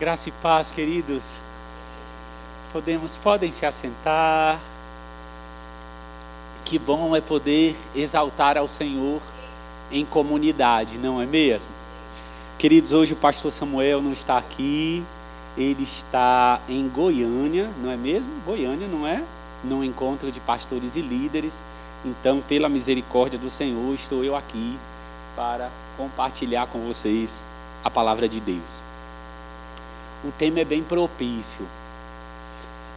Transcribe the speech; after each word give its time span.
Graça 0.00 0.28
e 0.28 0.32
paz, 0.32 0.70
queridos. 0.70 1.40
Podemos, 2.72 3.18
podem 3.18 3.50
se 3.50 3.66
assentar. 3.66 4.60
Que 6.64 6.78
bom 6.78 7.16
é 7.16 7.20
poder 7.20 7.76
exaltar 7.96 8.56
ao 8.56 8.68
Senhor 8.68 9.20
em 9.90 10.04
comunidade, 10.04 10.98
não 10.98 11.20
é 11.20 11.26
mesmo? 11.26 11.72
Queridos, 12.56 12.92
hoje 12.92 13.14
o 13.14 13.16
pastor 13.16 13.50
Samuel 13.50 14.00
não 14.00 14.12
está 14.12 14.38
aqui, 14.38 15.04
ele 15.56 15.82
está 15.82 16.60
em 16.68 16.88
Goiânia, 16.88 17.68
não 17.82 17.90
é 17.90 17.96
mesmo? 17.96 18.32
Goiânia, 18.46 18.86
não 18.86 19.04
é? 19.04 19.24
No 19.64 19.82
encontro 19.82 20.30
de 20.30 20.38
pastores 20.38 20.94
e 20.94 21.00
líderes. 21.00 21.60
Então, 22.04 22.40
pela 22.40 22.68
misericórdia 22.68 23.38
do 23.38 23.50
Senhor, 23.50 23.92
estou 23.94 24.22
eu 24.22 24.36
aqui 24.36 24.78
para 25.34 25.72
compartilhar 25.96 26.68
com 26.68 26.86
vocês 26.86 27.42
a 27.82 27.90
palavra 27.90 28.28
de 28.28 28.38
Deus 28.38 28.87
o 30.24 30.32
tema 30.32 30.60
é 30.60 30.64
bem 30.64 30.82
propício. 30.82 31.66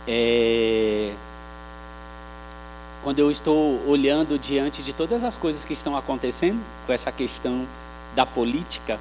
É... 0.07 1.13
Quando 3.03 3.19
eu 3.19 3.31
estou 3.31 3.81
olhando 3.87 4.37
diante 4.37 4.83
de 4.83 4.93
todas 4.93 5.23
as 5.23 5.35
coisas 5.37 5.65
que 5.65 5.73
estão 5.73 5.95
acontecendo 5.95 6.61
com 6.85 6.93
essa 6.93 7.11
questão 7.11 7.67
da 8.15 8.25
política, 8.25 8.99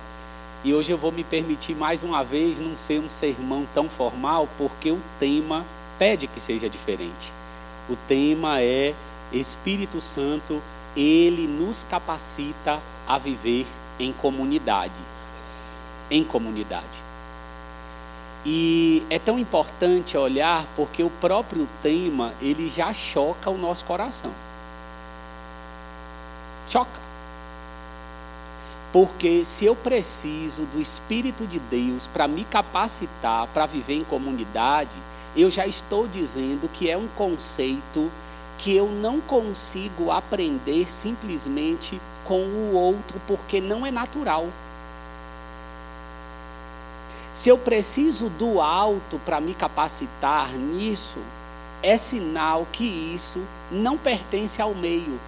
e 0.64 0.74
hoje 0.74 0.92
eu 0.92 0.98
vou 0.98 1.12
me 1.12 1.24
permitir 1.24 1.74
mais 1.74 2.02
uma 2.02 2.22
vez 2.22 2.60
não 2.60 2.76
ser 2.76 3.00
um 3.00 3.08
sermão 3.08 3.66
tão 3.72 3.88
formal, 3.88 4.48
porque 4.56 4.90
o 4.90 5.00
tema 5.18 5.64
pede 5.98 6.26
que 6.26 6.40
seja 6.40 6.68
diferente. 6.68 7.32
O 7.88 7.96
tema 7.96 8.60
é 8.60 8.94
Espírito 9.32 10.00
Santo, 10.00 10.62
ele 10.96 11.46
nos 11.46 11.82
capacita 11.82 12.80
a 13.06 13.18
viver 13.18 13.66
em 13.98 14.12
comunidade. 14.12 14.94
Em 16.10 16.24
comunidade. 16.24 17.09
E 18.44 19.02
é 19.10 19.18
tão 19.18 19.38
importante 19.38 20.16
olhar 20.16 20.66
porque 20.74 21.02
o 21.02 21.10
próprio 21.10 21.68
tema, 21.82 22.32
ele 22.40 22.68
já 22.68 22.92
choca 22.94 23.50
o 23.50 23.58
nosso 23.58 23.84
coração. 23.84 24.32
Choca. 26.66 27.00
Porque 28.92 29.44
se 29.44 29.66
eu 29.66 29.76
preciso 29.76 30.64
do 30.64 30.80
Espírito 30.80 31.46
de 31.46 31.60
Deus 31.60 32.06
para 32.06 32.26
me 32.26 32.44
capacitar 32.44 33.46
para 33.48 33.66
viver 33.66 33.94
em 33.94 34.04
comunidade, 34.04 34.96
eu 35.36 35.50
já 35.50 35.66
estou 35.66 36.08
dizendo 36.08 36.68
que 36.68 36.90
é 36.90 36.96
um 36.96 37.06
conceito 37.08 38.10
que 38.58 38.74
eu 38.74 38.88
não 38.88 39.20
consigo 39.20 40.10
aprender 40.10 40.90
simplesmente 40.90 42.00
com 42.24 42.42
o 42.42 42.72
outro, 42.74 43.20
porque 43.26 43.60
não 43.60 43.86
é 43.86 43.90
natural. 43.90 44.48
Se 47.32 47.48
eu 47.48 47.56
preciso 47.56 48.28
do 48.28 48.60
alto 48.60 49.20
para 49.24 49.40
me 49.40 49.54
capacitar 49.54 50.50
nisso, 50.52 51.18
é 51.82 51.96
sinal 51.96 52.66
que 52.72 52.84
isso 52.84 53.46
não 53.70 53.96
pertence 53.96 54.60
ao 54.60 54.74
meio. 54.74 55.18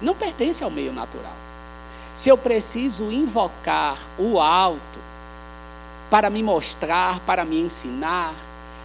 Não 0.00 0.14
pertence 0.14 0.64
ao 0.64 0.70
meio 0.70 0.92
natural. 0.92 1.36
Se 2.14 2.30
eu 2.30 2.38
preciso 2.38 3.12
invocar 3.12 3.98
o 4.18 4.40
alto 4.40 4.98
para 6.10 6.30
me 6.30 6.42
mostrar, 6.42 7.20
para 7.20 7.44
me 7.44 7.60
ensinar, 7.60 8.34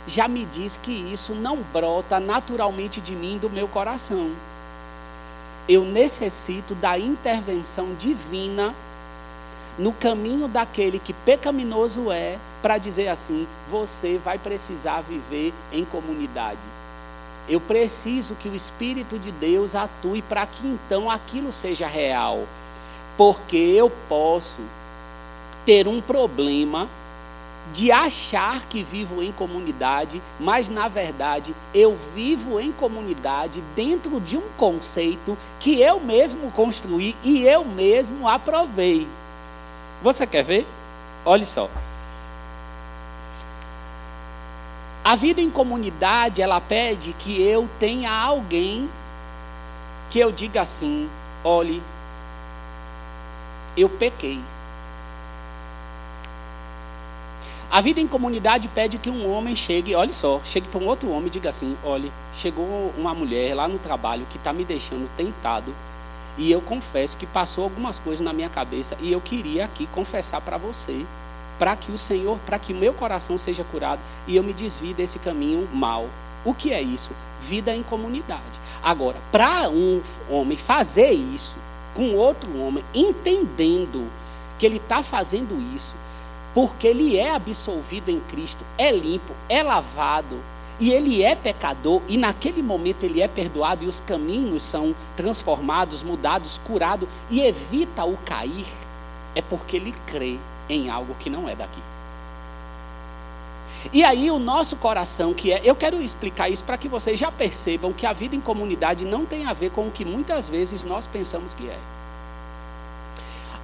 já 0.06 0.28
me 0.28 0.44
diz 0.46 0.76
que 0.76 0.92
isso 0.92 1.34
não 1.34 1.58
brota 1.58 2.20
naturalmente 2.20 3.00
de 3.00 3.16
mim, 3.16 3.38
do 3.38 3.50
meu 3.50 3.68
coração. 3.68 4.31
Eu 5.70 5.86
necessito 5.86 6.76
da 6.76 7.00
intervenção 7.00 7.96
divina 7.96 8.76
no 9.78 9.92
caminho 9.92 10.48
daquele 10.48 11.00
que 11.00 11.14
pecaminoso 11.14 12.12
é, 12.12 12.38
para 12.62 12.78
dizer 12.78 13.08
assim: 13.08 13.48
você 13.70 14.18
vai 14.18 14.38
precisar 14.38 15.02
viver 15.02 15.54
em 15.72 15.84
comunidade. 15.84 16.60
Eu 17.48 17.60
preciso 17.60 18.36
que 18.36 18.48
o 18.48 18.56
Espírito 18.56 19.20
de 19.20 19.32
Deus 19.32 19.76
atue 19.76 20.22
para 20.22 20.46
que 20.46 20.66
então 20.66 21.09
aquilo 21.09 21.52
seja 21.52 21.88
real. 21.88 22.47
Porque 23.18 23.58
eu 23.58 23.92
posso 24.08 24.62
ter 25.66 25.88
um 25.88 26.02
problema 26.02 26.90
de 27.72 27.92
achar 27.92 28.66
que 28.68 28.84
vivo 28.84 29.22
em 29.22 29.31
comunidade, 29.31 30.22
mas 30.40 30.70
na 30.70 30.88
verdade 30.88 31.56
eu 31.74 31.97
vivo 32.14 32.59
em 32.59 32.72
comunidade 32.72 33.64
dentro 33.76 34.20
de 34.20 34.38
um 34.38 34.44
conceito 34.58 35.38
que 35.59 35.80
eu 35.80 36.00
mesmo 36.00 36.52
construí 36.52 37.16
e 37.24 37.46
eu 37.46 37.64
mesmo 37.64 38.28
aprovei. 38.28 39.08
Você 40.03 40.28
quer 40.28 40.44
ver? 40.44 40.68
Olhe 41.24 41.46
só. 41.46 41.69
A 45.02 45.16
vida 45.16 45.41
em 45.41 45.50
comunidade, 45.50 46.41
ela 46.41 46.59
pede 46.59 47.14
que 47.14 47.41
eu 47.41 47.69
tenha 47.80 48.12
alguém 48.12 48.90
que 50.09 50.19
eu 50.19 50.30
diga 50.30 50.62
assim: 50.62 51.09
olhe, 51.41 51.81
eu 53.78 53.88
pequei. 53.88 54.44
A 57.72 57.80
vida 57.80 58.02
em 58.02 58.08
comunidade 58.08 58.68
pede 58.68 58.97
que 58.97 59.09
um 59.09 59.31
homem 59.31 59.56
chegue, 59.56 59.96
olhe 59.96 60.12
só, 60.12 60.41
chegue 60.44 60.68
para 60.68 60.84
um 60.84 60.88
outro 60.88 61.09
homem 61.12 61.28
e 61.28 61.31
diga 61.31 61.47
assim: 61.47 61.78
olhe, 61.81 62.12
chegou 62.34 62.94
uma 62.97 63.14
mulher 63.14 63.56
lá 63.56 63.70
no 63.70 63.80
trabalho 63.80 64.28
que 64.30 64.38
está 64.38 64.52
me 64.52 64.66
deixando 64.66 65.09
tentado 65.16 65.74
e 66.38 66.52
eu 66.52 66.62
confesso 66.62 67.18
que 67.18 67.26
passou 67.26 67.64
algumas 67.64 68.00
coisas 68.00 68.24
na 68.24 68.34
minha 68.34 68.50
cabeça 68.50 68.98
e 69.00 69.12
eu 69.12 69.22
queria 69.22 69.66
aqui 69.66 69.86
confessar 69.88 70.42
para 70.42 70.58
você, 70.58 71.06
para 71.60 71.76
que 71.76 71.92
o 71.92 71.98
Senhor, 71.98 72.40
para 72.40 72.58
que 72.58 72.74
meu 72.74 72.94
coração 72.94 73.38
seja 73.38 73.64
curado 73.64 74.02
e 74.28 74.36
eu 74.36 74.44
me 74.44 74.54
desvie 74.54 74.94
desse 74.94 75.20
caminho 75.20 75.68
mal. 75.72 76.10
O 76.44 76.54
que 76.54 76.74
é 76.74 76.82
isso? 76.82 77.12
Vida 77.40 77.74
em 77.74 77.84
comunidade. 77.84 78.60
Agora, 78.82 79.18
para 79.32 79.70
um 79.70 80.02
homem 80.30 80.58
fazer 80.58 81.12
isso 81.12 81.56
com 81.94 82.16
outro 82.16 82.58
homem, 82.60 82.84
entendendo 82.94 84.10
que 84.58 84.66
ele 84.66 84.78
está 84.78 85.04
fazendo 85.04 85.58
isso, 85.76 85.96
porque 86.54 86.88
ele 86.88 87.18
é 87.18 87.32
absolvido 87.34 88.10
em 88.10 88.20
Cristo, 88.20 88.66
é 88.78 88.92
limpo, 88.92 89.34
é 89.48 89.64
lavado, 89.64 90.40
e 90.84 90.92
ele 90.92 91.24
é 91.24 91.34
pecador, 91.34 92.02
e 92.10 92.18
naquele 92.18 92.62
momento 92.62 93.06
ele 93.06 93.22
é 93.22 93.28
perdoado, 93.30 93.86
e 93.86 93.88
os 93.88 94.02
caminhos 94.02 94.64
são 94.64 94.94
transformados, 95.16 96.04
mudados, 96.04 96.58
curados, 96.58 97.08
e 97.30 97.40
evita 97.40 98.04
o 98.04 98.18
cair, 98.18 98.66
é 99.34 99.42
porque 99.42 99.78
ele 99.78 99.94
crê 100.06 100.38
em 100.68 100.90
algo 100.90 101.16
que 101.18 101.30
não 101.30 101.48
é 101.48 101.56
daqui. 101.56 101.80
E 103.94 104.04
aí 104.04 104.30
o 104.30 104.38
nosso 104.38 104.76
coração, 104.76 105.34
que 105.34 105.54
é. 105.54 105.62
Eu 105.64 105.74
quero 105.74 106.02
explicar 106.02 106.50
isso 106.50 106.66
para 106.66 106.78
que 106.78 106.90
vocês 106.90 107.18
já 107.18 107.32
percebam 107.32 107.94
que 107.94 108.06
a 108.06 108.12
vida 108.12 108.36
em 108.36 108.42
comunidade 108.42 109.06
não 109.06 109.26
tem 109.26 109.46
a 109.46 109.54
ver 109.54 109.72
com 109.72 109.88
o 109.88 109.92
que 109.92 110.04
muitas 110.04 110.50
vezes 110.50 110.84
nós 110.84 111.08
pensamos 111.08 111.54
que 111.54 111.70
é. 111.70 111.80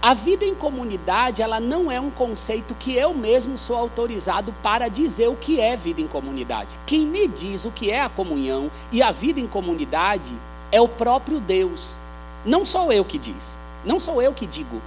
A 0.01 0.13
vida 0.13 0.45
em 0.45 0.55
comunidade, 0.55 1.41
ela 1.41 1.59
não 1.59 1.91
é 1.91 1.99
um 1.99 2.09
conceito 2.09 2.73
que 2.73 2.95
eu 2.95 3.13
mesmo 3.13 3.57
sou 3.57 3.75
autorizado 3.75 4.55
para 4.63 4.87
dizer 4.87 5.27
o 5.27 5.35
que 5.35 5.59
é 5.59 5.75
vida 5.75 5.99
em 5.99 6.07
comunidade. 6.07 6.69
Quem 6.85 7.05
me 7.05 7.27
diz 7.27 7.65
o 7.65 7.71
que 7.71 7.91
é 7.91 8.01
a 8.01 8.07
comunhão 8.07 8.71
e 8.93 9.03
a 9.03 9.11
vida 9.11 9.41
em 9.41 9.47
comunidade 9.47 10.33
é 10.71 10.79
o 10.79 10.87
próprio 10.87 11.41
Deus. 11.41 11.97
Não 12.45 12.63
sou 12.63 12.93
eu 12.93 13.03
que 13.03 13.17
diz, 13.17 13.59
não 13.83 13.99
sou 13.99 14.21
eu 14.21 14.33
que 14.33 14.45
digo. 14.45 14.81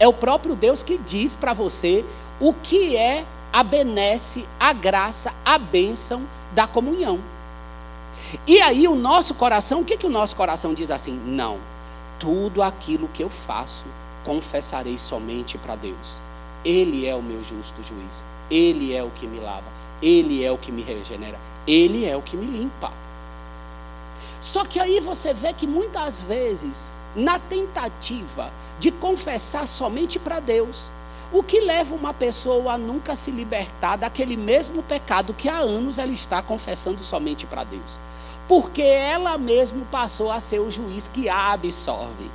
É 0.00 0.08
o 0.08 0.14
próprio 0.14 0.54
Deus 0.54 0.82
que 0.82 0.96
diz 0.96 1.36
para 1.36 1.52
você 1.52 2.02
o 2.40 2.54
que 2.54 2.96
é 2.96 3.26
a 3.52 3.62
benesse, 3.62 4.48
a 4.58 4.72
graça, 4.72 5.34
a 5.44 5.58
bênção 5.58 6.22
da 6.52 6.66
comunhão. 6.66 7.20
E 8.46 8.62
aí 8.62 8.88
o 8.88 8.94
nosso 8.94 9.34
coração, 9.34 9.82
o 9.82 9.84
que, 9.84 9.98
que 9.98 10.06
o 10.06 10.10
nosso 10.10 10.34
coração 10.34 10.72
diz 10.72 10.90
assim? 10.90 11.20
Não, 11.26 11.58
tudo 12.18 12.62
aquilo 12.62 13.10
que 13.12 13.22
eu 13.22 13.28
faço 13.28 13.84
confessarei 14.28 14.98
somente 14.98 15.56
para 15.56 15.74
Deus. 15.74 16.20
Ele 16.62 17.06
é 17.06 17.14
o 17.14 17.22
meu 17.22 17.42
justo 17.42 17.82
juiz. 17.82 18.22
Ele 18.50 18.92
é 18.94 19.02
o 19.02 19.08
que 19.08 19.26
me 19.26 19.40
lava. 19.40 19.64
Ele 20.02 20.44
é 20.44 20.52
o 20.52 20.58
que 20.58 20.70
me 20.70 20.82
regenera. 20.82 21.40
Ele 21.66 22.04
é 22.04 22.14
o 22.14 22.20
que 22.20 22.36
me 22.36 22.44
limpa. 22.44 22.92
Só 24.38 24.66
que 24.66 24.78
aí 24.78 25.00
você 25.00 25.32
vê 25.32 25.54
que 25.54 25.66
muitas 25.66 26.20
vezes, 26.20 26.98
na 27.16 27.38
tentativa 27.38 28.52
de 28.78 28.90
confessar 28.90 29.66
somente 29.66 30.18
para 30.18 30.40
Deus, 30.40 30.90
o 31.32 31.42
que 31.42 31.60
leva 31.60 31.94
uma 31.94 32.12
pessoa 32.12 32.74
a 32.74 32.78
nunca 32.78 33.16
se 33.16 33.30
libertar 33.30 33.96
daquele 33.96 34.36
mesmo 34.36 34.82
pecado 34.82 35.32
que 35.32 35.48
há 35.48 35.56
anos 35.56 35.96
ela 35.96 36.12
está 36.12 36.42
confessando 36.42 37.02
somente 37.02 37.46
para 37.46 37.64
Deus. 37.64 37.98
Porque 38.46 38.82
ela 38.82 39.38
mesma 39.38 39.86
passou 39.90 40.30
a 40.30 40.38
ser 40.38 40.58
o 40.58 40.70
juiz 40.70 41.08
que 41.08 41.30
a 41.30 41.52
absorve. 41.52 42.30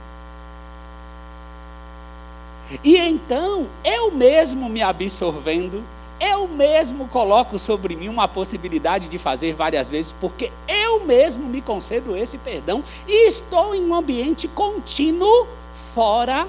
E 2.84 2.98
então, 2.98 3.68
eu 3.84 4.12
mesmo 4.12 4.70
me 4.70 4.82
absorvendo, 4.82 5.84
eu 6.20 6.48
mesmo 6.48 7.08
coloco 7.08 7.60
sobre 7.60 7.96
mim 7.96 8.08
uma 8.08 8.28
possibilidade 8.28 9.08
de 9.08 9.18
fazer 9.18 9.54
várias 9.56 9.90
vezes, 9.90 10.12
porque 10.12 10.52
eu 10.68 11.04
mesmo 11.06 11.46
me 11.48 11.62
concedo 11.62 12.16
esse 12.16 12.38
perdão 12.38 12.84
e 13.08 13.28
estou 13.28 13.76
em 13.76 13.84
um 13.84 13.94
ambiente 13.94 14.48
contínuo 14.48 15.48
fora 15.94 16.48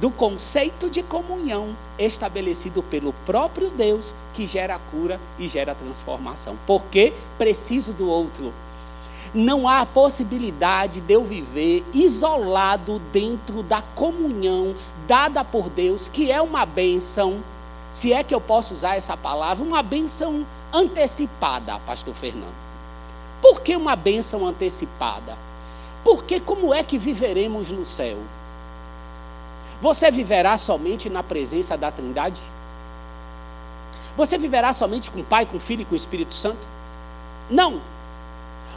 do 0.00 0.10
conceito 0.10 0.90
de 0.90 1.02
comunhão 1.02 1.76
estabelecido 1.98 2.82
pelo 2.82 3.12
próprio 3.24 3.70
Deus 3.70 4.14
que 4.34 4.46
gera 4.46 4.78
cura 4.90 5.20
e 5.38 5.48
gera 5.48 5.74
transformação. 5.74 6.58
Porque 6.66 7.12
preciso 7.38 7.92
do 7.92 8.08
outro. 8.08 8.52
Não 9.34 9.68
há 9.68 9.84
possibilidade 9.84 11.00
de 11.00 11.12
eu 11.12 11.24
viver 11.24 11.84
isolado 11.92 13.00
dentro 13.12 13.62
da 13.62 13.82
comunhão 13.82 14.74
dada 15.06 15.44
por 15.44 15.70
Deus, 15.70 16.08
que 16.08 16.30
é 16.30 16.40
uma 16.40 16.66
bênção, 16.66 17.42
se 17.90 18.12
é 18.12 18.22
que 18.22 18.34
eu 18.34 18.40
posso 18.40 18.74
usar 18.74 18.96
essa 18.96 19.16
palavra, 19.16 19.64
uma 19.64 19.82
bênção 19.82 20.46
antecipada, 20.72 21.78
pastor 21.80 22.14
Fernando. 22.14 22.54
Por 23.40 23.60
que 23.60 23.76
uma 23.76 23.94
bênção 23.94 24.46
antecipada? 24.46 25.36
Porque 26.04 26.40
como 26.40 26.72
é 26.72 26.82
que 26.82 26.98
viveremos 26.98 27.70
no 27.70 27.84
céu? 27.84 28.18
Você 29.80 30.10
viverá 30.10 30.56
somente 30.56 31.08
na 31.10 31.22
presença 31.22 31.76
da 31.76 31.90
Trindade? 31.90 32.40
Você 34.16 34.38
viverá 34.38 34.72
somente 34.72 35.10
com 35.10 35.20
o 35.20 35.24
Pai, 35.24 35.44
com 35.44 35.58
o 35.58 35.60
Filho 35.60 35.82
e 35.82 35.84
com 35.84 35.92
o 35.92 35.96
Espírito 35.96 36.32
Santo? 36.32 36.66
Não. 37.50 37.80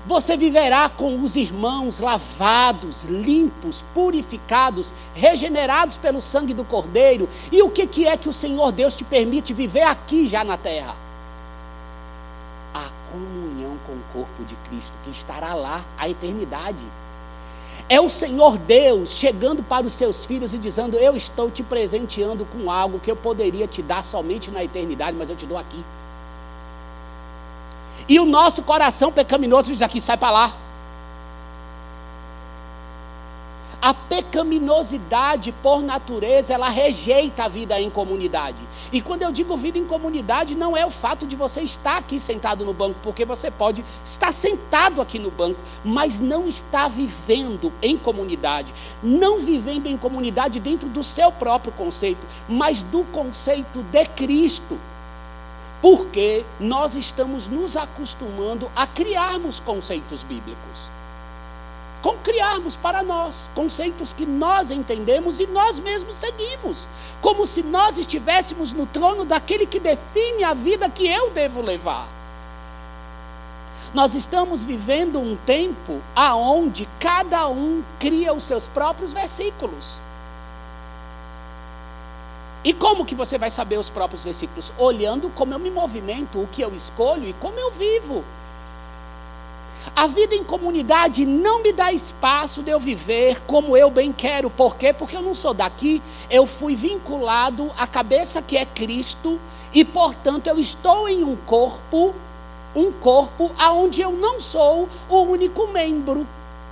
Você 0.09 0.35
viverá 0.35 0.89
com 0.89 1.21
os 1.21 1.35
irmãos 1.35 1.99
lavados, 1.99 3.03
limpos, 3.03 3.83
purificados, 3.93 4.91
regenerados 5.13 5.97
pelo 5.97 6.19
sangue 6.19 6.51
do 6.51 6.63
Cordeiro. 6.63 7.29
E 7.51 7.61
o 7.61 7.69
que, 7.69 7.85
que 7.85 8.07
é 8.07 8.17
que 8.17 8.27
o 8.27 8.33
Senhor 8.33 8.71
Deus 8.71 8.95
te 8.95 9.03
permite 9.03 9.53
viver 9.53 9.83
aqui 9.83 10.27
já 10.27 10.43
na 10.43 10.57
terra? 10.57 10.95
A 12.73 12.89
comunhão 13.11 13.77
com 13.85 13.93
o 13.93 14.03
corpo 14.11 14.43
de 14.45 14.55
Cristo, 14.67 14.93
que 15.03 15.11
estará 15.11 15.53
lá 15.53 15.85
a 15.95 16.09
eternidade. 16.09 16.83
É 17.87 18.01
o 18.01 18.09
Senhor 18.09 18.57
Deus 18.57 19.11
chegando 19.11 19.61
para 19.61 19.85
os 19.85 19.93
seus 19.93 20.25
filhos 20.25 20.55
e 20.55 20.57
dizendo: 20.57 20.97
Eu 20.97 21.15
estou 21.15 21.51
te 21.51 21.61
presenteando 21.61 22.45
com 22.45 22.71
algo 22.71 22.99
que 22.99 23.11
eu 23.11 23.15
poderia 23.15 23.67
te 23.67 23.83
dar 23.83 24.03
somente 24.03 24.49
na 24.49 24.63
eternidade, 24.63 25.15
mas 25.15 25.29
eu 25.29 25.35
te 25.35 25.45
dou 25.45 25.57
aqui. 25.59 25.85
E 28.09 28.19
o 28.19 28.25
nosso 28.25 28.63
coração 28.63 29.11
pecaminoso 29.11 29.71
diz 29.71 29.83
aqui: 29.83 30.01
sai 30.01 30.17
para 30.17 30.31
lá. 30.31 30.53
A 33.81 33.93
pecaminosidade, 33.93 35.53
por 35.63 35.81
natureza, 35.81 36.53
ela 36.53 36.67
rejeita 36.67 37.45
a 37.45 37.47
vida 37.47 37.79
em 37.79 37.89
comunidade. 37.89 38.57
E 38.91 39.01
quando 39.01 39.21
eu 39.21 39.31
digo 39.31 39.55
vida 39.55 39.77
em 39.77 39.85
comunidade, 39.85 40.53
não 40.53 40.75
é 40.75 40.85
o 40.85 40.91
fato 40.91 41.25
de 41.25 41.33
você 41.33 41.61
estar 41.61 41.95
aqui 41.95 42.19
sentado 42.19 42.65
no 42.65 42.73
banco, 42.73 42.99
porque 43.01 43.23
você 43.23 43.49
pode 43.49 43.85
estar 44.03 44.33
sentado 44.33 44.99
aqui 44.99 45.17
no 45.17 45.31
banco, 45.31 45.61
mas 45.81 46.19
não 46.19 46.45
está 46.45 46.89
vivendo 46.89 47.71
em 47.81 47.97
comunidade. 47.97 48.73
Não 49.01 49.39
vivendo 49.39 49.87
em 49.87 49.97
comunidade 49.97 50.59
dentro 50.59 50.89
do 50.89 51.01
seu 51.01 51.31
próprio 51.31 51.71
conceito, 51.71 52.25
mas 52.49 52.83
do 52.83 53.05
conceito 53.05 53.81
de 53.83 54.05
Cristo. 54.07 54.77
Porque 55.81 56.45
nós 56.59 56.95
estamos 56.95 57.47
nos 57.47 57.77
acostumando 57.77 58.69
a 58.75 58.85
criarmos 58.85 59.59
conceitos 59.59 60.23
bíblicos 60.23 60.89
com 62.01 62.15
criarmos 62.17 62.75
para 62.75 63.03
nós 63.03 63.49
conceitos 63.53 64.13
que 64.13 64.25
nós 64.25 64.71
entendemos 64.71 65.39
e 65.39 65.47
nós 65.47 65.79
mesmos 65.79 66.15
seguimos, 66.15 66.87
como 67.21 67.45
se 67.45 67.61
nós 67.61 67.97
estivéssemos 67.97 68.71
no 68.71 68.85
trono 68.85 69.25
daquele 69.25 69.65
que 69.65 69.79
define 69.79 70.43
a 70.43 70.53
vida 70.53 70.89
que 70.89 71.07
eu 71.07 71.31
devo 71.31 71.61
levar. 71.61 72.07
Nós 73.93 74.13
estamos 74.13 74.63
vivendo 74.63 75.19
um 75.19 75.35
tempo 75.35 75.99
aonde 76.15 76.87
cada 76.99 77.49
um 77.49 77.83
cria 77.99 78.33
os 78.33 78.43
seus 78.43 78.67
próprios 78.67 79.11
versículos. 79.11 79.99
E 82.63 82.73
como 82.73 83.05
que 83.05 83.15
você 83.15 83.37
vai 83.37 83.49
saber 83.49 83.77
os 83.77 83.89
próprios 83.89 84.23
versículos? 84.23 84.73
Olhando 84.77 85.29
como 85.29 85.53
eu 85.53 85.59
me 85.59 85.71
movimento, 85.71 86.41
o 86.41 86.47
que 86.47 86.61
eu 86.61 86.75
escolho 86.75 87.27
e 87.27 87.33
como 87.33 87.57
eu 87.57 87.71
vivo. 87.71 88.23
A 89.95 90.07
vida 90.07 90.35
em 90.35 90.43
comunidade 90.43 91.25
não 91.25 91.63
me 91.63 91.71
dá 91.71 91.91
espaço 91.91 92.61
de 92.61 92.69
eu 92.69 92.79
viver 92.79 93.41
como 93.47 93.77
eu 93.77 93.89
bem 93.89 94.11
quero. 94.11 94.49
Por 94.49 94.75
quê? 94.75 94.91
Porque 94.91 95.15
eu 95.15 95.21
não 95.21 95.33
sou 95.33 95.53
daqui. 95.53 96.01
Eu 96.29 96.45
fui 96.45 96.75
vinculado 96.75 97.71
à 97.77 97.87
cabeça 97.87 98.41
que 98.41 98.57
é 98.57 98.65
Cristo 98.65 99.39
e, 99.73 99.85
portanto, 99.85 100.47
eu 100.47 100.59
estou 100.59 101.07
em 101.07 101.23
um 101.23 101.35
corpo, 101.35 102.13
um 102.75 102.91
corpo 102.91 103.51
aonde 103.57 104.01
eu 104.01 104.11
não 104.11 104.37
sou 104.37 104.89
o 105.07 105.19
único 105.19 105.65
membro. 105.67 106.27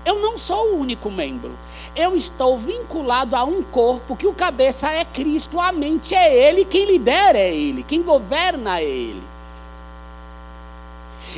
Eu 0.07 0.21
não 0.21 0.37
sou 0.37 0.67
o 0.67 0.79
único 0.79 1.11
membro. 1.11 1.51
Eu 1.93 2.15
estou 2.15 2.57
vinculado 2.57 3.35
a 3.35 3.43
um 3.43 3.61
corpo 3.61 4.15
que 4.15 4.25
o 4.25 4.33
cabeça 4.33 4.89
é 4.89 5.03
Cristo, 5.03 5.59
a 5.59 5.73
mente 5.73 6.15
é 6.15 6.33
Ele, 6.33 6.63
quem 6.63 6.85
lidera 6.85 7.37
é 7.37 7.53
Ele, 7.53 7.83
quem 7.83 8.01
governa 8.01 8.79
é 8.79 8.85
Ele. 8.85 9.21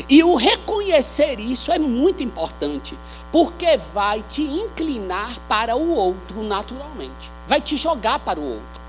E 0.07 0.23
o 0.23 0.35
reconhecer 0.35 1.39
isso 1.39 1.71
é 1.71 1.79
muito 1.79 2.21
importante, 2.21 2.95
porque 3.31 3.75
vai 3.91 4.21
te 4.21 4.43
inclinar 4.43 5.39
para 5.47 5.75
o 5.75 5.89
outro 5.89 6.43
naturalmente, 6.43 7.31
vai 7.47 7.59
te 7.59 7.75
jogar 7.75 8.19
para 8.19 8.39
o 8.39 8.43
outro. 8.43 8.81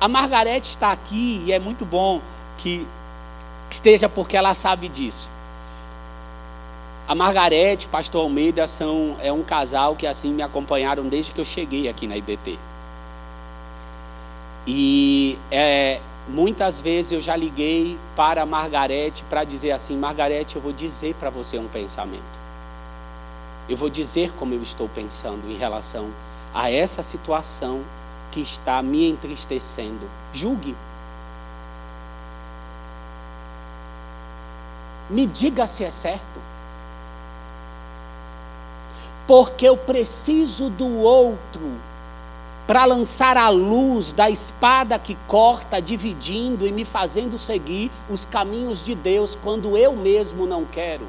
A 0.00 0.08
Margarete 0.08 0.70
está 0.70 0.90
aqui 0.90 1.44
e 1.46 1.52
é 1.52 1.60
muito 1.60 1.84
bom 1.84 2.20
que 2.58 2.84
esteja 3.70 4.08
porque 4.08 4.36
ela 4.36 4.52
sabe 4.52 4.88
disso. 4.88 5.32
A 7.06 7.14
Margarete, 7.14 7.86
Pastor 7.88 8.22
Almeida 8.22 8.66
são 8.66 9.16
é 9.20 9.32
um 9.32 9.42
casal 9.42 9.94
que 9.94 10.06
assim 10.06 10.32
me 10.32 10.42
acompanharam 10.42 11.08
desde 11.08 11.32
que 11.32 11.40
eu 11.40 11.44
cheguei 11.44 11.88
aqui 11.88 12.06
na 12.06 12.16
IBP. 12.16 12.58
E 14.66 15.38
é, 15.50 16.00
Muitas 16.26 16.80
vezes 16.80 17.12
eu 17.12 17.20
já 17.20 17.36
liguei 17.36 17.98
para 18.16 18.42
a 18.42 18.46
Margarete 18.46 19.22
para 19.24 19.44
dizer 19.44 19.72
assim: 19.72 19.96
Margarete, 19.96 20.56
eu 20.56 20.62
vou 20.62 20.72
dizer 20.72 21.14
para 21.16 21.28
você 21.28 21.58
um 21.58 21.68
pensamento. 21.68 22.44
Eu 23.68 23.76
vou 23.76 23.90
dizer 23.90 24.32
como 24.32 24.54
eu 24.54 24.62
estou 24.62 24.88
pensando 24.88 25.50
em 25.50 25.56
relação 25.56 26.10
a 26.54 26.70
essa 26.70 27.02
situação 27.02 27.82
que 28.30 28.40
está 28.40 28.82
me 28.82 29.06
entristecendo. 29.08 30.08
Julgue. 30.32 30.74
Me 35.10 35.26
diga 35.26 35.66
se 35.66 35.84
é 35.84 35.90
certo. 35.90 36.53
Porque 39.26 39.66
eu 39.66 39.76
preciso 39.76 40.68
do 40.68 40.98
outro 40.98 41.72
para 42.66 42.84
lançar 42.84 43.36
a 43.36 43.48
luz 43.48 44.12
da 44.12 44.30
espada 44.30 44.98
que 44.98 45.16
corta, 45.28 45.82
dividindo 45.82 46.66
e 46.66 46.72
me 46.72 46.84
fazendo 46.84 47.36
seguir 47.36 47.90
os 48.08 48.24
caminhos 48.24 48.82
de 48.82 48.94
Deus 48.94 49.36
quando 49.42 49.76
eu 49.76 49.92
mesmo 49.94 50.46
não 50.46 50.64
quero. 50.64 51.06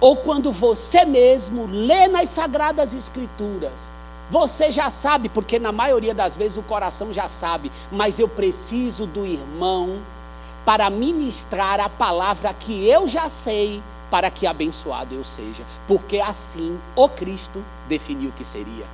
Ou 0.00 0.16
quando 0.16 0.52
você 0.52 1.04
mesmo 1.04 1.66
lê 1.66 2.08
nas 2.08 2.28
sagradas 2.28 2.92
escrituras, 2.92 3.90
você 4.30 4.70
já 4.70 4.90
sabe, 4.90 5.28
porque 5.28 5.58
na 5.58 5.72
maioria 5.72 6.14
das 6.14 6.36
vezes 6.36 6.56
o 6.58 6.62
coração 6.62 7.12
já 7.12 7.28
sabe, 7.28 7.70
mas 7.90 8.18
eu 8.18 8.28
preciso 8.28 9.06
do 9.06 9.24
irmão 9.24 9.98
para 10.64 10.88
ministrar 10.90 11.78
a 11.80 11.88
palavra 11.88 12.52
que 12.52 12.86
eu 12.86 13.06
já 13.06 13.28
sei, 13.28 13.82
para 14.14 14.30
que 14.30 14.46
abençoado 14.46 15.12
eu 15.12 15.24
seja, 15.24 15.64
porque 15.88 16.20
assim 16.20 16.78
o 16.94 17.08
Cristo 17.08 17.64
definiu 17.88 18.30
que 18.30 18.44
seria. 18.44 18.84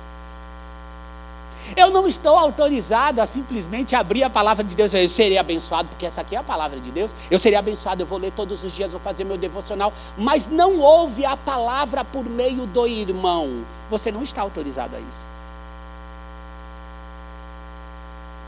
Eu 1.77 1.91
não 1.91 2.07
estou 2.07 2.35
autorizado 2.39 3.21
a 3.21 3.25
simplesmente 3.27 3.95
abrir 3.95 4.23
a 4.23 4.31
palavra 4.31 4.63
de 4.63 4.75
Deus. 4.75 4.91
Eu 4.95 5.07
serei 5.07 5.37
abençoado, 5.37 5.89
porque 5.89 6.07
essa 6.07 6.21
aqui 6.21 6.35
é 6.35 6.39
a 6.39 6.43
palavra 6.43 6.79
de 6.79 6.89
Deus. 6.89 7.13
Eu 7.29 7.37
serei 7.37 7.59
abençoado, 7.59 8.01
eu 8.01 8.07
vou 8.07 8.17
ler 8.17 8.31
todos 8.31 8.63
os 8.63 8.73
dias, 8.73 8.93
vou 8.93 8.99
fazer 8.99 9.23
meu 9.23 9.37
devocional. 9.37 9.93
Mas 10.17 10.47
não 10.47 10.79
ouve 10.79 11.23
a 11.23 11.37
palavra 11.37 12.03
por 12.03 12.25
meio 12.25 12.65
do 12.65 12.87
irmão. 12.87 13.63
Você 13.91 14.11
não 14.11 14.23
está 14.23 14.41
autorizado 14.41 14.95
a 14.95 14.99
isso. 14.99 15.27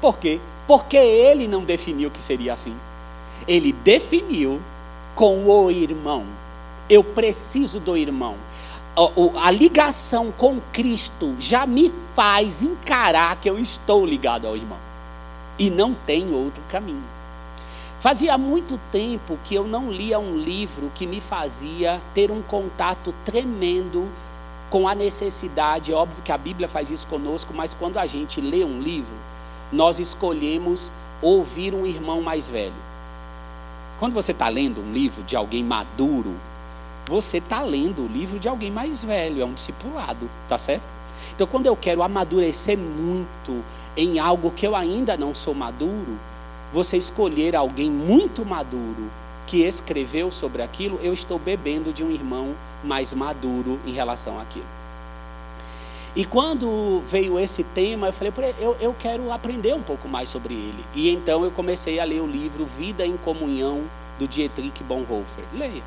Por 0.02 0.18
quê? 0.18 0.40
Porque 0.66 0.98
ele 0.98 1.48
não 1.48 1.64
definiu 1.64 2.10
que 2.10 2.20
seria 2.20 2.54
assim. 2.54 2.76
Ele 3.48 3.72
definiu 3.72 4.60
com 5.14 5.46
o 5.46 5.70
irmão. 5.70 6.26
Eu 6.90 7.04
preciso 7.04 7.80
do 7.80 7.98
irmão 7.98 8.36
a, 9.42 9.50
ligação 9.50 10.32
com 10.32 10.62
Cristo 10.72 11.36
já 11.40 11.66
me 11.66 11.92
faz 12.16 12.62
encarar 12.62 13.36
que 13.38 13.50
eu 13.50 13.58
estou 13.58 14.06
ligado 14.06 14.46
ao 14.46 14.56
irmão. 14.56 14.78
E 15.58 15.70
não 15.70 15.94
tem 15.94 16.32
outro 16.34 16.64
caminho. 16.70 17.04
Fazia 18.00 18.38
muito 18.38 18.80
tempo 18.92 19.40
que 19.44 19.56
eu 19.56 19.66
não 19.66 19.90
lia 19.90 20.20
um 20.20 20.38
livro 20.38 20.92
que 20.94 21.08
me 21.08 21.22
fazia 21.22 22.02
ter 22.14 22.30
um 22.30 22.42
contato 22.42 23.14
tremendo 23.26 24.08
com 24.70 24.88
a 24.88 24.94
necessidade. 24.94 25.94
Óbvio 25.94 26.22
que 26.24 26.32
a 26.32 26.38
Bíblia 26.38 26.68
faz 26.68 26.92
isso 26.92 27.08
conosco, 27.08 27.54
mas 27.54 27.74
quando 27.74 27.98
a 27.98 28.06
gente 28.06 28.42
lê 28.42 28.64
um 28.64 28.80
livro, 28.80 29.16
nós 29.72 30.00
escolhemos 30.00 30.92
ouvir 31.22 31.74
um 31.74 31.86
irmão 31.86 32.22
mais 32.22 32.50
velho. 32.50 32.74
Quando 34.00 34.14
você 34.14 34.34
está 34.34 34.50
lendo 34.50 34.82
um 34.82 34.92
livro 34.92 35.24
de 35.24 35.36
alguém 35.36 35.64
maduro, 35.64 36.36
você 37.08 37.38
está 37.38 37.62
lendo 37.62 38.04
o 38.04 38.08
livro 38.08 38.40
de 38.40 38.48
alguém 38.48 38.72
mais 38.72 39.04
velho, 39.04 39.42
é 39.42 39.46
um 39.46 39.54
discipulado, 39.54 40.30
tá 40.48 40.58
certo? 40.58 40.94
Então, 41.36 41.48
quando 41.48 41.66
eu 41.66 41.76
quero 41.76 42.04
amadurecer 42.04 42.78
muito 42.78 43.64
em 43.98 44.20
algo 44.20 44.52
que 44.52 44.66
eu 44.68 44.76
ainda 44.76 45.18
não 45.18 45.34
sou 45.34 45.54
maduro, 45.54 46.18
você 46.72 46.98
escolher 46.98 47.56
alguém 47.56 47.90
muito 47.90 48.46
maduro 48.46 49.10
que 49.46 49.64
escreveu 49.64 50.32
sobre 50.32 50.62
aquilo, 50.62 51.00
eu 51.02 51.14
estou 51.14 51.38
bebendo 51.38 51.92
de 51.92 52.04
um 52.04 52.12
irmão 52.12 52.56
mais 52.84 53.14
maduro 53.14 53.80
em 53.86 53.92
relação 53.92 54.40
àquilo. 54.40 54.66
E 56.16 56.24
quando 56.24 57.02
veio 57.08 57.40
esse 57.40 57.64
tema, 57.64 58.08
eu 58.08 58.14
falei, 58.14 58.56
eu, 58.60 58.78
eu 58.80 58.96
quero 58.98 59.32
aprender 59.32 59.74
um 59.74 59.82
pouco 59.82 60.08
mais 60.08 60.30
sobre 60.30 60.54
ele. 60.54 60.86
E 60.94 61.10
então 61.10 61.44
eu 61.44 61.50
comecei 61.50 62.00
a 62.00 62.04
ler 62.04 62.22
o 62.22 62.28
livro 62.28 62.66
Vida 62.66 63.06
em 63.06 63.18
Comunhão, 63.18 63.84
do 64.20 64.28
Dietrich 64.28 64.84
Bonhoeffer. 64.84 65.44
Leia. 65.54 65.82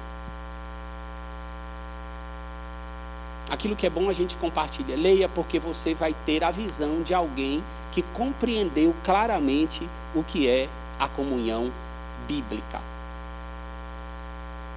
Aquilo 3.48 3.76
que 3.76 3.86
é 3.86 3.90
bom 3.90 4.08
a 4.08 4.12
gente 4.12 4.36
compartilha. 4.36 4.96
Leia, 4.96 5.28
porque 5.28 5.58
você 5.58 5.94
vai 5.94 6.14
ter 6.24 6.42
a 6.42 6.50
visão 6.50 7.02
de 7.02 7.14
alguém 7.14 7.62
que 7.92 8.02
compreendeu 8.14 8.94
claramente 9.04 9.88
o 10.14 10.22
que 10.22 10.48
é 10.48 10.68
a 10.98 11.08
comunhão 11.08 11.72
bíblica. 12.26 12.80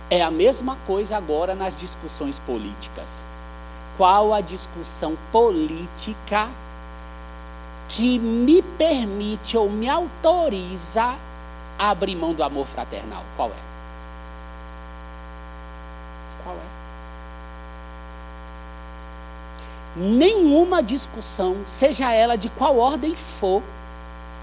É 0.09 0.21
a 0.21 0.31
mesma 0.31 0.77
coisa 0.88 1.17
agora 1.17 1.55
nas 1.55 1.75
discussões 1.75 2.39
políticas 2.39 3.23
qual 3.99 4.33
a 4.33 4.39
discussão 4.39 5.17
política 5.29 6.47
que 7.89 8.17
me 8.17 8.61
permite 8.61 9.57
ou 9.57 9.69
me 9.69 9.89
autoriza 9.89 11.17
a 11.77 11.89
abrir 11.89 12.15
mão 12.15 12.33
do 12.33 12.41
amor 12.41 12.65
fraternal? 12.65 13.25
Qual 13.35 13.49
é? 13.49 13.61
Qual 16.45 16.55
é? 16.55 16.79
Nenhuma 20.01 20.81
discussão, 20.81 21.57
seja 21.67 22.13
ela 22.13 22.37
de 22.37 22.47
qual 22.47 22.77
ordem 22.77 23.17
for, 23.17 23.61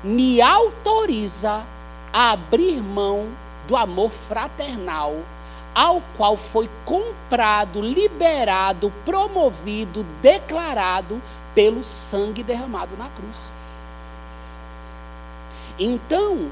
me 0.05 0.43
autoriza 0.43 1.65
a 2.13 2.33
abrir 2.33 2.83
mão 2.83 3.29
do 3.67 3.75
amor 3.75 4.11
fraternal 4.11 5.17
ao 5.75 6.03
qual 6.15 6.37
foi 6.37 6.69
comprado, 6.85 7.81
liberado, 7.81 8.93
promovido, 9.03 10.05
declarado 10.21 11.23
pelo 11.55 11.83
sangue 11.83 12.43
derramado 12.43 12.95
na 12.99 13.09
cruz. 13.09 13.51
Então, 15.79 16.51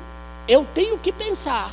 eu 0.48 0.66
tenho 0.74 0.98
que 0.98 1.12
pensar 1.12 1.70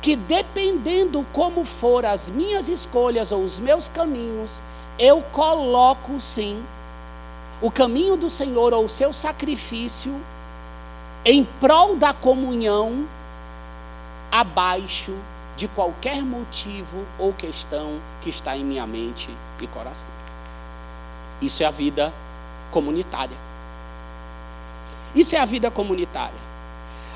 que 0.00 0.16
dependendo 0.16 1.24
como 1.32 1.64
for 1.64 2.04
as 2.04 2.28
minhas 2.28 2.68
escolhas 2.68 3.30
ou 3.30 3.44
os 3.44 3.60
meus 3.60 3.88
caminhos, 3.88 4.60
eu 4.98 5.22
coloco 5.32 6.20
sim 6.20 6.62
o 7.60 7.70
caminho 7.70 8.16
do 8.16 8.28
Senhor 8.28 8.72
ou 8.74 8.84
o 8.84 8.88
seu 8.88 9.12
sacrifício 9.12 10.20
em 11.24 11.44
prol 11.44 11.96
da 11.96 12.12
comunhão 12.12 13.06
abaixo 14.30 15.14
de 15.56 15.68
qualquer 15.68 16.22
motivo 16.22 17.04
ou 17.18 17.32
questão 17.32 18.00
que 18.20 18.30
está 18.30 18.56
em 18.56 18.64
minha 18.64 18.86
mente 18.86 19.30
e 19.60 19.66
coração. 19.66 20.08
Isso 21.40 21.62
é 21.62 21.66
a 21.66 21.70
vida 21.70 22.12
comunitária. 22.70 23.36
Isso 25.14 25.36
é 25.36 25.38
a 25.38 25.44
vida 25.44 25.70
comunitária. 25.70 26.40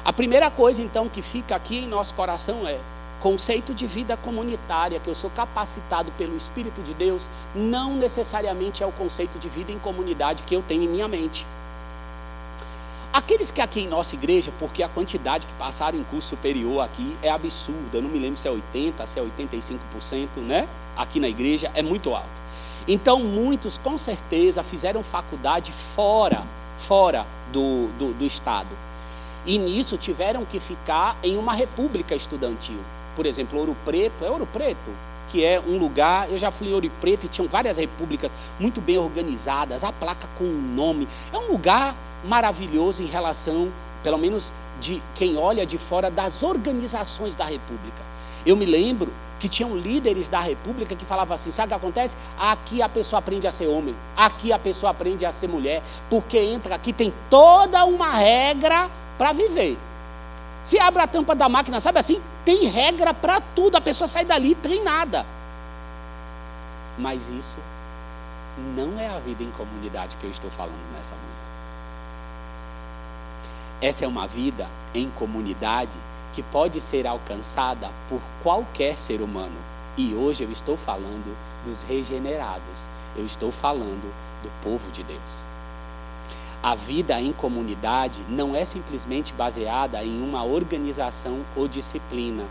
A 0.05 0.13
primeira 0.13 0.51
coisa, 0.51 0.83
então, 0.83 1.09
que 1.09 1.23
fica 1.23 1.57
aqui 1.57 1.79
em 1.79 1.89
nosso 1.89 2.15
coração 2.15 2.67
é 2.67 2.79
conceito 3.21 3.75
de 3.75 3.87
vida 3.87 4.17
comunitária, 4.17 5.01
que 5.01 5.09
eu 5.09 5.15
sou 5.15 5.31
capacitado 5.31 6.13
pelo 6.13 6.37
Espírito 6.37 6.83
de 6.83 6.95
Deus, 6.95 7.29
não 7.55 7.95
necessariamente 7.97 8.83
é 8.83 8.87
o 8.87 8.93
conceito 8.93 9.39
de 9.39 9.49
vida 9.49 9.73
em 9.73 9.79
comunidade 9.79 10.43
que 10.43 10.55
eu 10.55 10.63
tenho 10.63 10.85
em 10.85 10.89
minha 10.89 11.09
mente. 11.09 11.47
Aqueles 13.13 13.51
que 13.51 13.63
aqui 13.63 13.81
em 13.81 13.89
nossa 13.89 14.15
igreja, 14.15 14.53
porque 14.59 14.83
a 14.83 14.89
quantidade 14.89 15.47
que 15.47 15.53
passaram 15.55 15.99
em 15.99 16.05
curso 16.05 16.29
superior 16.29 16.85
aqui 16.85 17.17
é 17.23 17.31
absurda, 17.31 17.97
eu 17.97 18.03
não 18.03 18.11
me 18.11 18.19
lembro 18.19 18.39
se 18.39 18.47
é 18.47 18.51
80%, 18.51 19.07
se 19.07 19.19
é 19.19 19.23
85%, 19.23 20.29
né? 20.37 20.69
Aqui 20.95 21.19
na 21.19 21.29
igreja 21.29 21.71
é 21.75 21.83
muito 21.83 22.15
alto. 22.15 22.43
Então, 22.87 23.19
muitos 23.21 23.79
com 23.79 23.97
certeza 23.97 24.63
fizeram 24.63 25.03
faculdade 25.03 25.73
fora, 25.73 26.45
fora 26.77 27.27
do, 27.51 27.89
do, 27.99 28.13
do 28.13 28.25
estado. 28.25 28.69
E 29.47 29.59
nisso 29.59 29.97
tiveram 29.97 30.45
que 30.45 30.61
ficar 30.61 31.17
em 31.23 31.37
uma 31.37 31.55
república 31.55 32.15
estudantil. 32.15 32.81
Por 33.17 33.27
exemplo, 33.27 33.59
Ouro 33.59 33.77
Preto, 33.85 34.25
é 34.25 34.31
Ouro 34.31 34.47
Preto? 34.47 34.91
que 35.29 35.45
é 35.45 35.61
um 35.61 35.77
lugar, 35.77 36.31
eu 36.31 36.39
já 36.39 36.51
fui 36.51 36.69
em 36.69 36.73
Ouro 36.73 36.91
Preto 37.01 37.27
e 37.27 37.29
tinham 37.29 37.49
várias 37.49 37.77
repúblicas 37.77 38.35
muito 38.59 38.81
bem 38.81 38.97
organizadas, 38.97 39.83
a 39.83 39.93
placa 39.93 40.29
com 40.39 40.45
o 40.45 40.53
nome. 40.53 41.09
É 41.33 41.37
um 41.37 41.51
lugar 41.51 41.97
maravilhoso 42.25 43.03
em 43.03 43.07
relação, 43.07 43.73
pelo 44.03 44.19
menos 44.19 44.53
de 44.81 45.03
quem 45.15 45.37
olha 45.37 45.67
de 45.67 45.79
fora, 45.79 46.11
das 46.11 46.43
organizações 46.43 47.35
da 47.35 47.45
República. 47.45 48.03
Eu 48.45 48.57
me 48.57 48.65
lembro 48.65 49.13
que 49.39 49.49
tinham 49.49 49.77
líderes 49.77 50.29
da 50.29 50.41
República 50.41 50.95
que 50.95 51.05
falavam 51.05 51.35
assim: 51.35 51.51
sabe 51.51 51.67
o 51.67 51.69
que 51.71 51.85
acontece? 51.85 52.17
Aqui 52.39 52.81
a 52.81 52.89
pessoa 52.89 53.19
aprende 53.19 53.47
a 53.47 53.53
ser 53.53 53.67
homem, 53.67 53.95
aqui 54.17 54.53
a 54.53 54.59
pessoa 54.59 54.91
aprende 54.91 55.27
a 55.27 55.33
ser 55.33 55.49
mulher, 55.49 55.83
porque 56.09 56.39
entra 56.39 56.75
aqui, 56.77 56.93
tem 56.93 57.13
toda 57.29 57.85
uma 57.85 58.13
regra 58.13 58.89
para 59.19 59.33
viver. 59.33 59.77
Se 60.67 60.81
abre 60.81 61.01
a 61.01 61.07
tampa 61.07 61.33
da 61.33 61.49
máquina, 61.49 61.79
sabe 61.79 62.01
assim? 62.01 62.21
Tem 62.45 62.65
regra 62.67 63.15
para 63.15 63.41
tudo, 63.41 63.77
a 63.77 63.81
pessoa 63.81 64.09
sai 64.09 64.25
dali 64.25 64.53
treinada. 64.53 65.25
Mas 66.99 67.29
isso 67.29 67.57
não 68.75 68.99
é 68.99 69.07
a 69.07 69.21
vida 69.21 69.45
em 69.45 69.51
comunidade 69.53 70.17
que 70.17 70.27
eu 70.27 70.31
estou 70.31 70.51
falando 70.51 70.93
nessa 70.93 71.15
manhã. 71.15 71.47
Essa 73.81 74.07
é 74.07 74.09
uma 74.09 74.27
vida 74.27 74.67
em 74.93 75.09
comunidade 75.11 75.97
que 76.33 76.43
pode 76.43 76.81
ser 76.81 77.07
alcançada 77.07 77.89
por 78.09 78.21
qualquer 78.43 78.99
ser 78.99 79.21
humano. 79.21 79.57
E 79.97 80.17
hoje 80.17 80.43
eu 80.43 80.51
estou 80.51 80.77
falando 80.77 81.37
dos 81.65 81.83
regenerados, 81.83 82.89
eu 83.15 83.25
estou 83.25 83.53
falando 83.53 84.13
do 84.43 84.51
povo 84.65 84.91
de 84.91 85.05
Deus. 85.05 85.45
A 86.67 86.75
vida 86.75 87.21
em 87.21 87.33
comunidade 87.33 88.25
não 88.29 88.57
é 88.57 88.65
simplesmente 88.65 89.33
baseada 89.33 90.03
em 90.03 90.21
uma 90.21 90.43
organização 90.43 91.43
ou 91.55 91.69
disciplina. 91.69 92.43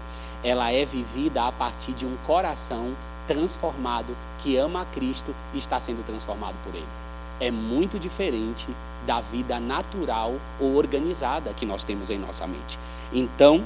Ela 0.41 0.71
é 0.71 0.85
vivida 0.85 1.43
a 1.43 1.51
partir 1.51 1.91
de 1.91 2.05
um 2.05 2.15
coração 2.25 2.95
transformado 3.27 4.15
que 4.37 4.55
ama 4.55 4.83
a 4.83 4.85
Cristo 4.85 5.35
e 5.53 5.57
está 5.57 5.81
sendo 5.81 6.01
transformado 6.05 6.55
por 6.63 6.73
Ele. 6.73 6.87
É 7.41 7.51
muito 7.51 7.99
diferente 7.99 8.65
da 9.05 9.19
vida 9.19 9.59
natural 9.59 10.35
ou 10.61 10.75
organizada 10.75 11.51
que 11.51 11.65
nós 11.65 11.83
temos 11.83 12.09
em 12.09 12.17
nossa 12.17 12.47
mente. 12.47 12.79
Então, 13.11 13.65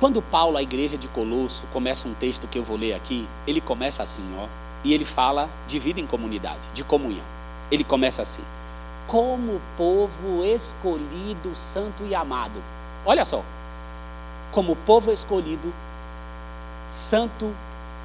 quando 0.00 0.20
Paulo, 0.20 0.56
a 0.56 0.62
igreja 0.64 0.98
de 0.98 1.06
Colosso, 1.06 1.64
começa 1.72 2.08
um 2.08 2.14
texto 2.14 2.48
que 2.48 2.58
eu 2.58 2.64
vou 2.64 2.76
ler 2.76 2.94
aqui, 2.94 3.28
ele 3.46 3.60
começa 3.60 4.02
assim, 4.02 4.24
ó, 4.36 4.48
e 4.82 4.92
ele 4.92 5.04
fala 5.04 5.48
de 5.68 5.78
vida 5.78 6.00
em 6.00 6.06
comunidade, 6.08 6.62
de 6.74 6.82
comunhão. 6.82 7.35
Ele 7.70 7.84
começa 7.84 8.22
assim: 8.22 8.42
como 9.06 9.60
povo 9.76 10.44
escolhido, 10.44 11.54
santo 11.54 12.04
e 12.04 12.14
amado. 12.14 12.62
Olha 13.04 13.24
só, 13.24 13.42
como 14.52 14.74
povo 14.74 15.12
escolhido, 15.12 15.72
santo 16.90 17.52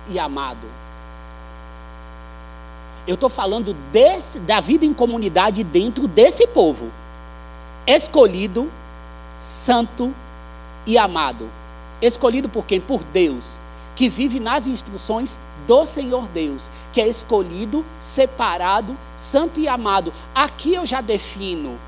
e 0.07 0.19
amado. 0.19 0.67
Eu 3.07 3.15
estou 3.15 3.29
falando 3.29 3.73
desse, 3.91 4.39
da 4.39 4.59
vida 4.59 4.85
em 4.85 4.93
comunidade 4.93 5.63
dentro 5.63 6.07
desse 6.07 6.45
povo. 6.47 6.91
Escolhido, 7.87 8.71
santo 9.39 10.13
e 10.85 10.97
amado. 10.97 11.49
Escolhido 11.99 12.47
por 12.47 12.65
quem? 12.65 12.79
Por 12.79 13.03
Deus, 13.03 13.57
que 13.95 14.07
vive 14.07 14.39
nas 14.39 14.67
instruções 14.67 15.39
do 15.71 15.85
Senhor 15.85 16.27
Deus, 16.27 16.69
que 16.91 16.99
é 16.99 17.07
escolhido, 17.07 17.85
separado, 17.97 18.97
santo 19.15 19.57
e 19.57 19.69
amado. 19.69 20.11
Aqui 20.35 20.73
eu 20.73 20.85
já 20.85 20.99
defino, 20.99 21.79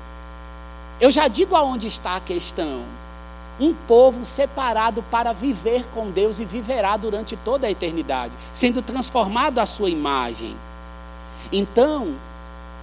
eu 0.98 1.10
já 1.10 1.28
digo 1.28 1.54
aonde 1.54 1.86
está 1.86 2.16
a 2.16 2.20
questão. 2.20 2.80
Um 3.60 3.74
povo 3.74 4.24
separado 4.24 5.04
para 5.10 5.34
viver 5.34 5.84
com 5.92 6.10
Deus 6.10 6.40
e 6.40 6.46
viverá 6.46 6.96
durante 6.96 7.36
toda 7.36 7.66
a 7.66 7.70
eternidade, 7.70 8.32
sendo 8.54 8.80
transformado 8.80 9.58
à 9.58 9.66
sua 9.66 9.90
imagem. 9.90 10.56
Então, 11.52 12.14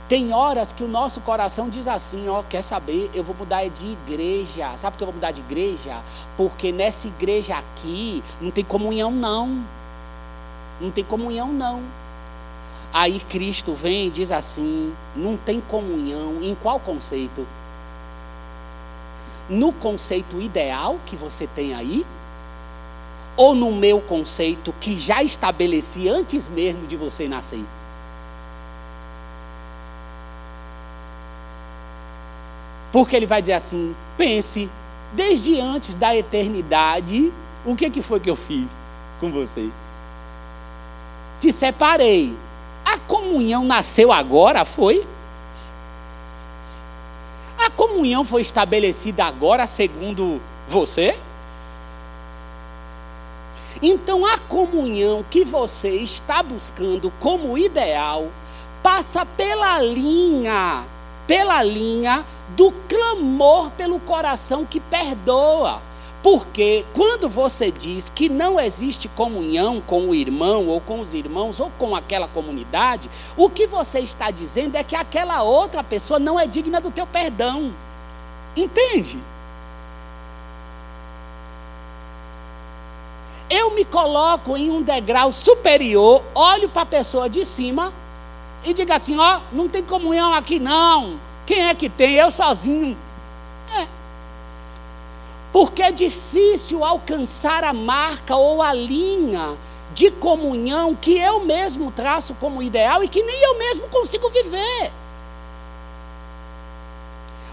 tem 0.07 0.31
horas 0.31 0.71
que 0.71 0.83
o 0.83 0.87
nosso 0.87 1.19
coração 1.21 1.67
diz 1.67 1.87
assim, 1.87 2.29
ó, 2.29 2.43
quer 2.43 2.61
saber, 2.61 3.09
eu 3.11 3.23
vou 3.23 3.35
mudar 3.35 3.67
de 3.67 3.87
igreja. 3.87 4.77
Sabe 4.77 4.93
por 4.93 4.97
que 4.99 5.03
eu 5.03 5.07
vou 5.07 5.15
mudar 5.15 5.31
de 5.31 5.41
igreja? 5.41 5.97
Porque 6.37 6.71
nessa 6.71 7.07
igreja 7.07 7.57
aqui 7.57 8.23
não 8.39 8.51
tem 8.51 8.63
comunhão 8.63 9.09
não. 9.09 9.80
Não 10.81 10.89
tem 10.89 11.03
comunhão, 11.03 11.53
não. 11.53 11.83
Aí 12.91 13.19
Cristo 13.19 13.73
vem 13.73 14.07
e 14.07 14.09
diz 14.09 14.31
assim: 14.31 14.93
não 15.15 15.37
tem 15.37 15.61
comunhão. 15.61 16.39
Em 16.41 16.55
qual 16.55 16.79
conceito? 16.79 17.45
No 19.47 19.71
conceito 19.71 20.41
ideal 20.41 20.99
que 21.05 21.15
você 21.15 21.45
tem 21.45 21.75
aí? 21.75 22.05
Ou 23.37 23.53
no 23.55 23.71
meu 23.71 24.01
conceito 24.01 24.73
que 24.79 24.99
já 24.99 25.23
estabeleci 25.23 26.09
antes 26.09 26.49
mesmo 26.49 26.87
de 26.87 26.97
você 26.97 27.27
nascer? 27.27 27.63
Porque 32.91 33.15
ele 33.15 33.25
vai 33.25 33.39
dizer 33.39 33.53
assim: 33.53 33.95
pense, 34.17 34.69
desde 35.13 35.61
antes 35.61 35.95
da 35.95 36.15
eternidade, 36.15 37.31
o 37.65 37.75
que, 37.75 37.89
que 37.89 38.01
foi 38.01 38.19
que 38.19 38.29
eu 38.29 38.35
fiz 38.35 38.69
com 39.19 39.31
você? 39.31 39.69
Te 41.41 41.51
separei. 41.51 42.37
A 42.85 42.99
comunhão 42.99 43.65
nasceu 43.65 44.11
agora? 44.11 44.63
Foi? 44.63 45.05
A 47.57 47.69
comunhão 47.71 48.23
foi 48.23 48.43
estabelecida 48.43 49.25
agora, 49.25 49.65
segundo 49.65 50.39
você? 50.69 51.17
Então, 53.81 54.23
a 54.23 54.37
comunhão 54.37 55.25
que 55.27 55.43
você 55.43 55.95
está 55.95 56.43
buscando 56.43 57.11
como 57.19 57.57
ideal 57.57 58.27
passa 58.83 59.25
pela 59.25 59.81
linha, 59.81 60.85
pela 61.25 61.63
linha 61.63 62.23
do 62.49 62.71
clamor 62.87 63.71
pelo 63.71 63.99
coração 63.99 64.63
que 64.63 64.79
perdoa. 64.79 65.81
Porque 66.23 66.85
quando 66.93 67.27
você 67.27 67.71
diz 67.71 68.09
que 68.09 68.29
não 68.29 68.59
existe 68.59 69.07
comunhão 69.07 69.81
com 69.81 70.09
o 70.09 70.15
irmão, 70.15 70.67
ou 70.67 70.79
com 70.79 70.99
os 70.99 71.13
irmãos, 71.15 71.59
ou 71.59 71.71
com 71.79 71.95
aquela 71.95 72.27
comunidade, 72.27 73.09
o 73.35 73.49
que 73.49 73.65
você 73.65 73.99
está 73.99 74.29
dizendo 74.29 74.75
é 74.75 74.83
que 74.83 74.95
aquela 74.95 75.41
outra 75.41 75.83
pessoa 75.83 76.19
não 76.19 76.39
é 76.39 76.45
digna 76.45 76.79
do 76.79 76.91
teu 76.91 77.07
perdão. 77.07 77.73
Entende? 78.55 79.17
Eu 83.49 83.71
me 83.71 83.83
coloco 83.83 84.55
em 84.55 84.69
um 84.69 84.81
degrau 84.81 85.33
superior, 85.33 86.23
olho 86.35 86.69
para 86.69 86.83
a 86.83 86.85
pessoa 86.85 87.27
de 87.27 87.43
cima 87.43 87.91
e 88.63 88.73
digo 88.73 88.93
assim: 88.93 89.17
ó, 89.17 89.41
não 89.51 89.67
tem 89.67 89.83
comunhão 89.83 90.33
aqui 90.33 90.59
não. 90.59 91.19
Quem 91.45 91.67
é 91.67 91.73
que 91.73 91.89
tem? 91.89 92.13
Eu 92.13 92.29
sozinho. 92.29 92.95
É. 93.75 94.00
Porque 95.51 95.83
é 95.83 95.91
difícil 95.91 96.83
alcançar 96.83 97.63
a 97.63 97.73
marca 97.73 98.35
ou 98.35 98.61
a 98.61 98.73
linha 98.73 99.57
de 99.93 100.09
comunhão 100.09 100.95
que 100.95 101.17
eu 101.17 101.43
mesmo 101.45 101.91
traço 101.91 102.33
como 102.35 102.63
ideal 102.63 103.03
e 103.03 103.09
que 103.09 103.21
nem 103.21 103.43
eu 103.43 103.57
mesmo 103.57 103.87
consigo 103.89 104.29
viver. 104.29 104.91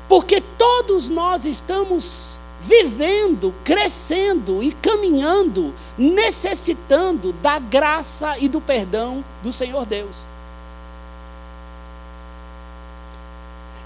Porque 0.09 0.40
todos 0.40 1.09
nós 1.09 1.45
estamos 1.45 2.40
vivendo, 2.61 3.55
crescendo 3.64 4.62
e 4.62 4.73
caminhando, 4.73 5.75
necessitando 5.97 7.33
da 7.33 7.59
graça 7.59 8.38
e 8.38 8.49
do 8.49 8.61
perdão 8.61 9.25
do 9.43 9.52
Senhor 9.52 9.85
Deus. 9.85 10.27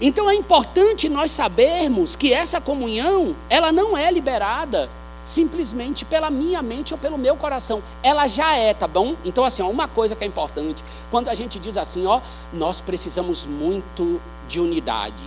Então 0.01 0.29
é 0.29 0.35
importante 0.35 1.07
nós 1.07 1.31
sabermos 1.31 2.15
que 2.15 2.33
essa 2.33 2.59
comunhão, 2.59 3.35
ela 3.49 3.71
não 3.71 3.97
é 3.97 4.11
liberada 4.11 4.89
simplesmente 5.25 6.03
pela 6.03 6.29
minha 6.29 6.61
mente 6.61 6.93
ou 6.93 6.99
pelo 6.99 7.17
meu 7.17 7.35
coração. 7.35 7.81
Ela 8.01 8.27
já 8.27 8.55
é, 8.55 8.73
tá 8.73 8.87
bom? 8.87 9.15
Então 9.23 9.43
assim, 9.43 9.61
ó, 9.61 9.69
uma 9.69 9.87
coisa 9.87 10.15
que 10.15 10.23
é 10.23 10.27
importante, 10.27 10.83
quando 11.09 11.29
a 11.29 11.35
gente 11.35 11.59
diz 11.59 11.77
assim, 11.77 12.05
ó, 12.05 12.21
nós 12.51 12.79
precisamos 12.79 13.45
muito 13.45 14.21
de 14.47 14.59
unidade. 14.59 15.23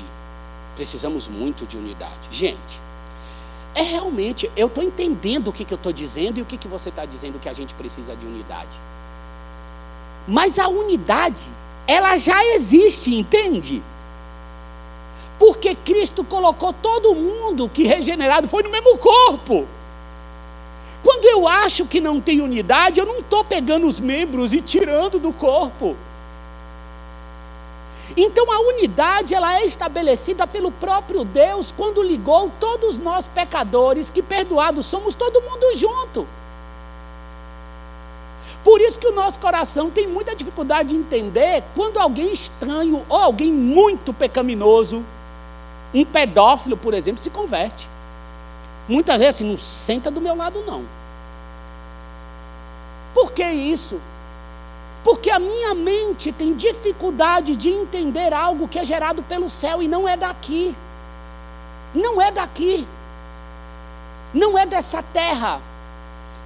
Precisamos 0.75 1.28
muito 1.28 1.64
de 1.64 1.78
unidade. 1.78 2.28
Gente, 2.30 2.80
é 3.75 3.82
realmente, 3.82 4.50
eu 4.56 4.66
estou 4.66 4.85
entendendo 4.85 5.49
o 5.49 5.52
que, 5.52 5.64
que 5.64 5.73
eu 5.73 5.76
estou 5.76 5.92
dizendo 5.92 6.38
e 6.38 6.42
o 6.42 6.46
que, 6.46 6.56
que 6.56 6.68
você 6.68 6.88
está 6.90 7.04
dizendo 7.04 7.38
que 7.38 7.49
a 7.49 7.52
gente 7.52 7.75
precisa 7.75 8.14
de 8.14 8.26
unidade. 8.26 8.78
Mas 10.26 10.58
a 10.58 10.68
unidade, 10.68 11.44
ela 11.87 12.18
já 12.18 12.44
existe, 12.54 13.14
entende? 13.14 13.82
Porque 15.38 15.75
Cristo 15.75 16.25
colocou 16.25 16.73
todo 16.73 17.14
mundo 17.14 17.69
que 17.69 17.85
regenerado 17.85 18.49
foi 18.49 18.62
no 18.62 18.71
mesmo 18.71 18.97
corpo. 18.97 19.66
Quando 21.02 21.25
eu 21.26 21.47
acho 21.47 21.87
que 21.87 22.01
não 22.01 22.20
tem 22.20 22.40
unidade, 22.40 22.99
eu 22.99 23.07
não 23.07 23.18
estou 23.18 23.44
pegando 23.44 23.87
os 23.87 24.01
membros 24.01 24.53
e 24.53 24.61
tirando 24.61 25.18
do 25.18 25.33
corpo. 25.33 25.96
Então 28.16 28.51
a 28.51 28.61
unidade 28.61 29.35
ela 29.35 29.59
é 29.59 29.64
estabelecida 29.64 30.46
pelo 30.46 30.70
próprio 30.70 31.25
Deus 31.25 31.72
quando 31.72 32.03
ligou 32.03 32.51
todos 32.61 32.99
nós 32.99 33.29
pecadores 33.29 34.11
que 34.11 34.22
perdoados 34.22 34.87
somos 34.87 35.14
todo 35.14 35.42
mundo 35.42 35.75
junto. 35.75 36.27
Por 38.62 38.81
isso 38.81 38.99
que 38.99 39.07
o 39.07 39.14
nosso 39.14 39.38
coração 39.38 39.90
tem 39.90 40.09
muita 40.09 40.35
dificuldade 40.35 40.88
de 40.88 40.96
entender 40.96 41.62
quando 41.75 41.99
alguém 41.99 42.33
estranho 42.33 43.05
ou 43.09 43.16
alguém 43.16 43.53
muito 43.53 44.12
pecaminoso 44.12 45.05
um 45.96 46.04
pedófilo, 46.04 46.76
por 46.76 46.92
exemplo, 46.94 47.22
se 47.22 47.30
converte. 47.30 47.88
Muitas 48.88 49.18
vezes 49.18 49.37
assim, 49.37 49.50
não 49.50 49.59
senta 49.59 50.11
do 50.11 50.20
meu 50.20 50.37
lado, 50.37 50.62
não. 50.66 50.85
Por 53.14 53.32
que 53.32 53.42
isso? 53.44 53.98
Porque 55.02 55.30
a 55.30 55.38
minha 55.38 55.74
mente 55.74 56.32
tem 56.32 56.54
dificuldade 56.54 57.56
de 57.56 57.70
entender 57.70 58.35
algo 58.35 58.68
que 58.68 58.78
é 58.78 58.85
gerado 58.85 59.22
pelo 59.22 59.48
céu 59.48 59.82
e 59.82 59.88
não 59.88 60.06
é 60.06 60.16
daqui. 60.16 60.76
Não 61.94 62.20
é 62.20 62.30
daqui. 62.30 62.87
Não 64.35 64.59
é 64.59 64.66
dessa 64.66 65.02
terra. 65.02 65.61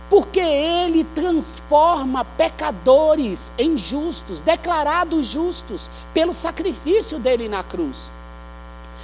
Porque 0.09 0.41
ele 0.41 1.05
transforma 1.05 2.25
pecadores 2.25 3.51
em 3.59 3.77
justos, 3.77 4.41
declarados 4.41 5.27
justos, 5.27 5.91
pelo 6.15 6.35
sacrifício 6.35 7.19
dele 7.19 7.49
na 7.49 7.63
cruz. 7.63 8.11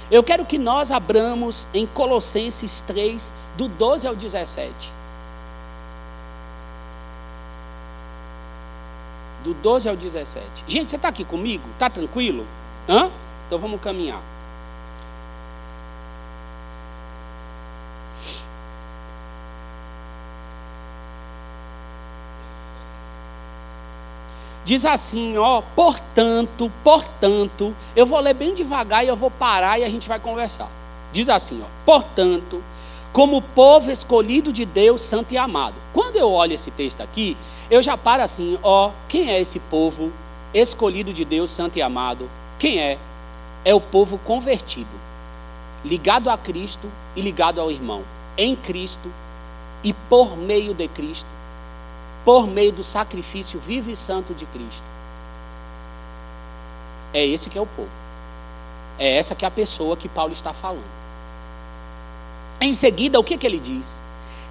Eu 0.09 0.23
quero 0.23 0.45
que 0.45 0.57
nós 0.57 0.89
abramos 0.89 1.67
em 1.73 1.85
Colossenses 1.85 2.81
3, 2.81 3.31
do 3.57 3.67
12 3.67 4.07
ao 4.07 4.15
17. 4.15 4.93
Do 9.43 9.53
12 9.53 9.89
ao 9.89 9.95
17. 9.95 10.63
Gente, 10.67 10.89
você 10.89 10.95
está 10.95 11.09
aqui 11.09 11.25
comigo? 11.25 11.63
Está 11.73 11.89
tranquilo? 11.89 12.45
Hã? 12.87 13.11
Então 13.45 13.59
vamos 13.59 13.81
caminhar. 13.81 14.21
Diz 24.67 24.83
assim, 24.83 25.37
ó, 25.37 25.61
portanto, 25.61 26.69
portanto, 26.83 27.73
eu 27.95 28.05
vou 28.05 28.19
ler 28.19 28.33
bem 28.33 28.53
devagar 28.53 29.01
e 29.01 29.07
eu 29.07 29.15
vou 29.15 29.31
parar 29.31 29.79
e 29.79 29.85
a 29.85 29.89
gente 29.89 30.09
vai 30.09 30.19
conversar. 30.19 30.69
Diz 31.13 31.29
assim, 31.29 31.63
ó, 31.63 31.67
portanto, 31.85 32.61
como 33.13 33.41
povo 33.41 33.89
escolhido 33.89 34.51
de 34.51 34.65
Deus, 34.65 34.99
santo 34.99 35.33
e 35.33 35.37
amado. 35.37 35.75
Quando 35.93 36.17
eu 36.17 36.29
olho 36.29 36.51
esse 36.51 36.69
texto 36.69 36.99
aqui, 36.99 37.37
eu 37.71 37.81
já 37.81 37.95
paro 37.95 38.23
assim, 38.23 38.59
ó, 38.61 38.91
quem 39.07 39.31
é 39.31 39.39
esse 39.39 39.57
povo 39.57 40.11
escolhido 40.53 41.13
de 41.13 41.23
Deus, 41.23 41.49
santo 41.49 41.77
e 41.77 41.81
amado? 41.81 42.29
Quem 42.59 42.77
é? 42.77 42.99
É 43.63 43.73
o 43.73 43.79
povo 43.79 44.17
convertido, 44.17 44.99
ligado 45.85 46.29
a 46.29 46.37
Cristo 46.37 46.91
e 47.15 47.21
ligado 47.21 47.61
ao 47.61 47.71
irmão, 47.71 48.03
em 48.37 48.53
Cristo 48.53 49.09
e 49.81 49.93
por 49.93 50.35
meio 50.35 50.73
de 50.73 50.89
Cristo 50.89 51.36
por 52.27 52.45
meio 52.45 52.73
do 52.73 52.83
sacrifício 52.83 53.57
vivo 53.57 53.89
e 53.89 53.95
santo 53.95 54.33
de 54.33 54.45
Cristo. 54.47 54.83
É 57.13 57.25
esse 57.25 57.49
que 57.49 57.57
é 57.57 57.61
o 57.61 57.65
povo. 57.65 57.87
É 58.99 59.15
essa 59.15 59.33
que 59.33 59.45
é 59.45 59.47
a 59.47 59.51
pessoa 59.51 59.95
que 59.95 60.09
Paulo 60.09 60.33
está 60.33 60.51
falando. 60.51 60.83
Em 62.59 62.73
seguida, 62.73 63.17
o 63.17 63.23
que, 63.23 63.37
que 63.37 63.47
ele 63.47 63.57
diz? 63.57 64.01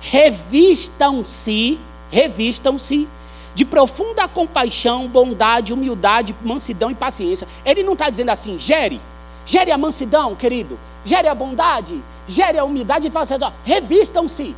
Revistam-se, 0.00 1.78
revistam-se 2.10 3.06
de 3.54 3.66
profunda 3.66 4.26
compaixão, 4.26 5.06
bondade, 5.06 5.74
humildade, 5.74 6.34
mansidão 6.42 6.90
e 6.90 6.94
paciência. 6.94 7.46
Ele 7.62 7.82
não 7.82 7.92
está 7.92 8.08
dizendo 8.08 8.30
assim, 8.30 8.58
gere, 8.58 9.02
gere 9.44 9.70
a 9.70 9.76
mansidão, 9.76 10.34
querido, 10.34 10.78
gere 11.04 11.28
a 11.28 11.34
bondade, 11.34 12.02
gere 12.26 12.58
a 12.58 12.64
humildade 12.64 13.06
e 13.06 13.10
paciência. 13.10 13.52
Revistam-se, 13.64 14.56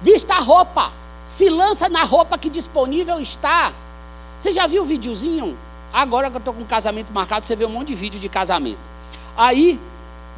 vista 0.00 0.36
a 0.36 0.40
roupa, 0.40 1.00
se 1.24 1.48
lança 1.48 1.88
na 1.88 2.04
roupa 2.04 2.38
que 2.38 2.50
disponível 2.50 3.20
está. 3.20 3.72
Você 4.38 4.52
já 4.52 4.66
viu 4.66 4.82
o 4.82 4.86
videozinho? 4.86 5.56
Agora 5.92 6.30
que 6.30 6.36
eu 6.36 6.38
estou 6.38 6.54
com 6.54 6.64
casamento 6.64 7.12
marcado, 7.12 7.46
você 7.46 7.56
vê 7.56 7.64
um 7.64 7.70
monte 7.70 7.88
de 7.88 7.94
vídeo 7.94 8.20
de 8.20 8.28
casamento. 8.28 8.78
Aí 9.36 9.78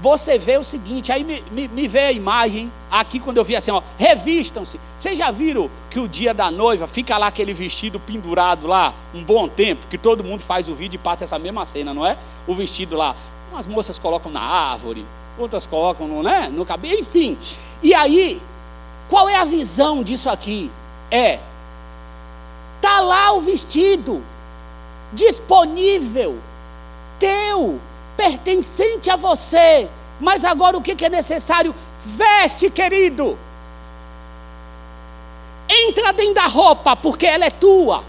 você 0.00 0.38
vê 0.38 0.56
o 0.56 0.64
seguinte, 0.64 1.12
aí 1.12 1.22
me, 1.22 1.44
me, 1.52 1.68
me 1.68 1.86
vê 1.86 2.00
a 2.00 2.12
imagem 2.12 2.72
aqui 2.90 3.20
quando 3.20 3.36
eu 3.36 3.44
vi 3.44 3.54
assim, 3.54 3.70
ó, 3.70 3.80
revistam-se. 3.96 4.80
Vocês 4.98 5.16
já 5.16 5.30
viram 5.30 5.70
que 5.88 6.00
o 6.00 6.08
dia 6.08 6.34
da 6.34 6.50
noiva 6.50 6.88
fica 6.88 7.16
lá 7.16 7.28
aquele 7.28 7.54
vestido 7.54 8.00
pendurado 8.00 8.66
lá 8.66 8.94
um 9.14 9.22
bom 9.22 9.46
tempo, 9.46 9.86
que 9.86 9.96
todo 9.96 10.24
mundo 10.24 10.42
faz 10.42 10.68
o 10.68 10.74
vídeo 10.74 10.96
e 10.96 10.98
passa 10.98 11.24
essa 11.24 11.38
mesma 11.38 11.64
cena, 11.64 11.94
não 11.94 12.04
é? 12.04 12.18
O 12.46 12.54
vestido 12.54 12.96
lá, 12.96 13.14
umas 13.52 13.66
moças 13.66 13.98
colocam 13.98 14.32
na 14.32 14.40
árvore, 14.40 15.06
outras 15.38 15.66
colocam 15.66 16.08
no, 16.08 16.22
né, 16.22 16.50
no 16.52 16.66
cabelo, 16.66 16.98
enfim. 16.98 17.38
E 17.82 17.94
aí, 17.94 18.42
qual 19.12 19.28
é 19.28 19.36
a 19.36 19.44
visão 19.44 20.02
disso 20.02 20.30
aqui? 20.30 20.70
é: 21.12 21.38
tá 22.80 23.00
lá 23.00 23.32
o 23.32 23.42
vestido, 23.42 24.22
disponível, 25.12 26.38
teu, 27.18 27.78
pertencente 28.16 29.10
a 29.10 29.16
você, 29.16 29.88
mas 30.18 30.42
agora 30.42 30.78
o 30.78 30.82
que 30.82 31.04
é 31.04 31.10
necessário? 31.10 31.74
Veste, 32.04 32.70
querido. 32.70 33.38
Entra 35.68 36.12
dentro 36.12 36.34
da 36.34 36.46
roupa, 36.46 36.96
porque 36.96 37.26
ela 37.26 37.44
é 37.44 37.50
tua. 37.50 38.04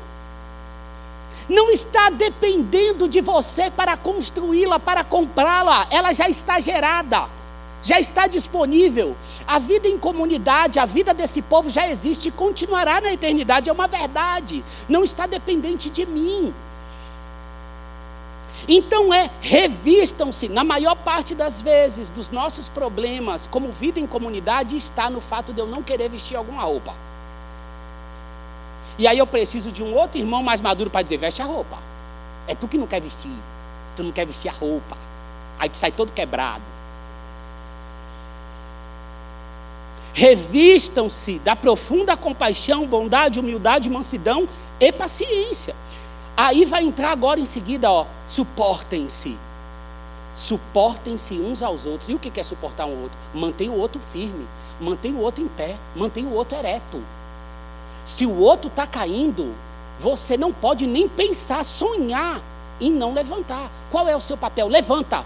Não 1.49 1.69
está 1.69 2.09
dependendo 2.09 3.09
de 3.09 3.19
você 3.19 3.69
para 3.69 3.97
construí-la, 3.97 4.79
para 4.79 5.03
comprá-la. 5.03 5.85
Ela 5.91 6.13
já 6.13 6.29
está 6.29 6.59
gerada, 6.61 7.27
já 7.83 7.99
está 7.99 8.27
disponível. 8.27 9.15
A 9.45 9.59
vida 9.59 9.87
em 9.87 9.97
comunidade, 9.97 10.79
a 10.79 10.85
vida 10.85 11.13
desse 11.13 11.41
povo 11.41 11.69
já 11.69 11.87
existe 11.87 12.29
e 12.29 12.31
continuará 12.31 13.01
na 13.01 13.11
eternidade. 13.11 13.69
É 13.69 13.73
uma 13.73 13.87
verdade. 13.87 14.63
Não 14.87 15.03
está 15.03 15.27
dependente 15.27 15.89
de 15.89 16.05
mim. 16.05 16.53
Então 18.67 19.13
é, 19.13 19.29
revistam-se, 19.41 20.47
na 20.47 20.63
maior 20.63 20.95
parte 20.95 21.35
das 21.35 21.61
vezes, 21.61 22.09
dos 22.09 22.29
nossos 22.29 22.69
problemas, 22.69 23.45
como 23.45 23.71
vida 23.73 23.99
em 23.99 24.07
comunidade, 24.07 24.77
está 24.77 25.09
no 25.09 25.19
fato 25.19 25.51
de 25.51 25.59
eu 25.59 25.67
não 25.67 25.83
querer 25.83 26.09
vestir 26.09 26.37
alguma 26.37 26.63
roupa. 26.63 26.95
E 28.97 29.05
aí 29.05 29.17
eu 29.17 29.27
preciso 29.27 29.71
de 29.71 29.83
um 29.83 29.93
outro 29.93 30.17
irmão 30.17 30.41
mais 30.41 30.61
maduro 30.61 30.89
para 30.89 31.01
dizer: 31.01 31.17
veste 31.17 31.41
a 31.41 31.45
roupa. 31.45 31.77
É 32.47 32.55
tu 32.55 32.67
que 32.67 32.77
não 32.77 32.87
quer 32.87 33.01
vestir. 33.01 33.31
Tu 33.97 34.03
não 34.03 34.11
quer 34.11 34.25
vestir 34.25 34.47
a 34.47 34.53
roupa. 34.53 34.97
Aí 35.59 35.67
tu 35.67 35.77
sai 35.77 35.91
todo 35.91 36.13
quebrado. 36.13 36.72
Revistam-se 40.13 41.39
da 41.39 41.55
profunda 41.55 42.15
compaixão, 42.15 42.85
bondade, 42.85 43.39
humildade, 43.39 43.89
mansidão 43.89 44.47
e 44.79 44.91
paciência. 44.91 45.75
Aí 46.37 46.65
vai 46.65 46.83
entrar 46.83 47.11
agora 47.11 47.39
em 47.39 47.45
seguida, 47.45 47.91
ó, 47.91 48.05
suportem-se. 48.27 49.37
Suportem-se 50.33 51.35
uns 51.35 51.61
aos 51.61 51.85
outros. 51.85 52.09
E 52.09 52.13
o 52.13 52.19
que 52.19 52.39
é 52.39 52.43
suportar 52.43 52.85
um 52.85 53.03
outro? 53.03 53.17
Mantém 53.33 53.69
o 53.69 53.75
outro 53.75 54.01
firme, 54.11 54.47
mantém 54.79 55.13
o 55.13 55.19
outro 55.19 55.43
em 55.43 55.47
pé, 55.47 55.77
mantém 55.95 56.25
o 56.25 56.33
outro 56.33 56.57
ereto. 56.57 57.01
Se 58.05 58.25
o 58.25 58.37
outro 58.37 58.67
está 58.67 58.85
caindo, 58.85 59.53
você 59.99 60.37
não 60.37 60.51
pode 60.51 60.85
nem 60.85 61.07
pensar, 61.07 61.63
sonhar 61.63 62.41
em 62.79 62.91
não 62.91 63.13
levantar. 63.13 63.71
Qual 63.91 64.07
é 64.07 64.15
o 64.15 64.21
seu 64.21 64.37
papel? 64.37 64.67
Levanta. 64.67 65.25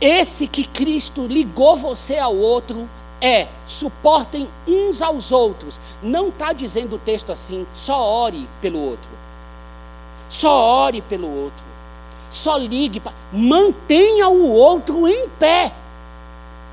Esse 0.00 0.46
que 0.46 0.64
Cristo 0.64 1.26
ligou 1.26 1.76
você 1.76 2.18
ao 2.18 2.36
outro 2.36 2.88
é 3.20 3.48
suportem 3.66 4.48
uns 4.66 5.02
aos 5.02 5.32
outros. 5.32 5.80
Não 6.02 6.28
está 6.28 6.52
dizendo 6.52 6.96
o 6.96 6.98
texto 6.98 7.32
assim, 7.32 7.66
só 7.72 8.00
ore 8.00 8.48
pelo 8.60 8.78
outro. 8.78 9.10
Só 10.28 10.84
ore 10.84 11.00
pelo 11.02 11.28
outro. 11.28 11.64
Só 12.30 12.56
ligue. 12.56 13.00
Pra... 13.00 13.12
Mantenha 13.32 14.28
o 14.28 14.50
outro 14.50 15.08
em 15.08 15.28
pé. 15.30 15.72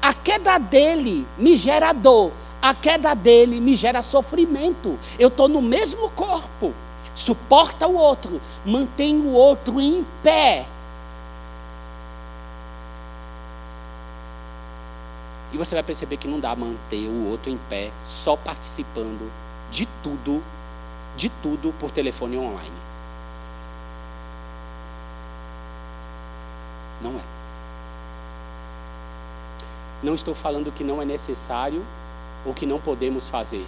A 0.02 0.14
queda 0.14 0.58
dele 0.58 1.26
me 1.38 1.56
gera 1.56 1.94
dor 1.94 2.32
a 2.66 2.74
queda 2.74 3.14
dele 3.14 3.60
me 3.60 3.76
gera 3.76 4.02
sofrimento. 4.02 4.98
Eu 5.20 5.28
estou 5.28 5.48
no 5.48 5.62
mesmo 5.62 6.10
corpo. 6.10 6.74
Suporta 7.14 7.88
o 7.88 7.96
outro, 7.96 8.42
mantém 8.66 9.18
o 9.18 9.34
outro 9.34 9.80
em 9.80 10.04
pé. 10.24 10.66
E 15.56 15.58
você 15.58 15.74
vai 15.74 15.84
perceber 15.86 16.18
que 16.18 16.28
não 16.28 16.38
dá 16.38 16.54
manter 16.54 17.08
o 17.08 17.30
outro 17.30 17.50
em 17.50 17.58
pé 17.70 17.90
só 18.04 18.36
participando 18.36 19.32
de 19.72 19.86
tudo, 20.04 20.44
de 21.16 21.30
tudo 21.30 21.74
por 21.80 21.90
telefone 21.90 22.38
online. 22.38 22.76
Não 27.02 27.12
é. 27.12 27.24
Não 30.04 30.14
estou 30.14 30.36
falando 30.36 30.74
que 30.74 30.84
não 30.84 31.02
é 31.02 31.06
necessário 31.06 31.82
o 32.46 32.54
que 32.54 32.66
não 32.66 32.82
podemos 32.82 33.30
fazer. 33.30 33.66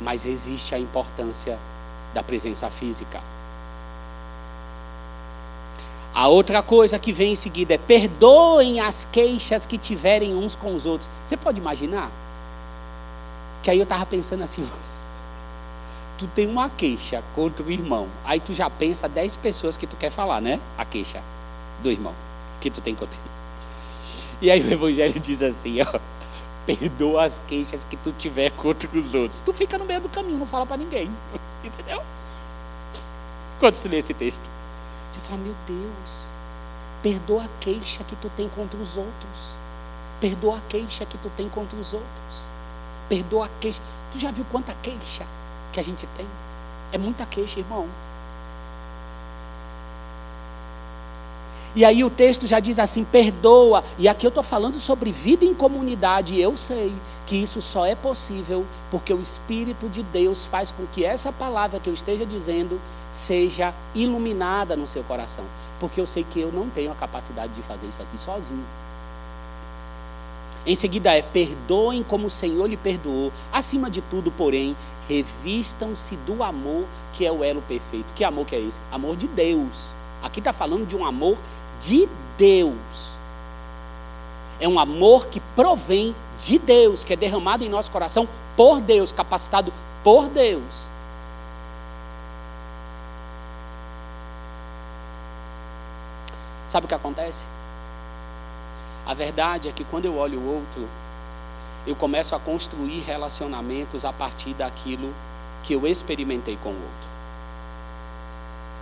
Mas 0.00 0.24
existe 0.24 0.76
a 0.76 0.78
importância 0.78 1.58
da 2.14 2.22
presença 2.22 2.70
física. 2.70 3.20
A 6.14 6.28
outra 6.28 6.62
coisa 6.62 6.98
que 6.98 7.12
vem 7.12 7.32
em 7.32 7.36
seguida 7.36 7.74
é 7.74 7.78
perdoem 7.78 8.80
as 8.80 9.08
queixas 9.10 9.64
que 9.64 9.78
tiverem 9.78 10.34
uns 10.34 10.54
com 10.54 10.74
os 10.74 10.84
outros. 10.84 11.08
Você 11.24 11.36
pode 11.36 11.58
imaginar? 11.58 12.10
Que 13.62 13.70
aí 13.70 13.78
eu 13.78 13.84
estava 13.84 14.04
pensando 14.04 14.42
assim, 14.42 14.68
tu 16.18 16.26
tem 16.26 16.46
uma 16.46 16.68
queixa 16.68 17.22
contra 17.34 17.64
o 17.64 17.70
irmão, 17.70 18.08
aí 18.24 18.40
tu 18.40 18.52
já 18.52 18.68
pensa 18.68 19.08
10 19.08 19.36
pessoas 19.36 19.76
que 19.76 19.86
tu 19.86 19.96
quer 19.96 20.10
falar, 20.10 20.40
né? 20.40 20.60
A 20.76 20.84
queixa 20.84 21.22
do 21.82 21.90
irmão 21.90 22.14
que 22.60 22.70
tu 22.70 22.80
tem 22.80 22.94
contra 22.94 23.18
ele. 23.18 23.30
E 24.40 24.50
aí 24.50 24.60
o 24.60 24.72
evangelho 24.72 25.18
diz 25.18 25.42
assim, 25.42 25.80
ó, 25.80 25.98
perdoa 26.66 27.24
as 27.24 27.40
queixas 27.46 27.84
que 27.84 27.96
tu 27.96 28.12
tiver 28.12 28.50
contra 28.50 28.88
os 28.96 29.14
outros. 29.14 29.40
Tu 29.40 29.52
fica 29.52 29.78
no 29.78 29.84
meio 29.84 30.00
do 30.00 30.08
caminho, 30.08 30.38
não 30.38 30.46
fala 30.46 30.66
para 30.66 30.76
ninguém. 30.76 31.10
Entendeu? 31.64 32.02
Quando 33.58 33.74
você 33.74 33.88
lê 33.88 33.98
esse 33.98 34.12
texto, 34.12 34.48
você 35.12 35.20
fala: 35.20 35.38
Meu 35.38 35.54
Deus, 35.66 36.26
perdoa 37.02 37.44
a 37.44 37.48
queixa 37.60 38.02
que 38.04 38.16
tu 38.16 38.30
tem 38.30 38.48
contra 38.48 38.78
os 38.78 38.96
outros. 38.96 39.56
Perdoa 40.20 40.58
a 40.58 40.60
queixa 40.68 41.04
que 41.04 41.18
tu 41.18 41.30
tem 41.36 41.48
contra 41.48 41.78
os 41.78 41.92
outros. 41.92 42.48
Perdoa 43.08 43.46
a 43.46 43.48
queixa. 43.60 43.82
Tu 44.10 44.18
já 44.18 44.30
viu 44.30 44.44
quanta 44.50 44.74
queixa 44.82 45.26
que 45.72 45.80
a 45.80 45.82
gente 45.82 46.06
tem? 46.16 46.26
É 46.92 46.98
muita 46.98 47.26
queixa, 47.26 47.60
irmão. 47.60 47.88
E 51.74 51.84
aí 51.84 52.04
o 52.04 52.10
texto 52.10 52.46
já 52.46 52.60
diz 52.60 52.78
assim: 52.78 53.04
perdoa. 53.04 53.82
E 53.98 54.08
aqui 54.08 54.26
eu 54.26 54.28
estou 54.28 54.42
falando 54.42 54.78
sobre 54.78 55.10
vida 55.10 55.44
em 55.44 55.54
comunidade. 55.54 56.34
E 56.34 56.42
eu 56.42 56.56
sei 56.56 56.92
que 57.26 57.36
isso 57.36 57.62
só 57.62 57.86
é 57.86 57.94
possível 57.94 58.66
porque 58.90 59.12
o 59.12 59.20
Espírito 59.20 59.88
de 59.88 60.02
Deus 60.02 60.44
faz 60.44 60.70
com 60.70 60.86
que 60.86 61.04
essa 61.04 61.32
palavra 61.32 61.80
que 61.80 61.88
eu 61.88 61.94
esteja 61.94 62.26
dizendo 62.26 62.80
seja 63.10 63.74
iluminada 63.94 64.76
no 64.76 64.86
seu 64.86 65.02
coração. 65.04 65.44
Porque 65.80 66.00
eu 66.00 66.06
sei 66.06 66.24
que 66.24 66.40
eu 66.40 66.52
não 66.52 66.68
tenho 66.68 66.92
a 66.92 66.94
capacidade 66.94 67.52
de 67.54 67.62
fazer 67.62 67.86
isso 67.86 68.02
aqui 68.02 68.18
sozinho. 68.18 68.64
Em 70.66 70.74
seguida 70.74 71.16
é: 71.16 71.22
perdoem 71.22 72.02
como 72.02 72.26
o 72.26 72.30
Senhor 72.30 72.66
lhe 72.66 72.76
perdoou. 72.76 73.32
Acima 73.50 73.90
de 73.90 74.02
tudo, 74.02 74.30
porém, 74.30 74.76
revistam-se 75.08 76.16
do 76.16 76.42
amor 76.42 76.84
que 77.14 77.24
é 77.24 77.32
o 77.32 77.42
elo 77.42 77.62
perfeito. 77.62 78.12
Que 78.12 78.24
amor 78.24 78.44
que 78.44 78.54
é 78.54 78.60
esse? 78.60 78.80
Amor 78.90 79.16
de 79.16 79.26
Deus. 79.26 79.94
Aqui 80.22 80.38
está 80.38 80.52
falando 80.52 80.86
de 80.86 80.96
um 80.96 81.04
amor 81.04 81.36
de 81.82 82.08
Deus. 82.38 83.12
É 84.58 84.68
um 84.68 84.78
amor 84.78 85.26
que 85.26 85.40
provém 85.54 86.14
de 86.38 86.58
Deus, 86.58 87.04
que 87.04 87.12
é 87.12 87.16
derramado 87.16 87.64
em 87.64 87.68
nosso 87.68 87.90
coração 87.90 88.28
por 88.56 88.80
Deus, 88.80 89.12
capacitado 89.12 89.72
por 90.02 90.28
Deus. 90.28 90.88
Sabe 96.66 96.86
o 96.86 96.88
que 96.88 96.94
acontece? 96.94 97.44
A 99.04 99.14
verdade 99.14 99.68
é 99.68 99.72
que 99.72 99.84
quando 99.84 100.04
eu 100.04 100.16
olho 100.16 100.38
o 100.38 100.54
outro, 100.54 100.88
eu 101.86 101.96
começo 101.96 102.34
a 102.34 102.38
construir 102.38 103.00
relacionamentos 103.00 104.04
a 104.04 104.12
partir 104.12 104.54
daquilo 104.54 105.12
que 105.62 105.74
eu 105.74 105.86
experimentei 105.86 106.56
com 106.62 106.70
o 106.70 106.72
outro. 106.72 107.08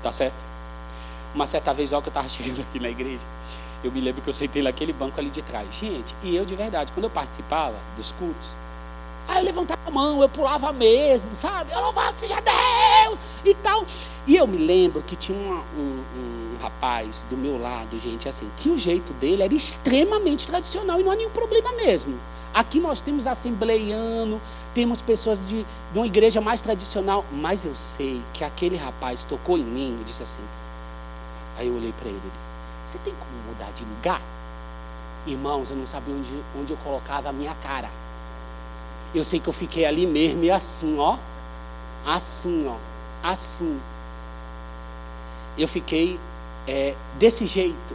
Tá 0.03 0.13
certo? 0.13 0.50
Uma 1.35 1.47
certa 1.47 1.73
vez, 1.73 1.93
ó, 1.93 2.01
que 2.01 2.09
eu 2.09 2.11
estava 2.11 2.29
chegando 2.31 2.61
aqui 2.61 2.81
na 2.81 2.89
igreja, 2.89 3.25
eu 3.83 3.91
me 3.91 4.01
lembro 4.01 4.21
que 4.21 4.29
eu 4.29 4.33
sentei 4.33 4.63
naquele 4.63 4.93
banco 4.93 5.19
ali 5.19 5.31
de 5.31 5.43
trás. 5.43 5.75
Gente, 5.75 6.15
e 6.23 6.35
eu 6.37 6.45
de 6.45 6.55
verdade, 6.55 6.93
quando 6.93 7.05
eu 7.05 7.11
participava 7.11 7.77
dos 7.97 8.13
cultos, 8.13 8.49
aí 9.27 9.39
eu 9.39 9.45
levantava 9.45 9.81
a 9.87 9.91
mão, 9.91 10.23
eu 10.23 10.29
pulava 10.29 10.73
mesmo, 10.73 11.35
sabe? 11.35 11.73
Eu 11.73 11.81
louvava 11.81 12.15
seja 12.17 12.37
Deus 12.41 13.19
e 13.45 13.55
tal. 13.55 13.87
E 14.27 14.37
eu 14.37 14.47
me 14.47 14.59
lembro 14.59 15.03
que 15.03 15.17
tinha 15.17 15.39
uma, 15.39 15.63
um, 15.77 16.05
um 16.17 16.57
rapaz 16.61 17.25
do 17.31 17.37
meu 17.37 17.59
lado, 17.59 17.99
gente, 17.99 18.29
assim, 18.29 18.51
que 18.57 18.69
o 18.69 18.77
jeito 18.77 19.13
dele 19.15 19.43
era 19.43 19.55
extremamente 19.55 20.47
tradicional 20.47 21.01
e 21.01 21.03
não 21.03 21.11
há 21.11 21.17
nenhum 21.17 21.31
problema 21.31 21.73
mesmo. 21.73 22.19
Aqui 22.53 22.81
nós 22.81 23.01
temos 23.01 23.27
assembleiano, 23.27 24.41
temos 24.75 25.01
pessoas 25.01 25.47
de, 25.49 25.65
de 25.93 25.99
uma 25.99 26.07
igreja 26.07 26.41
mais 26.41 26.61
tradicional, 26.61 27.25
mas 27.31 27.65
eu 27.65 27.75
sei 27.75 28.21
que 28.33 28.43
aquele 28.43 28.77
rapaz 28.77 29.25
tocou 29.25 29.57
em 29.57 29.65
mim 29.65 29.99
e 30.01 30.05
disse 30.05 30.23
assim: 30.23 30.43
Aí 31.57 31.69
eu 31.69 31.75
olhei 31.75 31.93
para 31.93 32.09
ele 32.09 32.19
e 32.19 32.21
disse: 32.21 32.57
Você 32.87 32.99
tem 32.99 33.15
como 33.15 33.31
mudar 33.47 33.71
de 33.73 33.85
lugar? 33.85 34.21
Irmãos, 35.27 35.71
eu 35.71 35.77
não 35.77 35.87
sabia 35.87 36.15
onde, 36.15 36.33
onde 36.59 36.73
eu 36.73 36.77
colocava 36.79 37.29
a 37.29 37.33
minha 37.33 37.55
cara. 37.57 37.91
Eu 39.15 39.25
sei 39.25 39.41
que 39.41 39.49
eu 39.49 39.53
fiquei 39.53 39.85
ali 39.85 40.07
mesmo 40.07 40.45
e 40.45 40.51
assim, 40.51 40.99
ó. 40.99 41.19
Assim, 42.07 42.67
ó. 42.67 42.77
Assim. 43.23 43.81
Eu 45.59 45.69
fiquei 45.69 46.19
é, 46.67 46.95
desse 47.19 47.45
jeito. 47.45 47.95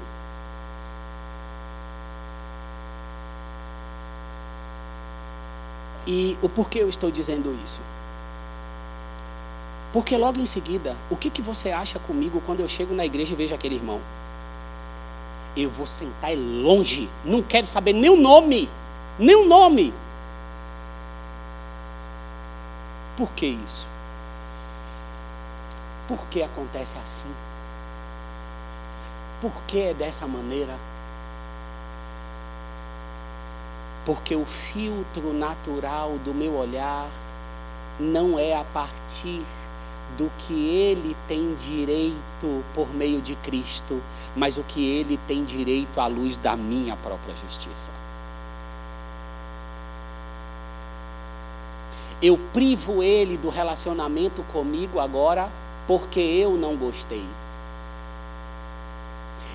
E 6.05 6.37
o 6.41 6.49
porquê 6.49 6.79
eu 6.79 6.89
estou 6.89 7.09
dizendo 7.09 7.57
isso? 7.63 7.81
Porque 9.95 10.17
logo 10.17 10.39
em 10.39 10.45
seguida, 10.45 10.95
o 11.09 11.15
que, 11.15 11.31
que 11.31 11.41
você 11.41 11.71
acha 11.71 11.97
comigo 11.97 12.43
quando 12.45 12.59
eu 12.59 12.67
chego 12.67 12.93
na 12.93 13.05
igreja 13.05 13.33
e 13.33 13.35
vejo 13.35 13.55
aquele 13.55 13.75
irmão? 13.75 13.99
eu 15.55 15.69
vou 15.69 15.85
sentar 15.85 16.35
longe, 16.35 17.09
não 17.23 17.41
quero 17.41 17.65
saber 17.65 17.93
nem 17.93 18.09
o 18.09 18.17
nome, 18.17 18.69
nem 19.17 19.35
o 19.35 19.45
nome. 19.45 19.93
Por 23.15 23.31
que 23.31 23.45
isso? 23.45 23.87
Por 26.07 26.19
que 26.27 26.43
acontece 26.43 26.97
assim? 26.97 27.33
Por 29.39 29.53
que 29.65 29.79
é 29.79 29.93
dessa 29.93 30.27
maneira? 30.27 30.77
Porque 34.05 34.35
o 34.35 34.45
filtro 34.45 35.33
natural 35.33 36.17
do 36.23 36.33
meu 36.33 36.53
olhar 36.55 37.09
não 37.97 38.37
é 38.37 38.55
a 38.55 38.63
partir 38.65 39.43
do 40.17 40.31
que 40.37 40.53
ele 40.53 41.15
tem 41.27 41.55
direito 41.55 42.63
por 42.73 42.93
meio 42.93 43.21
de 43.21 43.35
Cristo, 43.35 44.01
mas 44.35 44.57
o 44.57 44.63
que 44.63 44.85
ele 44.87 45.19
tem 45.27 45.43
direito 45.43 45.99
à 45.99 46.07
luz 46.07 46.37
da 46.37 46.55
minha 46.55 46.95
própria 46.95 47.35
justiça. 47.35 47.91
Eu 52.21 52.37
privo 52.53 53.03
ele 53.03 53.37
do 53.37 53.49
relacionamento 53.49 54.41
comigo 54.43 54.99
agora 54.99 55.49
porque 55.85 56.19
eu 56.19 56.55
não 56.55 56.75
gostei. 56.75 57.25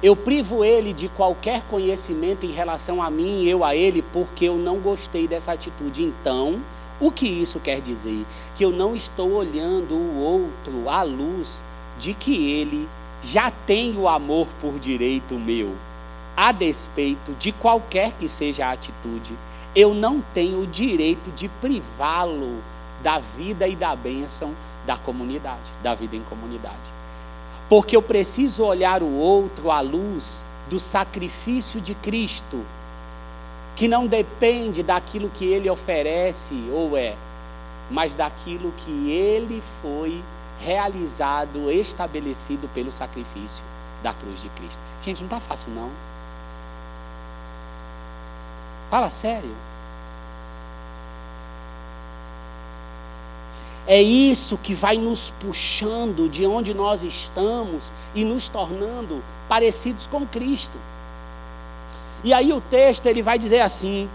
Eu 0.02 0.16
privo 0.16 0.64
ele 0.64 0.94
de 0.94 1.08
qualquer 1.08 1.62
conhecimento 1.68 2.46
em 2.46 2.50
relação 2.50 3.02
a 3.02 3.10
mim 3.10 3.42
e 3.42 3.50
eu 3.50 3.64
a 3.64 3.74
ele 3.74 4.00
porque 4.00 4.46
eu 4.46 4.56
não 4.56 4.78
gostei 4.78 5.28
dessa 5.28 5.52
atitude. 5.52 6.02
Então, 6.02 6.60
o 7.00 7.10
que 7.10 7.26
isso 7.26 7.58
quer 7.58 7.80
dizer? 7.80 8.26
Que 8.54 8.64
eu 8.64 8.70
não 8.70 8.94
estou 8.94 9.32
olhando 9.32 9.94
o 9.94 10.18
outro 10.18 10.88
à 10.88 11.02
luz 11.02 11.62
de 11.98 12.12
que 12.12 12.50
ele 12.52 12.86
já 13.22 13.50
tem 13.50 13.96
o 13.96 14.06
amor 14.06 14.46
por 14.60 14.78
direito 14.78 15.34
meu, 15.34 15.74
a 16.36 16.52
despeito 16.52 17.32
de 17.34 17.52
qualquer 17.52 18.12
que 18.12 18.28
seja 18.28 18.66
a 18.66 18.72
atitude. 18.72 19.34
Eu 19.74 19.94
não 19.94 20.22
tenho 20.34 20.60
o 20.60 20.66
direito 20.66 21.30
de 21.30 21.48
privá-lo 21.48 22.62
da 23.02 23.18
vida 23.18 23.66
e 23.66 23.74
da 23.74 23.96
bênção 23.96 24.54
da 24.86 24.96
comunidade, 24.96 25.60
da 25.82 25.94
vida 25.94 26.16
em 26.16 26.22
comunidade. 26.22 26.76
Porque 27.68 27.96
eu 27.96 28.02
preciso 28.02 28.64
olhar 28.64 29.02
o 29.02 29.12
outro 29.12 29.70
à 29.70 29.80
luz 29.80 30.48
do 30.68 30.80
sacrifício 30.80 31.80
de 31.80 31.94
Cristo, 31.94 32.64
que 33.76 33.88
não 33.88 34.06
depende 34.06 34.83
daquilo 34.83 35.30
que 35.30 35.44
ele 35.44 35.70
oferece 35.70 36.54
ou 36.72 36.96
é, 36.96 37.16
mas 37.90 38.14
daquilo 38.14 38.72
que 38.76 39.11
ele 39.11 39.62
foi 39.83 40.22
realizado, 40.61 41.70
estabelecido 41.70 42.68
pelo 42.68 42.92
sacrifício 42.92 43.64
da 44.02 44.12
cruz 44.12 44.42
de 44.42 44.48
Cristo. 44.50 44.80
Gente, 45.02 45.20
não 45.20 45.26
está 45.26 45.40
fácil 45.40 45.70
não. 45.72 45.90
Fala 48.90 49.09
sério. 49.09 49.54
É 53.87 54.00
isso 54.00 54.59
que 54.59 54.74
vai 54.74 54.98
nos 54.98 55.30
puxando 55.40 56.28
de 56.28 56.46
onde 56.46 56.74
nós 56.74 57.02
estamos 57.02 57.90
e 58.14 58.24
nos 58.24 58.48
tornando 58.48 59.22
parecidos 59.48 60.06
com 60.06 60.26
Cristo. 60.26 60.78
E 62.22 62.33
aí 62.33 62.52
o 62.52 62.61
texto 62.61 63.06
ele 63.06 63.22
vai 63.22 63.38
dizer 63.38 63.61
assim: 63.61 64.09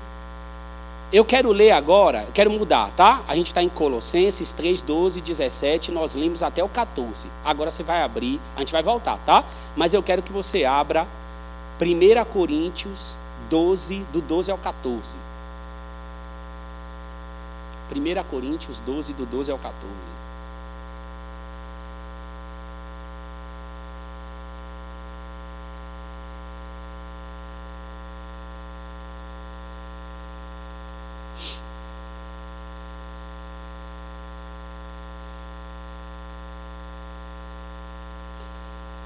eu 1.11 1.23
quero 1.23 1.51
ler 1.51 1.71
agora, 1.71 2.27
quero 2.33 2.51
mudar, 2.51 2.91
tá? 2.95 3.21
A 3.27 3.35
gente 3.35 3.47
está 3.47 3.61
em 3.61 3.69
Colossenses 3.69 4.51
3, 4.53 4.81
12, 4.81 5.21
17, 5.21 5.91
nós 5.91 6.15
lemos 6.15 6.43
até 6.43 6.63
o 6.63 6.69
14. 6.69 7.27
Agora 7.43 7.71
você 7.71 7.83
vai 7.83 8.01
abrir, 8.01 8.39
a 8.55 8.59
gente 8.59 8.71
vai 8.71 8.83
voltar, 8.83 9.17
tá? 9.25 9.43
Mas 9.75 9.93
eu 9.93 10.03
quero 10.03 10.21
que 10.21 10.31
você 10.31 10.65
abra 10.65 11.07
1 11.79 12.25
Coríntios 12.33 13.15
12, 13.49 13.99
do 14.11 14.19
12 14.21 14.51
ao 14.51 14.57
14. 14.57 15.15
1 17.91 18.23
Coríntios 18.29 18.79
12, 18.79 19.13
do 19.13 19.25
12 19.25 19.51
ao 19.51 19.57
14. 19.57 20.14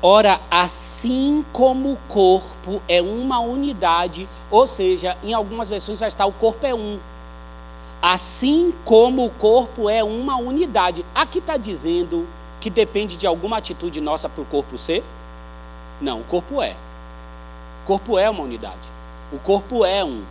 Ora, 0.01 0.39
assim 0.49 1.43
como 1.51 1.91
o 1.91 1.97
corpo 2.07 2.81
é 2.87 3.01
uma 3.01 3.39
unidade, 3.39 4.29
ou 4.49 4.65
seja, 4.65 5.17
em 5.23 5.33
algumas 5.33 5.67
versões 5.67 5.99
vai 5.99 6.07
estar 6.07 6.25
o 6.25 6.31
corpo 6.31 6.65
é 6.65 6.73
um, 6.73 6.99
Assim 8.01 8.73
como 8.85 9.25
o 9.25 9.29
corpo 9.29 9.89
é 9.89 10.01
uma 10.01 10.37
unidade. 10.37 11.05
Aqui 11.13 11.39
está 11.39 11.57
dizendo 11.57 12.25
que 12.61 12.69
depende 12.69 13.17
de 13.17 13.27
alguma 13.27 13.57
atitude 13.57 13.99
nossa 13.99 14.29
para 14.29 14.41
o 14.41 14.45
corpo 14.45 14.77
ser? 14.77 15.03
Não, 15.99 16.21
o 16.21 16.23
corpo 16.23 16.61
é. 16.61 16.77
O 17.83 17.87
corpo 17.87 18.17
é 18.17 18.29
uma 18.29 18.43
unidade. 18.43 18.77
O 19.33 19.39
corpo 19.39 19.83
é 19.83 20.03
um. 20.03 20.23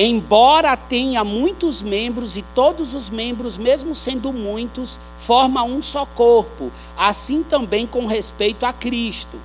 Embora 0.00 0.76
tenha 0.76 1.24
muitos 1.24 1.82
membros 1.82 2.36
e 2.36 2.42
todos 2.54 2.94
os 2.94 3.10
membros, 3.10 3.58
mesmo 3.58 3.96
sendo 3.96 4.32
muitos, 4.32 4.96
formam 5.18 5.72
um 5.72 5.82
só 5.82 6.06
corpo, 6.06 6.70
assim 6.96 7.42
também 7.42 7.84
com 7.84 8.06
respeito 8.06 8.64
a 8.64 8.72
Cristo. 8.72 9.40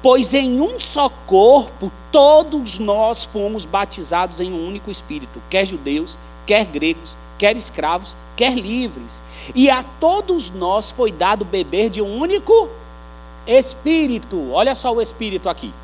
Pois 0.00 0.32
em 0.32 0.60
um 0.60 0.78
só 0.78 1.08
corpo 1.26 1.90
todos 2.12 2.78
nós 2.78 3.24
fomos 3.24 3.64
batizados 3.64 4.40
em 4.40 4.52
um 4.52 4.64
único 4.64 4.92
espírito, 4.92 5.42
quer 5.50 5.66
judeus, 5.66 6.16
quer 6.46 6.64
gregos, 6.66 7.16
quer 7.36 7.56
escravos, 7.56 8.14
quer 8.36 8.56
livres. 8.56 9.20
E 9.56 9.68
a 9.68 9.82
todos 9.82 10.52
nós 10.52 10.92
foi 10.92 11.10
dado 11.10 11.44
beber 11.44 11.90
de 11.90 12.00
um 12.00 12.16
único 12.16 12.68
espírito. 13.44 14.52
Olha 14.52 14.76
só 14.76 14.94
o 14.94 15.02
espírito 15.02 15.48
aqui. 15.48 15.74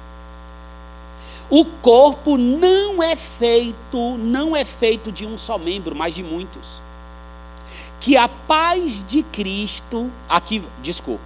O 1.48 1.64
corpo 1.64 2.36
não 2.36 3.02
é 3.02 3.14
feito, 3.14 4.18
não 4.18 4.56
é 4.56 4.64
feito 4.64 5.12
de 5.12 5.24
um 5.24 5.38
só 5.38 5.56
membro, 5.56 5.94
mas 5.94 6.14
de 6.14 6.22
muitos. 6.22 6.80
Que 8.00 8.16
a 8.16 8.28
paz 8.28 9.04
de 9.04 9.22
Cristo, 9.22 10.10
aqui, 10.28 10.62
desculpa. 10.82 11.24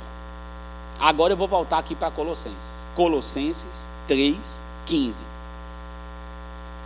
Agora 0.99 1.33
eu 1.33 1.37
vou 1.37 1.49
voltar 1.49 1.79
aqui 1.79 1.95
para 1.95 2.11
Colossenses. 2.11 2.87
Colossenses 2.95 3.89
3, 4.07 4.63
15. 4.85 5.25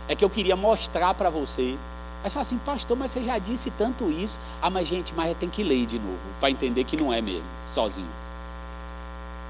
É 0.07 0.15
que 0.15 0.23
eu 0.23 0.29
queria 0.29 0.55
mostrar 0.55 1.13
para 1.13 1.29
você. 1.29 1.77
Mas 2.23 2.33
fala 2.33 2.41
assim, 2.41 2.57
pastor, 2.57 2.95
mas 2.95 3.11
você 3.11 3.21
já 3.21 3.37
disse 3.37 3.69
tanto 3.71 4.09
isso. 4.09 4.39
Ah, 4.61 4.69
mas 4.69 4.87
gente, 4.87 5.13
mas 5.13 5.35
tem 5.37 5.49
que 5.49 5.63
ler 5.63 5.85
de 5.85 5.99
novo, 5.99 6.17
para 6.39 6.49
entender 6.49 6.85
que 6.85 6.95
não 6.95 7.11
é 7.11 7.21
mesmo, 7.21 7.45
sozinho. 7.67 8.07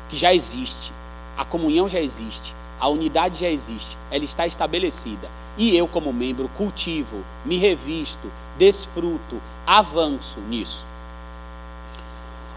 Que 0.10 0.18
já 0.18 0.34
existe. 0.34 0.92
A 1.38 1.46
comunhão 1.46 1.88
já 1.88 2.02
existe. 2.02 2.56
A 2.80 2.90
unidade 2.90 3.40
já 3.40 3.50
existe. 3.50 3.98
Ela 4.12 4.24
está 4.24 4.46
estabelecida. 4.46 5.30
E 5.58 5.76
eu, 5.76 5.88
como 5.88 6.12
membro, 6.12 6.50
cultivo, 6.58 7.24
me 7.46 7.58
revisto, 7.58 8.32
desfruto, 8.58 9.42
avanço 9.66 10.40
nisso. 10.42 10.86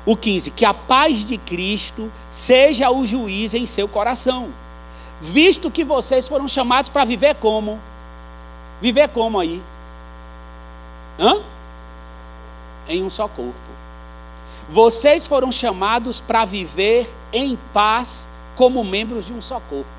O 0.05 0.17
15, 0.17 0.51
que 0.51 0.65
a 0.65 0.73
paz 0.73 1.29
de 1.29 1.37
Cristo 1.37 2.11
seja 2.31 2.91
o 2.91 3.05
juiz 3.05 3.55
em 3.55 3.67
seu 3.67 3.87
coração, 3.87 4.51
visto 5.21 5.71
que 5.71 5.85
vocês 5.85 6.27
foram 6.27 6.49
chamados 6.49 6.89
para 6.89 7.05
viver 7.05 7.35
como? 7.35 7.79
Viver 8.81 9.09
como 9.09 9.39
aí? 9.39 9.63
Hã? 11.19 11.43
Em 12.89 13.03
um 13.03 13.11
só 13.11 13.29
corpo. 13.29 13.53
Vocês 14.71 15.27
foram 15.27 15.53
chamados 15.53 16.21
para 16.21 16.45
viver 16.45 17.13
em 17.33 17.59
paz 17.73 18.29
como 18.57 18.85
membros 18.85 19.27
de 19.27 19.33
um 19.33 19.41
só 19.41 19.61
corpo. 19.61 19.98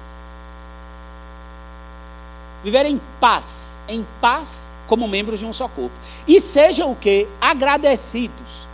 Viver 2.63 2.85
em 2.85 2.99
paz, 3.19 3.81
em 3.87 4.05
paz 4.19 4.69
como 4.87 5.07
membros 5.07 5.39
de 5.39 5.45
um 5.45 5.53
só 5.53 5.67
corpo. 5.67 5.95
E 6.27 6.39
sejam 6.39 6.91
o 6.91 6.95
que? 6.95 7.27
Agradecidos 7.39 8.69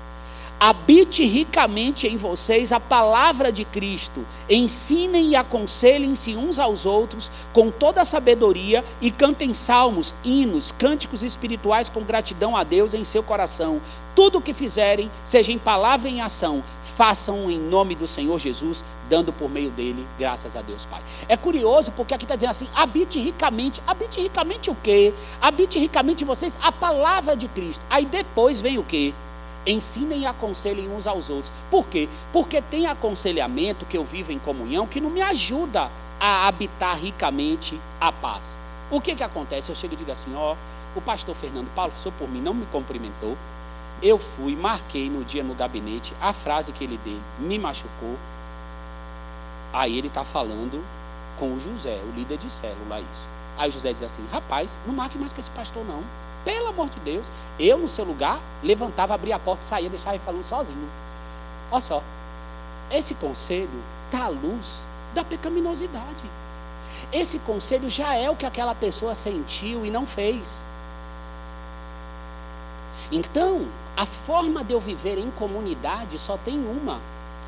habite 0.60 1.26
ricamente 1.26 2.08
em 2.08 2.18
vocês 2.18 2.72
a 2.72 2.80
palavra 2.80 3.52
de 3.52 3.66
Cristo. 3.66 4.26
Ensinem 4.50 5.30
e 5.30 5.36
aconselhem-se 5.36 6.36
uns 6.36 6.60
aos 6.60 6.86
outros 6.86 7.30
com 7.54 7.70
toda 7.70 8.02
a 8.02 8.06
sabedoria 8.06 8.84
e 9.02 9.12
cantem 9.12 9.54
salmos, 9.54 10.14
hinos, 10.24 10.72
cânticos 10.72 11.24
espirituais 11.24 11.90
com 11.90 12.02
gratidão 12.02 12.56
a 12.56 12.64
Deus 12.64 12.94
em 12.94 13.04
seu 13.04 13.22
coração. 13.22 13.82
Tudo 14.16 14.38
o 14.38 14.42
que 14.42 14.54
fizerem, 14.54 15.12
seja 15.26 15.52
em 15.52 15.60
palavra 15.60 16.08
e 16.08 16.14
em 16.14 16.22
ação, 16.22 16.64
façam 16.96 17.52
em 17.52 17.60
nome 17.60 17.94
do 17.94 18.08
Senhor 18.08 18.40
Jesus, 18.40 18.84
dando 19.10 19.32
por 19.32 19.50
meio 19.50 19.70
dele 19.70 20.08
graças 20.18 20.56
a 20.56 20.62
Deus 20.62 20.86
Pai. 20.86 21.02
É 21.28 21.38
curioso 21.38 21.92
porque 21.92 22.14
aqui 22.14 22.26
está 22.26 22.36
dizendo 22.36 22.52
assim: 22.52 22.68
habite 22.74 23.20
ricamente. 23.20 23.82
Habite 23.86 24.20
ricamente 24.22 24.70
o 24.70 24.76
quê? 24.76 25.14
Habite 25.42 25.78
ricamente 25.78 26.24
vocês 26.24 26.58
a 26.62 26.72
palavra 26.72 27.36
de 27.36 27.48
Cristo. 27.48 27.84
Aí 27.90 28.06
depois 28.06 28.62
vem 28.62 28.78
o 28.78 28.84
quê? 28.84 29.14
ensinem 29.68 30.20
e 30.22 30.26
aconselhem 30.28 30.90
uns 30.92 31.08
aos 31.08 31.28
outros. 31.28 31.52
Por 31.72 31.88
quê? 31.88 32.08
Porque 32.32 32.62
tem 32.62 32.86
aconselhamento 32.86 33.84
que 33.84 33.98
eu 33.98 34.06
vivo 34.06 34.32
em 34.32 34.38
comunhão 34.38 34.86
que 34.86 35.02
não 35.02 35.10
me 35.10 35.22
ajuda 35.22 35.90
a 36.20 36.48
habitar 36.48 36.96
ricamente 36.98 37.80
a 38.00 38.12
paz. 38.12 38.60
O 38.92 39.02
que 39.02 39.16
que 39.16 39.24
acontece? 39.24 39.72
Eu 39.72 39.76
chego 39.76 39.96
e 39.96 39.98
digo 39.98 40.12
assim, 40.12 40.36
ó, 40.36 40.56
o 40.96 41.02
pastor 41.02 41.36
Fernando 41.36 41.74
Paulo, 41.74 41.94
sou 41.98 42.12
por 42.12 42.30
mim, 42.30 42.42
não 42.42 42.54
me 42.54 42.66
cumprimentou. 42.68 43.36
Eu 44.02 44.20
fui, 44.20 44.56
marquei 44.56 45.10
no 45.10 45.24
dia 45.24 45.44
no 45.44 45.56
gabinete 45.56 46.14
a 46.22 46.34
frase 46.34 46.72
que 46.72 46.84
ele 46.84 47.00
deu, 47.04 47.20
me 47.40 47.58
machucou. 47.58 48.18
Aí 49.72 49.98
ele 49.98 50.08
está 50.08 50.24
falando 50.24 50.84
com 51.38 51.54
o 51.54 51.60
José, 51.60 52.00
o 52.08 52.12
líder 52.16 52.38
de 52.38 52.50
célula, 52.50 53.00
isso. 53.00 53.26
Aí 53.58 53.70
o 53.70 53.72
José 53.72 53.94
diz 53.94 54.04
assim: 54.04 54.26
rapaz, 54.32 54.78
não 54.86 54.94
marque 54.94 55.18
mais 55.18 55.34
com 55.34 55.40
esse 55.40 55.50
pastor, 55.50 55.86
não. 55.86 56.04
Pelo 56.44 56.68
amor 56.68 56.90
de 56.90 57.00
Deus, 57.00 57.32
eu 57.60 57.78
no 57.78 57.88
seu 57.88 58.06
lugar 58.06 58.40
levantava, 58.62 59.16
abria 59.16 59.36
a 59.36 59.40
porta, 59.40 59.64
saía, 59.64 59.90
deixava 59.90 60.16
ele 60.16 60.24
falando 60.24 60.44
sozinho. 60.44 60.90
Olha 61.72 61.82
só, 61.82 62.04
esse 62.92 63.16
conselho 63.16 63.84
está 64.06 64.26
à 64.26 64.28
luz 64.28 64.84
da 65.14 65.24
pecaminosidade. 65.24 66.24
Esse 67.12 67.40
conselho 67.40 67.90
já 67.90 68.16
é 68.16 68.30
o 68.30 68.36
que 68.36 68.46
aquela 68.46 68.76
pessoa 68.76 69.16
sentiu 69.16 69.86
e 69.86 69.90
não 69.90 70.06
fez. 70.06 70.64
Então, 73.16 73.66
a 73.96 74.06
forma 74.06 74.62
de 74.62 74.74
eu 74.74 74.80
viver 74.82 75.18
em 75.18 75.32
comunidade 75.32 76.20
só 76.20 76.36
tem 76.36 76.60
uma. 76.60 77.00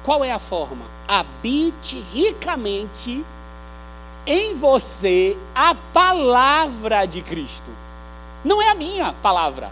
Qual 0.01 0.23
é 0.23 0.31
a 0.31 0.39
forma? 0.39 0.85
Habite 1.05 1.99
ricamente 2.13 3.25
em 4.25 4.55
você 4.55 5.37
a 5.53 5.75
palavra 5.75 7.05
de 7.05 7.21
Cristo. 7.21 7.69
Não 8.45 8.61
é 8.61 8.69
a 8.69 8.75
minha 8.75 9.11
palavra. 9.21 9.69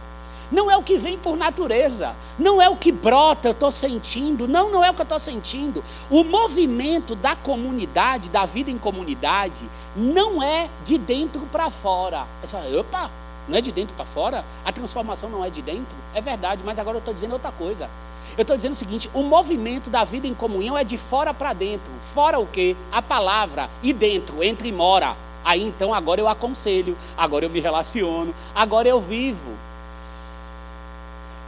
Não 0.51 0.69
é 0.69 0.75
o 0.75 0.83
que 0.83 0.97
vem 0.97 1.17
por 1.17 1.37
natureza. 1.37 2.13
Não 2.37 2.61
é 2.61 2.67
o 2.69 2.75
que 2.75 2.91
brota, 2.91 3.47
eu 3.47 3.53
estou 3.53 3.71
sentindo. 3.71 4.49
Não, 4.49 4.69
não 4.69 4.83
é 4.83 4.91
o 4.91 4.93
que 4.93 4.99
eu 4.99 5.03
estou 5.03 5.19
sentindo. 5.19 5.81
O 6.09 6.25
movimento 6.25 7.15
da 7.15 7.37
comunidade, 7.37 8.29
da 8.29 8.45
vida 8.45 8.69
em 8.69 8.77
comunidade, 8.77 9.63
não 9.95 10.43
é 10.43 10.69
de 10.83 10.97
dentro 10.97 11.43
para 11.43 11.71
fora. 11.71 12.27
Você 12.41 12.51
fala, 12.51 12.81
opa, 12.81 13.09
não 13.47 13.57
é 13.57 13.61
de 13.61 13.71
dentro 13.71 13.95
para 13.95 14.05
fora? 14.05 14.43
A 14.63 14.71
transformação 14.71 15.29
não 15.29 15.43
é 15.43 15.49
de 15.49 15.61
dentro? 15.61 15.95
É 16.13 16.21
verdade, 16.21 16.61
mas 16.65 16.79
agora 16.79 16.97
eu 16.97 16.99
estou 16.99 17.13
dizendo 17.13 17.33
outra 17.33 17.51
coisa. 17.51 17.89
Eu 18.37 18.41
estou 18.41 18.55
dizendo 18.55 18.73
o 18.73 18.75
seguinte: 18.75 19.09
o 19.13 19.23
movimento 19.23 19.89
da 19.89 20.03
vida 20.03 20.27
em 20.27 20.33
comunhão 20.33 20.77
é 20.77 20.83
de 20.83 20.97
fora 20.97 21.33
para 21.33 21.53
dentro. 21.53 21.91
Fora 22.13 22.39
o 22.39 22.47
quê? 22.47 22.75
A 22.91 23.01
palavra. 23.01 23.69
E 23.83 23.93
dentro, 23.93 24.43
entre 24.43 24.69
e 24.69 24.71
mora. 24.71 25.15
Aí 25.43 25.61
então 25.61 25.93
agora 25.93 26.19
eu 26.19 26.27
aconselho, 26.27 26.97
agora 27.15 27.45
eu 27.45 27.49
me 27.51 27.59
relaciono, 27.59 28.33
agora 28.53 28.87
eu 28.87 28.99
vivo. 28.99 29.51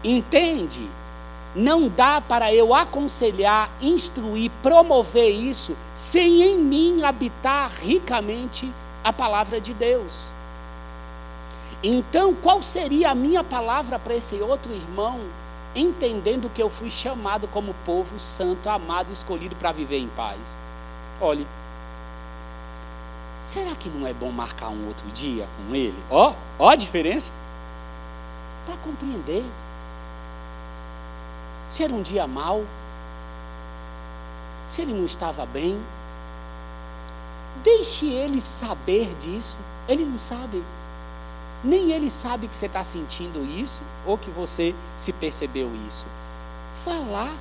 Entende? 0.03 0.87
Não 1.55 1.89
dá 1.89 2.21
para 2.21 2.53
eu 2.53 2.75
aconselhar, 2.75 3.71
instruir, 3.81 4.51
promover 4.61 5.31
isso 5.31 5.75
sem 5.95 6.43
em 6.43 6.59
mim 6.59 7.03
habitar 7.03 7.71
ricamente 7.71 8.71
a 9.03 9.11
palavra 9.11 9.59
de 9.59 9.73
Deus. 9.73 10.29
Então, 11.83 12.33
qual 12.33 12.61
seria 12.61 13.11
a 13.11 13.15
minha 13.15 13.43
palavra 13.43 13.99
para 13.99 14.15
esse 14.15 14.35
outro 14.41 14.73
irmão, 14.73 15.19
entendendo 15.75 16.49
que 16.49 16.61
eu 16.61 16.69
fui 16.69 16.89
chamado 16.89 17.47
como 17.47 17.75
povo 17.85 18.17
santo, 18.17 18.69
amado, 18.69 19.13
escolhido 19.13 19.55
para 19.55 19.71
viver 19.71 19.99
em 19.99 20.07
paz? 20.07 20.57
Olhe, 21.21 21.45
Será 23.47 23.73
que 23.75 23.87
não 23.87 24.05
é 24.05 24.13
bom 24.13 24.29
marcar 24.29 24.67
um 24.67 24.87
outro 24.87 25.07
dia 25.11 25.47
com 25.55 25.73
ele? 25.73 25.97
Ó, 26.09 26.33
ó 26.59 26.69
a 26.69 26.75
diferença. 26.75 27.31
Para 28.65 28.75
compreender. 28.75 29.41
Se 31.69 31.81
era 31.81 31.93
um 31.93 32.01
dia 32.01 32.27
mau, 32.27 32.65
se 34.65 34.81
ele 34.81 34.93
não 34.93 35.05
estava 35.05 35.45
bem, 35.45 35.79
deixe 37.63 38.11
ele 38.11 38.41
saber 38.41 39.15
disso. 39.15 39.57
Ele 39.87 40.03
não 40.03 40.17
sabe. 40.17 40.61
Nem 41.67 41.91
ele 41.91 42.09
sabe 42.09 42.47
que 42.47 42.55
você 42.55 42.67
está 42.67 42.81
sentindo 42.81 43.43
isso 43.43 43.83
ou 44.05 44.17
que 44.17 44.29
você 44.29 44.73
se 44.97 45.11
percebeu 45.11 45.69
isso. 45.85 46.05
Falar, 46.85 47.35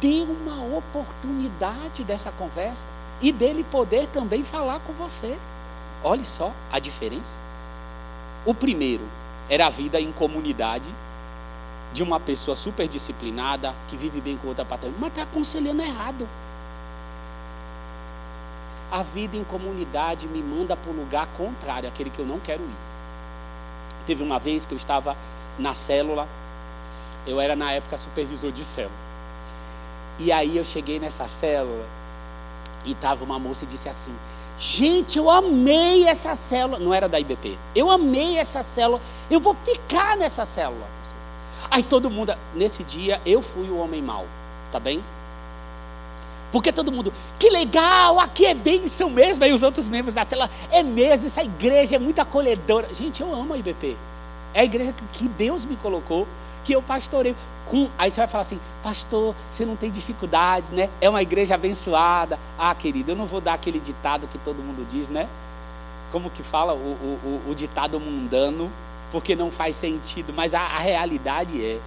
dê 0.00 0.26
uma 0.28 0.76
oportunidade 0.76 2.02
dessa 2.02 2.32
conversa 2.32 2.84
e 3.20 3.30
dele 3.30 3.62
poder 3.62 4.08
também 4.08 4.42
falar 4.42 4.80
com 4.80 4.92
você. 4.94 5.38
Olhe 6.02 6.24
só 6.24 6.52
a 6.72 6.80
diferença. 6.80 7.38
O 8.44 8.52
primeiro 8.52 9.04
era 9.48 9.68
a 9.68 9.70
vida 9.70 10.00
em 10.00 10.10
comunidade 10.10 10.92
de 11.92 12.02
uma 12.02 12.18
pessoa 12.18 12.56
super 12.56 12.88
disciplinada 12.88 13.72
que 13.86 13.96
vive 13.96 14.20
bem 14.20 14.36
com 14.36 14.48
outra 14.48 14.64
paternidade, 14.64 15.00
mas 15.00 15.10
está 15.10 15.22
aconselhando 15.22 15.82
errado. 15.82 16.28
A 18.90 19.04
vida 19.04 19.36
em 19.36 19.44
comunidade 19.44 20.26
me 20.26 20.42
manda 20.42 20.76
para 20.76 20.90
o 20.90 20.96
lugar 20.96 21.28
contrário, 21.38 21.88
aquele 21.88 22.10
que 22.10 22.18
eu 22.18 22.26
não 22.26 22.40
quero 22.40 22.64
ir. 22.64 22.95
Teve 24.06 24.22
uma 24.22 24.38
vez 24.38 24.64
que 24.64 24.72
eu 24.72 24.76
estava 24.76 25.16
na 25.58 25.74
célula, 25.74 26.28
eu 27.26 27.40
era 27.40 27.56
na 27.56 27.72
época 27.72 27.96
supervisor 27.96 28.52
de 28.52 28.64
célula. 28.64 28.94
E 30.18 30.32
aí 30.32 30.56
eu 30.56 30.64
cheguei 30.64 30.98
nessa 30.98 31.28
célula 31.28 31.84
e 32.84 32.92
estava 32.92 33.24
uma 33.24 33.38
moça 33.38 33.64
e 33.64 33.66
disse 33.66 33.88
assim: 33.88 34.14
Gente, 34.58 35.18
eu 35.18 35.30
amei 35.30 36.06
essa 36.06 36.34
célula. 36.34 36.78
Não 36.78 36.94
era 36.94 37.08
da 37.08 37.20
IBP. 37.20 37.58
Eu 37.74 37.90
amei 37.90 38.38
essa 38.38 38.62
célula. 38.62 39.00
Eu 39.30 39.40
vou 39.40 39.54
ficar 39.64 40.16
nessa 40.16 40.44
célula. 40.44 40.86
Aí 41.70 41.82
todo 41.82 42.10
mundo, 42.10 42.34
nesse 42.54 42.84
dia, 42.84 43.20
eu 43.26 43.42
fui 43.42 43.68
o 43.68 43.78
homem 43.78 44.00
mau. 44.00 44.26
Tá 44.70 44.80
bem? 44.80 45.02
Porque 46.52 46.72
todo 46.72 46.92
mundo, 46.92 47.12
que 47.38 47.50
legal, 47.50 48.20
aqui 48.20 48.46
é 48.46 48.54
bênção 48.54 49.10
mesmo. 49.10 49.44
Aí 49.44 49.52
os 49.52 49.62
outros 49.62 49.88
membros 49.88 50.14
da 50.14 50.24
célula, 50.24 50.48
é 50.70 50.82
mesmo, 50.82 51.26
essa 51.26 51.42
igreja 51.42 51.96
é 51.96 51.98
muito 51.98 52.20
acolhedora. 52.20 52.92
Gente, 52.94 53.20
eu 53.20 53.34
amo 53.34 53.54
a 53.54 53.58
IBP. 53.58 53.96
É 54.54 54.60
a 54.60 54.64
igreja 54.64 54.94
que 55.12 55.28
Deus 55.28 55.64
me 55.64 55.76
colocou, 55.76 56.26
que 56.64 56.72
eu 56.72 56.80
pastoreio 56.80 57.36
com. 57.66 57.90
Aí 57.98 58.10
você 58.10 58.20
vai 58.20 58.28
falar 58.28 58.42
assim, 58.42 58.60
pastor, 58.82 59.34
você 59.50 59.64
não 59.66 59.76
tem 59.76 59.90
dificuldades, 59.90 60.70
né? 60.70 60.88
É 61.00 61.10
uma 61.10 61.20
igreja 61.20 61.54
abençoada. 61.54 62.38
Ah, 62.58 62.74
querido, 62.74 63.12
eu 63.12 63.16
não 63.16 63.26
vou 63.26 63.40
dar 63.40 63.54
aquele 63.54 63.78
ditado 63.78 64.26
que 64.26 64.38
todo 64.38 64.62
mundo 64.62 64.86
diz, 64.88 65.08
né? 65.08 65.28
Como 66.10 66.30
que 66.30 66.42
fala 66.42 66.72
o, 66.72 66.76
o, 66.76 67.40
o, 67.46 67.50
o 67.50 67.54
ditado 67.54 68.00
mundano, 68.00 68.70
porque 69.10 69.34
não 69.34 69.50
faz 69.50 69.76
sentido, 69.76 70.32
mas 70.32 70.54
a, 70.54 70.60
a 70.60 70.78
realidade 70.78 71.62
é. 71.62 71.80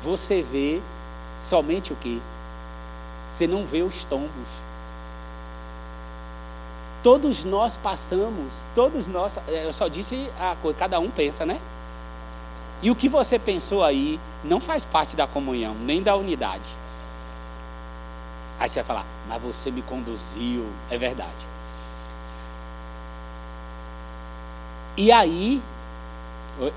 Você 0.00 0.42
vê 0.42 0.80
somente 1.40 1.92
o 1.92 1.96
que? 1.96 2.20
Você 3.30 3.46
não 3.46 3.66
vê 3.66 3.82
os 3.82 4.04
tombos. 4.04 4.62
Todos 7.02 7.44
nós 7.44 7.76
passamos, 7.76 8.66
todos 8.74 9.06
nós, 9.06 9.38
eu 9.46 9.72
só 9.72 9.88
disse 9.88 10.30
a 10.40 10.56
coisa, 10.56 10.78
cada 10.78 10.98
um 10.98 11.10
pensa, 11.10 11.46
né? 11.46 11.60
E 12.82 12.90
o 12.90 12.96
que 12.96 13.08
você 13.08 13.38
pensou 13.38 13.82
aí 13.84 14.20
não 14.44 14.60
faz 14.60 14.84
parte 14.84 15.16
da 15.16 15.26
comunhão, 15.26 15.74
nem 15.74 16.02
da 16.02 16.16
unidade. 16.16 16.68
Aí 18.58 18.68
você 18.68 18.80
vai 18.80 18.86
falar, 18.86 19.06
mas 19.28 19.42
você 19.42 19.70
me 19.70 19.82
conduziu. 19.82 20.66
É 20.90 20.98
verdade. 20.98 21.30
E 24.96 25.12
aí, 25.12 25.62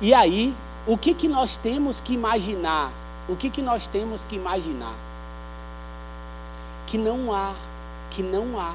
e 0.00 0.14
aí, 0.14 0.54
o 0.86 0.96
que, 0.96 1.12
que 1.12 1.28
nós 1.28 1.56
temos 1.56 2.00
que 2.00 2.14
imaginar? 2.14 2.90
O 3.28 3.36
que, 3.36 3.50
que 3.50 3.60
nós 3.60 3.86
temos 3.86 4.24
que 4.24 4.36
imaginar? 4.36 4.94
Que 6.86 6.96
não 6.96 7.32
há, 7.32 7.54
que 8.10 8.22
não 8.22 8.58
há 8.58 8.74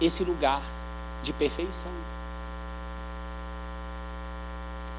esse 0.00 0.24
lugar 0.24 0.62
de 1.22 1.32
perfeição. 1.34 1.92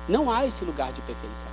Não 0.07 0.29
há 0.29 0.45
esse 0.45 0.63
lugar 0.63 0.93
de 0.93 1.01
perfeição. 1.01 1.49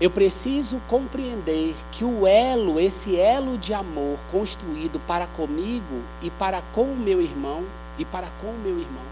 Eu 0.00 0.10
preciso 0.10 0.80
compreender 0.88 1.76
que 1.92 2.04
o 2.04 2.26
elo, 2.26 2.80
esse 2.80 3.20
elo 3.20 3.58
de 3.58 3.74
amor 3.74 4.18
construído 4.32 4.98
para 5.00 5.26
comigo 5.26 6.00
e 6.22 6.30
para 6.30 6.62
com 6.74 6.84
o 6.84 6.96
meu 6.96 7.20
irmão 7.20 7.66
e 7.98 8.04
para 8.06 8.28
com 8.40 8.46
o 8.46 8.58
meu 8.58 8.78
irmão, 8.78 9.04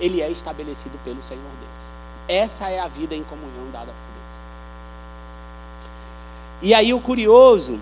ele 0.00 0.22
é 0.22 0.30
estabelecido 0.30 0.98
pelo 1.04 1.22
Senhor 1.22 1.42
Deus. 1.42 1.92
Essa 2.26 2.70
é 2.70 2.80
a 2.80 2.88
vida 2.88 3.14
em 3.14 3.22
comunhão 3.24 3.70
dada 3.70 3.92
por. 3.92 4.11
E 6.62 6.72
aí 6.72 6.94
o 6.94 7.00
curioso, 7.00 7.80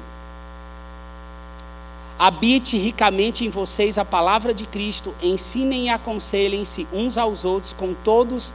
habite 2.19 2.79
ricamente 2.79 3.45
em 3.45 3.51
vocês 3.51 3.99
a 3.99 4.05
palavra 4.05 4.55
de 4.55 4.67
Cristo, 4.67 5.15
ensinem 5.23 5.85
e 5.85 5.89
aconselhem-se 5.91 6.89
uns 6.93 7.19
aos 7.19 7.45
outros 7.45 7.73
com 7.73 7.95
todos 7.95 8.53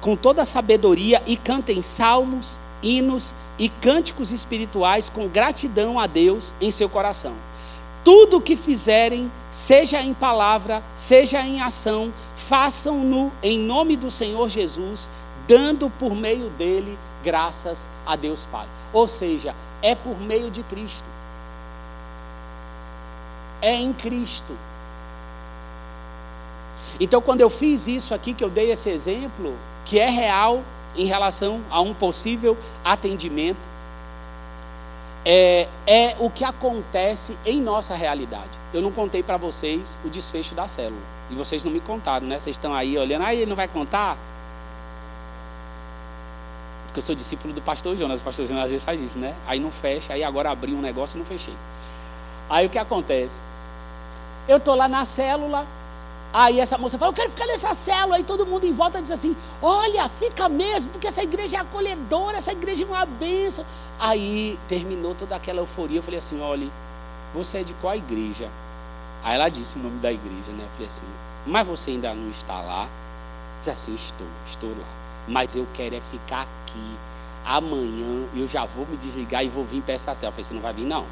com 0.00 0.14
toda 0.14 0.42
a 0.42 0.44
sabedoria 0.44 1.22
e 1.26 1.36
cantem 1.36 1.82
salmos, 1.82 2.58
hinos 2.82 3.34
e 3.58 3.68
cânticos 3.68 4.30
espirituais 4.30 5.10
com 5.10 5.28
gratidão 5.28 5.98
a 5.98 6.06
Deus 6.06 6.54
em 6.60 6.70
seu 6.70 6.88
coração. 6.88 7.34
Tudo 8.04 8.38
o 8.38 8.40
que 8.40 8.56
fizerem, 8.56 9.30
seja 9.50 10.00
em 10.00 10.14
palavra, 10.14 10.82
seja 10.94 11.40
em 11.40 11.60
ação, 11.60 12.12
façam-no 12.36 13.32
em 13.42 13.58
nome 13.58 13.96
do 13.96 14.10
Senhor 14.10 14.48
Jesus, 14.48 15.10
dando 15.46 15.90
por 15.90 16.14
meio 16.14 16.48
dele 16.50 16.96
graças 17.22 17.88
a 18.06 18.16
Deus 18.16 18.44
Pai. 18.44 18.66
Ou 18.92 19.06
seja, 19.08 19.54
é 19.82 19.94
por 19.94 20.18
meio 20.20 20.50
de 20.50 20.62
Cristo. 20.62 21.06
É 23.60 23.74
em 23.74 23.92
Cristo. 23.92 24.56
Então, 27.00 27.20
quando 27.20 27.40
eu 27.40 27.50
fiz 27.50 27.86
isso 27.86 28.14
aqui, 28.14 28.32
que 28.32 28.42
eu 28.42 28.50
dei 28.50 28.70
esse 28.70 28.88
exemplo, 28.88 29.56
que 29.84 29.98
é 29.98 30.08
real 30.08 30.62
em 30.96 31.06
relação 31.06 31.62
a 31.70 31.80
um 31.80 31.94
possível 31.94 32.56
atendimento, 32.84 33.68
é, 35.24 35.68
é 35.86 36.16
o 36.18 36.30
que 36.30 36.44
acontece 36.44 37.36
em 37.44 37.60
nossa 37.60 37.94
realidade. 37.94 38.50
Eu 38.72 38.80
não 38.80 38.90
contei 38.90 39.22
para 39.22 39.36
vocês 39.36 39.98
o 40.04 40.08
desfecho 40.08 40.54
da 40.54 40.66
célula. 40.66 41.02
E 41.30 41.34
vocês 41.34 41.62
não 41.62 41.70
me 41.70 41.80
contaram, 41.80 42.26
né? 42.26 42.38
Vocês 42.38 42.56
estão 42.56 42.74
aí 42.74 42.96
olhando, 42.96 43.22
aí 43.22 43.36
ah, 43.36 43.40
ele 43.40 43.46
não 43.46 43.56
vai 43.56 43.68
contar? 43.68 44.16
Porque 46.88 46.98
eu 46.98 47.02
sou 47.02 47.14
discípulo 47.14 47.54
do 47.54 47.62
pastor 47.62 47.96
Jonas. 47.96 48.20
O 48.20 48.24
pastor 48.24 48.46
Jonas 48.46 48.64
às 48.64 48.70
vezes 48.70 48.84
faz 48.84 49.00
isso, 49.00 49.18
né? 49.18 49.34
Aí 49.46 49.60
não 49.60 49.70
fecha, 49.70 50.14
aí 50.14 50.24
agora 50.24 50.50
abri 50.50 50.74
um 50.74 50.80
negócio 50.80 51.16
e 51.16 51.18
não 51.18 51.26
fechei. 51.26 51.54
Aí 52.50 52.66
o 52.66 52.70
que 52.70 52.78
acontece? 52.78 53.40
Eu 54.48 54.56
estou 54.56 54.74
lá 54.74 54.88
na 54.88 55.04
célula, 55.04 55.66
Aí 56.32 56.60
essa 56.60 56.76
moça 56.76 56.98
fala, 56.98 57.10
eu 57.10 57.14
quero 57.14 57.30
ficar 57.30 57.46
nessa 57.46 57.72
célula. 57.74 58.16
Aí 58.16 58.24
todo 58.24 58.46
mundo 58.46 58.64
em 58.64 58.72
volta 58.72 59.00
diz 59.00 59.10
assim: 59.10 59.34
Olha, 59.62 60.08
fica 60.08 60.48
mesmo, 60.48 60.92
porque 60.92 61.06
essa 61.06 61.22
igreja 61.22 61.56
é 61.56 61.60
acolhedora, 61.60 62.36
essa 62.36 62.52
igreja 62.52 62.84
é 62.84 62.86
uma 62.86 63.06
bênção. 63.06 63.64
Aí 63.98 64.58
terminou 64.68 65.14
toda 65.14 65.36
aquela 65.36 65.60
euforia. 65.60 65.98
Eu 65.98 66.02
falei 66.02 66.18
assim: 66.18 66.40
Olha, 66.40 66.68
você 67.32 67.58
é 67.58 67.62
de 67.62 67.72
qual 67.74 67.94
igreja? 67.94 68.50
Aí 69.24 69.34
ela 69.34 69.48
disse 69.48 69.78
o 69.78 69.82
nome 69.82 69.98
da 70.00 70.12
igreja, 70.12 70.52
né? 70.52 70.64
Eu 70.64 70.70
falei 70.70 70.86
assim: 70.86 71.06
Mas 71.46 71.66
você 71.66 71.92
ainda 71.92 72.14
não 72.14 72.28
está 72.28 72.60
lá? 72.60 72.88
Diz 73.58 73.68
assim: 73.68 73.94
Estou, 73.94 74.26
estou 74.44 74.70
lá. 74.70 74.97
Mas 75.28 75.54
eu 75.54 75.66
quero 75.74 75.94
é 75.94 76.00
ficar 76.00 76.42
aqui. 76.42 76.96
Amanhã 77.44 78.26
eu 78.34 78.46
já 78.46 78.64
vou 78.64 78.86
me 78.86 78.96
desligar 78.96 79.44
e 79.44 79.48
vou 79.48 79.64
vir 79.64 79.82
para 79.82 79.94
essa 79.94 80.14
célula. 80.14 80.28
Eu 80.28 80.32
falei: 80.32 80.44
Você 80.44 80.54
não 80.54 80.60
vai 80.60 80.72
vir, 80.72 80.84
não. 80.84 81.06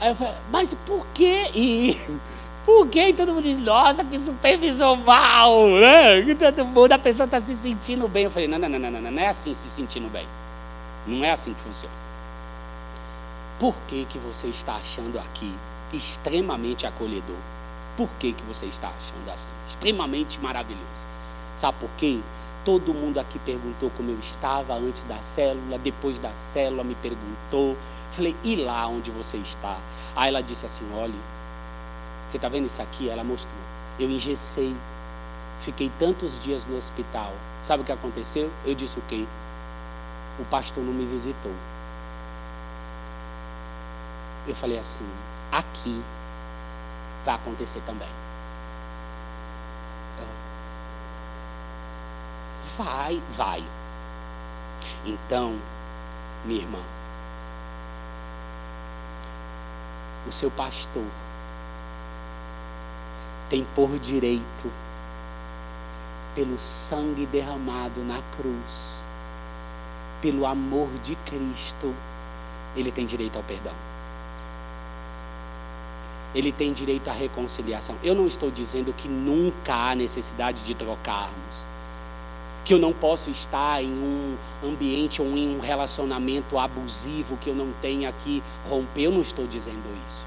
Aí 0.00 0.10
eu 0.10 0.16
falei, 0.16 0.34
mas 0.50 0.74
por 0.74 1.06
quê? 1.12 1.50
E 1.54 2.00
por 2.64 2.86
quê? 2.88 3.08
E 3.08 3.12
todo 3.12 3.34
mundo 3.34 3.42
diz, 3.42 3.58
nossa, 3.58 4.04
que 4.04 4.18
supervisor 4.18 4.96
mal, 4.96 5.68
né? 5.68 6.22
Que 6.22 6.34
todo 6.34 6.64
mundo, 6.64 6.92
a 6.92 6.98
pessoa 6.98 7.24
está 7.24 7.40
se 7.40 7.54
sentindo 7.54 8.06
bem. 8.08 8.24
Eu 8.24 8.30
falei, 8.30 8.46
não, 8.46 8.58
não, 8.58 8.68
não, 8.68 8.78
não, 8.78 8.90
não, 8.90 9.10
não 9.10 9.22
é 9.22 9.26
assim 9.26 9.52
se 9.52 9.68
sentindo 9.68 10.08
bem. 10.08 10.26
Não 11.06 11.24
é 11.24 11.32
assim 11.32 11.52
que 11.52 11.60
funciona. 11.60 11.94
Por 13.58 13.74
que, 13.88 14.04
que 14.04 14.18
você 14.18 14.46
está 14.46 14.74
achando 14.74 15.18
aqui 15.18 15.52
extremamente 15.92 16.86
acolhedor? 16.86 17.36
Por 17.98 18.08
que, 18.20 18.32
que 18.32 18.44
você 18.44 18.66
está 18.66 18.90
achando 18.90 19.28
assim? 19.28 19.50
Extremamente 19.68 20.38
maravilhoso. 20.38 21.04
Sabe 21.52 21.78
por 21.80 21.90
quê? 21.96 22.20
Todo 22.64 22.94
mundo 22.94 23.18
aqui 23.18 23.40
perguntou 23.40 23.90
como 23.96 24.12
eu 24.12 24.18
estava 24.20 24.74
antes 24.74 25.02
da 25.02 25.20
célula, 25.20 25.76
depois 25.80 26.20
da 26.20 26.32
célula 26.32 26.84
me 26.84 26.94
perguntou. 26.94 27.76
Falei, 28.12 28.36
e 28.44 28.54
lá 28.54 28.86
onde 28.86 29.10
você 29.10 29.36
está? 29.38 29.76
Aí 30.14 30.28
ela 30.28 30.40
disse 30.40 30.64
assim: 30.64 30.88
olha, 30.94 31.12
você 32.28 32.36
está 32.36 32.48
vendo 32.48 32.66
isso 32.66 32.80
aqui? 32.80 33.08
Ela 33.08 33.24
mostrou. 33.24 33.60
Eu 33.98 34.08
engessei, 34.08 34.72
fiquei 35.58 35.90
tantos 35.98 36.38
dias 36.38 36.66
no 36.66 36.76
hospital. 36.76 37.32
Sabe 37.60 37.82
o 37.82 37.84
que 37.84 37.90
aconteceu? 37.90 38.48
Eu 38.64 38.76
disse 38.76 39.00
o 39.00 39.02
quê? 39.08 39.26
O 40.38 40.44
pastor 40.44 40.84
não 40.84 40.92
me 40.92 41.04
visitou. 41.04 41.52
Eu 44.46 44.54
falei 44.54 44.78
assim: 44.78 45.08
aqui 45.50 46.00
vai 47.28 47.34
acontecer 47.34 47.82
também. 47.84 48.08
Vai, 52.78 53.22
vai. 53.32 53.62
Então, 55.04 55.58
minha 56.46 56.60
irmã, 56.62 56.78
o 60.26 60.32
seu 60.32 60.50
pastor 60.50 61.04
tem 63.50 63.62
por 63.74 63.98
direito, 63.98 64.72
pelo 66.34 66.58
sangue 66.58 67.26
derramado 67.26 68.02
na 68.04 68.22
cruz, 68.36 69.04
pelo 70.22 70.46
amor 70.46 70.88
de 71.02 71.14
Cristo, 71.26 71.94
ele 72.74 72.90
tem 72.90 73.04
direito 73.04 73.36
ao 73.36 73.42
perdão. 73.42 73.87
Ele 76.34 76.52
tem 76.52 76.72
direito 76.72 77.08
à 77.08 77.12
reconciliação. 77.12 77.96
Eu 78.02 78.14
não 78.14 78.26
estou 78.26 78.50
dizendo 78.50 78.92
que 78.92 79.08
nunca 79.08 79.74
há 79.74 79.94
necessidade 79.94 80.62
de 80.64 80.74
trocarmos 80.74 81.66
que 82.68 82.74
eu 82.74 82.78
não 82.78 82.92
posso 82.92 83.30
estar 83.30 83.82
em 83.82 83.90
um 83.90 84.36
ambiente 84.62 85.22
ou 85.22 85.28
em 85.28 85.56
um 85.56 85.58
relacionamento 85.58 86.58
abusivo 86.58 87.38
que 87.38 87.48
eu 87.48 87.54
não 87.54 87.72
tenha 87.80 88.12
que 88.12 88.42
romper. 88.68 89.04
Eu 89.04 89.10
não 89.10 89.22
estou 89.22 89.46
dizendo 89.46 89.88
isso. 90.06 90.26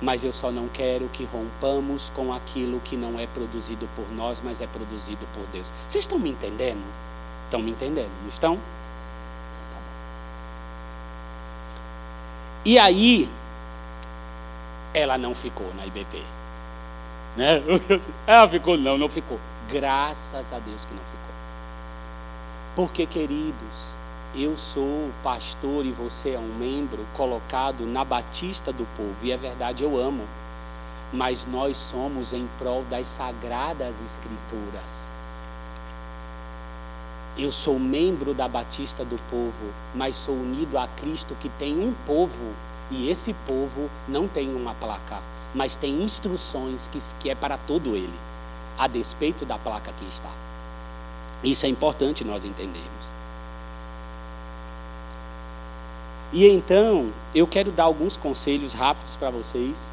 Mas 0.00 0.22
eu 0.22 0.32
só 0.32 0.52
não 0.52 0.68
quero 0.68 1.08
que 1.08 1.24
rompamos 1.24 2.08
com 2.10 2.32
aquilo 2.32 2.78
que 2.84 2.96
não 2.96 3.18
é 3.18 3.26
produzido 3.26 3.88
por 3.96 4.08
nós, 4.12 4.40
mas 4.44 4.60
é 4.60 4.66
produzido 4.68 5.26
por 5.34 5.44
Deus. 5.48 5.72
Vocês 5.88 6.04
estão 6.04 6.20
me 6.20 6.30
entendendo? 6.30 6.84
Estão 7.46 7.60
me 7.60 7.72
entendendo, 7.72 8.12
não 8.22 8.28
estão? 8.28 8.60
E 12.64 12.78
aí, 12.78 13.28
ela 14.94 15.18
não 15.18 15.34
ficou 15.34 15.74
na 15.74 15.84
IBP. 15.84 16.22
Né? 17.36 17.60
Ela 18.28 18.48
ficou, 18.48 18.78
não, 18.78 18.96
não 18.96 19.08
ficou. 19.08 19.40
Graças 19.68 20.52
a 20.52 20.60
Deus 20.60 20.84
que 20.84 20.94
não 20.94 21.02
ficou. 21.02 21.34
Porque, 22.76 23.04
queridos, 23.04 23.92
eu 24.36 24.56
sou 24.56 25.10
pastor 25.22 25.84
e 25.84 25.90
você 25.90 26.30
é 26.30 26.38
um 26.38 26.54
membro 26.58 27.04
colocado 27.14 27.84
na 27.84 28.04
batista 28.04 28.72
do 28.72 28.86
povo, 28.96 29.16
e 29.22 29.32
é 29.32 29.36
verdade, 29.36 29.82
eu 29.82 29.98
amo, 29.98 30.24
mas 31.12 31.46
nós 31.46 31.76
somos 31.76 32.32
em 32.32 32.48
prol 32.58 32.84
das 32.84 33.06
sagradas 33.06 34.00
escrituras. 34.00 35.12
Eu 37.36 37.50
sou 37.50 37.80
membro 37.80 38.32
da 38.32 38.46
batista 38.46 39.04
do 39.04 39.18
povo, 39.28 39.72
mas 39.92 40.14
sou 40.14 40.34
unido 40.34 40.78
a 40.78 40.86
Cristo 40.86 41.36
que 41.40 41.48
tem 41.48 41.76
um 41.78 41.92
povo, 42.06 42.52
e 42.90 43.08
esse 43.08 43.32
povo 43.46 43.90
não 44.06 44.28
tem 44.28 44.54
uma 44.54 44.74
placa, 44.74 45.18
mas 45.54 45.76
tem 45.76 46.02
instruções 46.02 46.88
que, 46.88 46.98
que 47.20 47.30
é 47.30 47.34
para 47.34 47.56
todo 47.56 47.96
ele 47.96 48.14
a 48.78 48.86
despeito 48.86 49.44
da 49.44 49.58
placa 49.58 49.92
que 49.92 50.04
está. 50.06 50.30
Isso 51.42 51.66
é 51.66 51.68
importante 51.68 52.24
nós 52.24 52.44
entendermos. 52.44 53.14
E 56.32 56.48
então, 56.48 57.12
eu 57.34 57.46
quero 57.46 57.70
dar 57.70 57.84
alguns 57.84 58.16
conselhos 58.16 58.72
rápidos 58.72 59.14
para 59.14 59.30
vocês. 59.30 59.88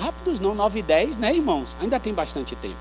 Rápidos 0.00 0.40
não, 0.40 0.54
9 0.54 0.78
e 0.78 0.82
10, 0.82 1.18
né, 1.18 1.34
irmãos? 1.34 1.76
Ainda 1.80 2.00
tem 2.00 2.14
bastante 2.14 2.56
tempo. 2.56 2.76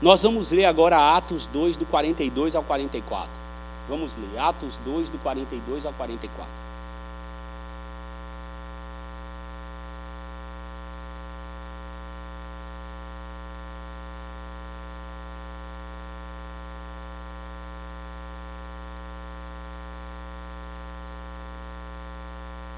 Nós 0.00 0.22
vamos 0.22 0.50
ler 0.50 0.64
agora 0.64 1.16
Atos 1.16 1.46
2, 1.46 1.76
do 1.76 1.86
42 1.86 2.54
ao 2.54 2.62
44. 2.62 3.30
Vamos 3.88 4.16
ler 4.16 4.38
Atos 4.38 4.78
2, 4.84 5.10
do 5.10 5.18
42 5.18 5.84
ao 5.84 5.92
44. 5.92 6.65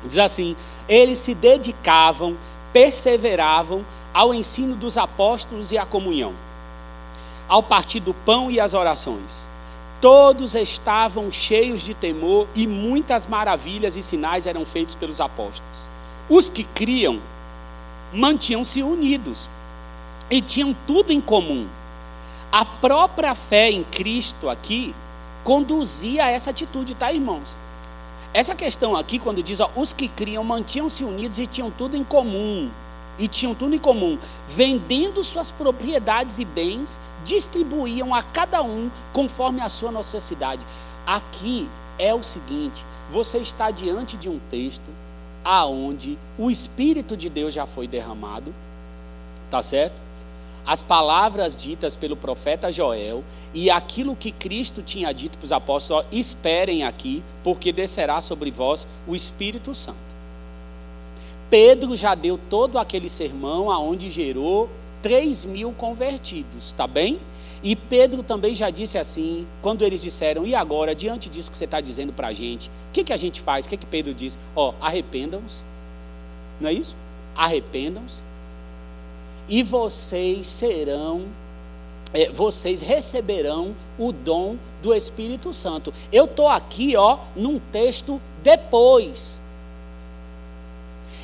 Diz 0.09 0.19
assim: 0.19 0.57
eles 0.89 1.19
se 1.19 1.35
dedicavam, 1.35 2.37
perseveravam 2.73 3.85
ao 4.13 4.35
ensino 4.35 4.75
dos 4.75 4.97
apóstolos 4.97 5.71
e 5.71 5.79
à 5.79 5.85
comunhão, 5.85 6.33
ao 7.47 7.63
partir 7.63 8.01
do 8.01 8.15
pão 8.15 8.51
e 8.51 8.59
às 8.59 8.75
orações. 8.75 9.49
Todos 10.01 10.55
estavam 10.55 11.31
cheios 11.31 11.83
de 11.83 11.93
temor 11.93 12.47
e 12.55 12.67
muitas 12.67 13.27
maravilhas 13.27 13.97
e 13.97 14.03
sinais 14.03 14.47
eram 14.47 14.65
feitos 14.65 14.95
pelos 14.95 15.21
apóstolos. 15.21 15.89
Os 16.29 16.49
que 16.49 16.63
criam 16.63 17.21
mantinham-se 18.13 18.83
unidos 18.83 19.49
e 20.31 20.41
tinham 20.41 20.75
tudo 20.87 21.13
em 21.13 21.21
comum. 21.21 21.67
A 22.51 22.65
própria 22.65 23.35
fé 23.35 23.71
em 23.71 23.83
Cristo 23.85 24.49
aqui 24.49 24.95
conduzia 25.45 26.25
a 26.25 26.31
essa 26.31 26.51
atitude, 26.51 26.95
tá, 26.95 27.13
irmãos? 27.13 27.57
Essa 28.39 28.55
questão 28.55 28.95
aqui, 28.95 29.19
quando 29.19 29.43
diz 29.43 29.59
ó, 29.59 29.69
os 29.75 29.93
que 29.93 30.07
criam 30.07 30.45
mantinham-se 30.45 31.03
unidos 31.03 31.41
e 31.41 31.47
tinham 31.49 31.73
tudo 31.73 31.97
em 31.97 32.05
comum. 32.05 32.71
E 33.19 33.27
tinham 33.27 33.53
tudo 33.53 33.75
em 33.75 33.81
comum. 33.81 34.17
Vendendo 34.47 35.25
suas 35.25 35.51
propriedades 35.51 36.39
e 36.39 36.45
bens, 36.45 37.01
distribuíam 37.25 38.15
a 38.15 38.23
cada 38.23 38.63
um 38.63 38.93
conforme 39.13 39.61
a 39.61 39.69
sua 39.69 39.91
necessidade. 39.91 40.63
Aqui 41.05 41.69
é 41.99 42.15
o 42.15 42.23
seguinte: 42.23 42.87
você 43.11 43.39
está 43.39 43.73
diante 43.73 44.17
de 44.17 44.29
um 44.29 44.39
texto 44.49 44.89
aonde 45.45 46.17
o 46.39 46.49
Espírito 46.49 47.17
de 47.17 47.29
Deus 47.29 47.53
já 47.53 47.67
foi 47.67 47.89
derramado, 47.89 48.55
tá 49.51 49.61
certo? 49.61 50.01
As 50.69 50.83
palavras 50.83 51.57
ditas 51.57 51.97
pelo 51.97 52.15
profeta 52.15 52.71
Joel 52.71 53.25
e 53.55 53.71
aquilo 53.71 54.15
que 54.15 54.31
Cristo 54.31 54.83
tinha 54.83 55.11
dito 55.13 55.39
para 55.39 55.47
os 55.47 55.53
apóstolos: 55.53 56.05
ó, 56.05 56.09
esperem 56.13 56.85
aqui, 56.85 57.25
porque 57.43 57.73
descerá 57.73 58.21
sobre 58.21 58.51
vós 58.51 58.87
o 59.07 59.17
Espírito 59.17 59.75
Santo. 59.75 59.97
Pedro 61.49 61.97
já 61.97 62.15
deu 62.15 62.39
todo 62.51 62.79
aquele 62.79 63.09
sermão 63.09 63.71
aonde 63.71 64.11
gerou 64.11 64.69
3 65.01 65.47
mil 65.47 65.73
convertidos, 65.73 66.73
tá 66.73 66.87
bem? 66.87 67.19
E 67.63 67.75
Pedro 67.75 68.23
também 68.23 68.55
já 68.55 68.69
disse 68.69 68.99
assim, 68.99 69.47
quando 69.63 69.83
eles 69.83 70.03
disseram, 70.03 70.47
e 70.47 70.55
agora, 70.55 70.95
diante 70.95 71.31
disso 71.31 71.51
que 71.51 71.57
você 71.57 71.65
está 71.65 71.81
dizendo 71.81 72.13
para 72.13 72.29
a 72.29 72.33
gente, 72.35 72.69
o 72.69 72.93
que, 72.93 73.05
que 73.05 73.13
a 73.15 73.17
gente 73.17 73.41
faz? 73.41 73.65
O 73.65 73.71
que, 73.71 73.79
que 73.79 73.87
Pedro 73.87 74.13
diz? 74.13 74.39
Ó, 74.55 74.75
arrependam-se, 74.83 75.63
não 76.61 76.69
é 76.69 76.75
isso? 76.75 76.95
Arrependam-se, 77.35 78.23
e 79.49 79.63
vocês 79.63 80.47
serão, 80.47 81.27
é, 82.13 82.31
vocês 82.31 82.83
receberão 82.83 83.75
o 83.99 84.13
dom 84.13 84.57
do 84.83 84.95
Espírito 84.95 85.53
Santo. 85.53 85.93
Eu 86.13 86.27
estou 86.27 86.49
aqui, 86.49 86.97
ó, 86.97 87.19
num 87.35 87.59
texto 87.73 88.21
depois. 88.43 89.41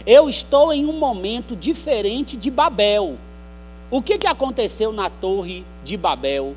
Eu 0.07 0.29
estou 0.29 0.73
em 0.73 0.85
um 0.87 0.93
momento 0.93 1.55
diferente 1.55 2.37
de 2.37 2.51
Babel. 2.51 3.17
O 3.91 4.03
que, 4.03 4.19
que 4.19 4.27
aconteceu 4.27 4.93
na 4.93 5.09
Torre 5.09 5.65
de 5.83 5.97
Babel? 5.97 6.57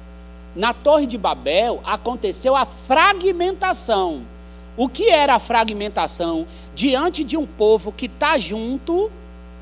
Na 0.55 0.73
Torre 0.73 1.05
de 1.05 1.17
Babel 1.17 1.81
aconteceu 1.85 2.55
a 2.55 2.65
fragmentação. 2.65 4.23
O 4.75 4.89
que 4.89 5.09
era 5.09 5.35
a 5.35 5.39
fragmentação? 5.39 6.47
Diante 6.73 7.23
de 7.23 7.37
um 7.37 7.45
povo 7.45 7.91
que 7.91 8.07
está 8.07 8.37
junto, 8.37 9.11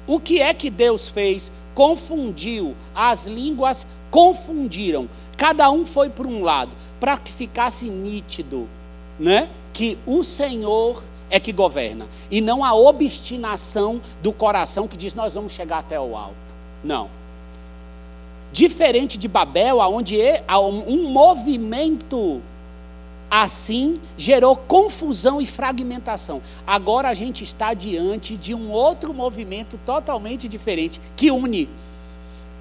o 0.08 0.20
que 0.20 0.42
é 0.42 0.54
que 0.54 0.70
Deus 0.70 1.08
fez? 1.08 1.52
Confundiu, 1.76 2.76
as 2.96 3.26
línguas 3.26 3.86
confundiram. 4.10 5.08
Cada 5.38 5.70
um 5.70 5.86
foi 5.86 6.10
para 6.10 6.28
um 6.28 6.42
lado, 6.42 6.72
para 7.00 7.18
que 7.18 7.32
ficasse 7.32 7.86
nítido, 7.86 8.68
né? 9.20 9.50
Que 9.74 9.98
o 10.08 10.24
Senhor 10.24 11.04
é 11.30 11.40
que 11.40 11.52
governa 11.52 12.08
e 12.32 12.40
não 12.40 12.64
a 12.64 12.74
obstinação 12.74 14.02
do 14.22 14.32
coração 14.32 14.88
que 14.88 14.96
diz 14.96 15.14
nós 15.14 15.36
vamos 15.36 15.52
chegar 15.52 15.80
até 15.80 16.00
o 16.00 16.16
alto. 16.16 16.36
Não. 16.84 17.10
Diferente 18.52 19.18
de 19.18 19.28
Babel, 19.28 19.80
onde 19.80 20.18
há 20.48 20.60
um 20.60 21.10
movimento 21.10 22.42
assim 23.42 24.00
gerou 24.18 24.56
confusão 24.56 25.42
e 25.42 25.46
fragmentação. 25.46 26.42
Agora 26.66 27.10
a 27.10 27.14
gente 27.14 27.44
está 27.44 27.74
diante 27.74 28.38
de 28.38 28.54
um 28.54 28.72
outro 28.72 29.14
movimento 29.14 29.78
totalmente 29.86 30.48
diferente 30.48 31.02
que 31.16 31.32
une. 31.32 31.70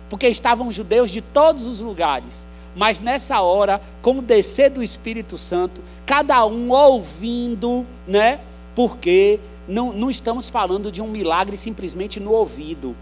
Porque 0.08 0.28
estavam 0.28 0.72
judeus 0.72 1.10
de 1.10 1.20
todos 1.20 1.66
os 1.66 1.80
lugares. 1.80 2.46
Mas 2.76 2.98
nessa 2.98 3.40
hora, 3.40 3.80
com 4.02 4.18
o 4.18 4.22
descer 4.22 4.70
do 4.70 4.82
Espírito 4.82 5.38
Santo, 5.38 5.80
cada 6.04 6.44
um 6.44 6.70
ouvindo, 6.70 7.86
né? 8.06 8.40
Porque 8.74 9.38
não, 9.68 9.92
não 9.92 10.10
estamos 10.10 10.48
falando 10.48 10.90
de 10.90 11.00
um 11.00 11.06
milagre 11.06 11.56
simplesmente 11.56 12.18
no 12.18 12.32
ouvido 12.32 12.96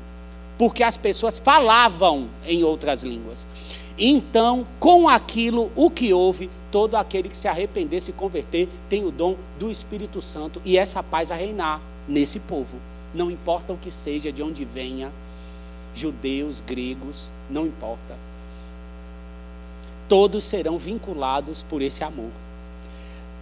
porque 0.62 0.84
as 0.84 0.96
pessoas 0.96 1.40
falavam 1.40 2.28
em 2.46 2.62
outras 2.62 3.02
línguas. 3.02 3.48
Então, 4.04 4.66
com 4.80 5.08
aquilo, 5.08 5.70
o 5.76 5.88
que 5.88 6.12
houve, 6.12 6.50
todo 6.72 6.96
aquele 6.96 7.28
que 7.28 7.36
se 7.36 7.46
arrepender, 7.46 8.00
se 8.00 8.12
converter, 8.12 8.68
tem 8.88 9.04
o 9.04 9.12
dom 9.12 9.36
do 9.60 9.70
Espírito 9.70 10.20
Santo 10.20 10.60
e 10.64 10.76
essa 10.76 11.04
paz 11.04 11.28
vai 11.28 11.38
reinar 11.38 11.80
nesse 12.08 12.40
povo. 12.40 12.78
Não 13.14 13.30
importa 13.30 13.72
o 13.72 13.78
que 13.78 13.92
seja, 13.92 14.32
de 14.32 14.42
onde 14.42 14.64
venha, 14.64 15.12
judeus, 15.94 16.60
gregos, 16.60 17.30
não 17.48 17.64
importa. 17.64 18.16
Todos 20.08 20.42
serão 20.42 20.78
vinculados 20.78 21.62
por 21.62 21.80
esse 21.80 22.02
amor. 22.02 22.32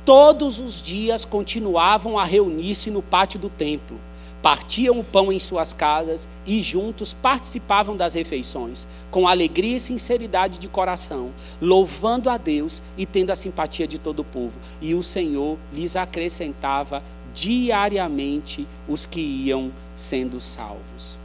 Todos 0.05 0.59
os 0.59 0.83
dias 0.83 1.25
continuavam 1.25 2.19
a 2.19 2.25
reunir-se 2.25 2.91
no 2.91 3.01
pátio 3.01 3.41
do 3.41 3.49
templo 3.49 3.99
partiam 4.43 4.99
o 4.99 5.05
pão 5.05 5.31
em 5.33 5.39
suas 5.39 5.73
casas 5.73 6.29
e 6.47 6.63
juntos 6.63 7.13
participavam 7.13 7.97
das 7.97 8.15
refeições, 8.15 8.87
com 9.11 9.29
alegria 9.29 9.77
e 9.77 9.81
sinceridade 9.81 10.59
de 10.59 10.69
coração, 10.69 11.31
louvando 11.61 12.31
a 12.31 12.37
Deus 12.37 12.83
e 12.97 13.05
tendo 13.05 13.31
a 13.31 13.37
simpatia 13.37 13.87
de 13.87 13.99
todo 13.99 14.21
o 14.21 14.25
povo. 14.25 14.59
E 14.81 14.95
o 14.95 15.03
Senhor 15.03 15.59
lhes 15.73 15.97
acrescentava 15.97 17.03
diariamente 17.35 18.67
os 18.89 19.05
que 19.05 19.21
iam 19.21 19.71
sendo 19.95 20.41
salvos. 20.41 21.19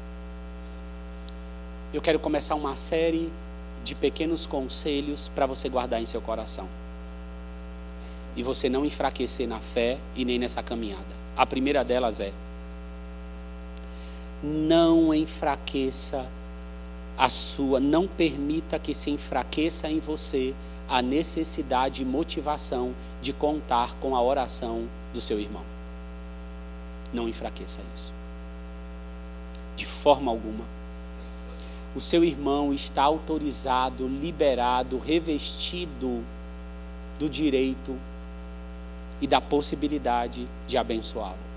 Eu 1.94 2.02
quero 2.02 2.20
começar 2.20 2.56
uma 2.56 2.76
série 2.76 3.32
de 3.84 3.96
pequenos 3.96 4.46
conselhos 4.46 5.30
para 5.30 5.46
você 5.46 5.70
guardar 5.70 6.02
em 6.02 6.06
seu 6.06 6.20
coração. 6.20 6.68
E 8.36 8.44
você 8.44 8.68
não 8.68 8.86
enfraquecer 8.86 9.48
na 9.48 9.60
fé 9.60 9.98
e 10.16 10.26
nem 10.26 10.38
nessa 10.38 10.62
caminhada. 10.62 11.16
A 11.38 11.46
primeira 11.46 11.84
delas 11.84 12.20
é: 12.20 12.34
não 14.46 15.14
enfraqueça 15.14 16.26
a 17.18 17.28
sua, 17.28 17.80
não 17.80 18.08
permita 18.08 18.78
que 18.78 18.94
se 18.94 19.10
enfraqueça 19.10 19.90
em 19.90 20.00
você 20.00 20.54
a 20.88 21.02
necessidade 21.02 22.04
e 22.04 22.06
motivação 22.06 22.94
de 23.22 23.34
contar 23.34 23.96
com 23.96 24.16
a 24.16 24.22
oração 24.22 24.84
do 25.14 25.20
seu 25.20 25.40
irmão. 25.40 25.64
Não 27.12 27.28
enfraqueça 27.28 27.80
isso. 27.96 28.14
De 29.76 29.86
forma 29.86 30.32
alguma. 30.32 30.64
O 31.96 32.02
seu 32.02 32.24
irmão 32.24 32.74
está 32.74 33.04
autorizado, 33.04 34.08
liberado, 34.08 35.00
revestido 35.00 36.24
do 37.18 37.30
direito 37.30 37.96
e 39.22 39.26
da 39.26 39.40
possibilidade 39.40 40.46
de 40.68 40.78
abençoá-lo. 40.78 41.55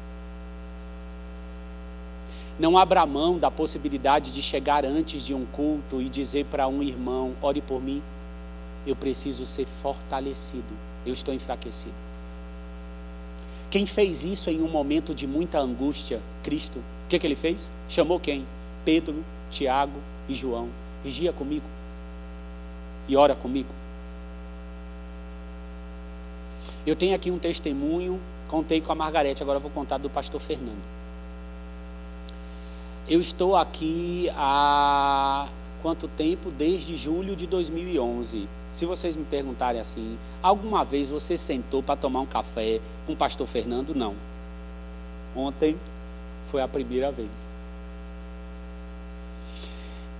Não 2.58 2.76
abra 2.76 3.06
mão 3.06 3.38
da 3.38 3.50
possibilidade 3.50 4.32
de 4.32 4.42
chegar 4.42 4.84
antes 4.84 5.24
de 5.24 5.32
um 5.32 5.46
culto 5.46 6.02
e 6.02 6.08
dizer 6.08 6.44
para 6.46 6.66
um 6.66 6.82
irmão: 6.82 7.34
ore 7.40 7.60
por 7.60 7.80
mim, 7.80 8.02
eu 8.86 8.96
preciso 8.96 9.46
ser 9.46 9.66
fortalecido, 9.66 10.74
eu 11.06 11.12
estou 11.12 11.32
enfraquecido. 11.32 11.94
Quem 13.70 13.86
fez 13.86 14.24
isso 14.24 14.50
em 14.50 14.62
um 14.62 14.68
momento 14.68 15.14
de 15.14 15.26
muita 15.26 15.58
angústia? 15.58 16.20
Cristo. 16.42 16.78
O 16.78 17.08
que, 17.08 17.18
que 17.18 17.26
ele 17.26 17.36
fez? 17.36 17.70
Chamou 17.88 18.18
quem? 18.18 18.46
Pedro, 18.84 19.22
Tiago 19.50 19.98
e 20.28 20.34
João. 20.34 20.68
Vigia 21.04 21.32
comigo 21.32 21.64
e 23.08 23.16
ora 23.16 23.34
comigo. 23.34 23.70
Eu 26.86 26.94
tenho 26.94 27.14
aqui 27.14 27.30
um 27.30 27.38
testemunho, 27.38 28.20
contei 28.46 28.80
com 28.80 28.92
a 28.92 28.94
Margarete, 28.94 29.42
agora 29.42 29.58
vou 29.58 29.70
contar 29.70 29.98
do 29.98 30.08
pastor 30.08 30.40
Fernando. 30.40 30.97
Eu 33.10 33.22
estou 33.22 33.56
aqui 33.56 34.30
há 34.36 35.48
quanto 35.80 36.06
tempo? 36.08 36.50
Desde 36.50 36.94
julho 36.94 37.34
de 37.34 37.46
2011. 37.46 38.46
Se 38.70 38.84
vocês 38.84 39.16
me 39.16 39.24
perguntarem 39.24 39.80
assim, 39.80 40.18
alguma 40.42 40.84
vez 40.84 41.08
você 41.08 41.38
sentou 41.38 41.82
para 41.82 41.96
tomar 41.96 42.20
um 42.20 42.26
café 42.26 42.82
com 43.06 43.14
o 43.14 43.16
pastor 43.16 43.46
Fernando? 43.46 43.94
Não. 43.94 44.14
Ontem 45.34 45.74
foi 46.48 46.60
a 46.60 46.68
primeira 46.68 47.10
vez. 47.10 47.30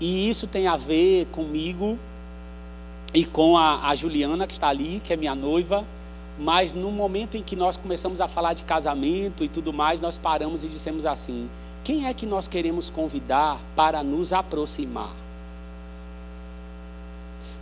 E 0.00 0.26
isso 0.30 0.46
tem 0.46 0.66
a 0.66 0.78
ver 0.78 1.26
comigo 1.26 1.98
e 3.12 3.26
com 3.26 3.58
a, 3.58 3.86
a 3.86 3.94
Juliana, 3.94 4.46
que 4.46 4.54
está 4.54 4.68
ali, 4.68 5.02
que 5.04 5.12
é 5.12 5.16
minha 5.16 5.34
noiva. 5.34 5.84
Mas 6.38 6.72
no 6.72 6.90
momento 6.90 7.36
em 7.36 7.42
que 7.42 7.54
nós 7.54 7.76
começamos 7.76 8.20
a 8.22 8.28
falar 8.28 8.54
de 8.54 8.62
casamento 8.62 9.44
e 9.44 9.48
tudo 9.48 9.74
mais, 9.74 10.00
nós 10.00 10.16
paramos 10.16 10.64
e 10.64 10.68
dissemos 10.68 11.04
assim: 11.04 11.50
quem 11.84 12.06
é 12.06 12.14
que 12.14 12.26
nós 12.26 12.48
queremos 12.48 12.90
convidar 12.90 13.60
para 13.74 14.02
nos 14.02 14.32
aproximar? 14.32 15.14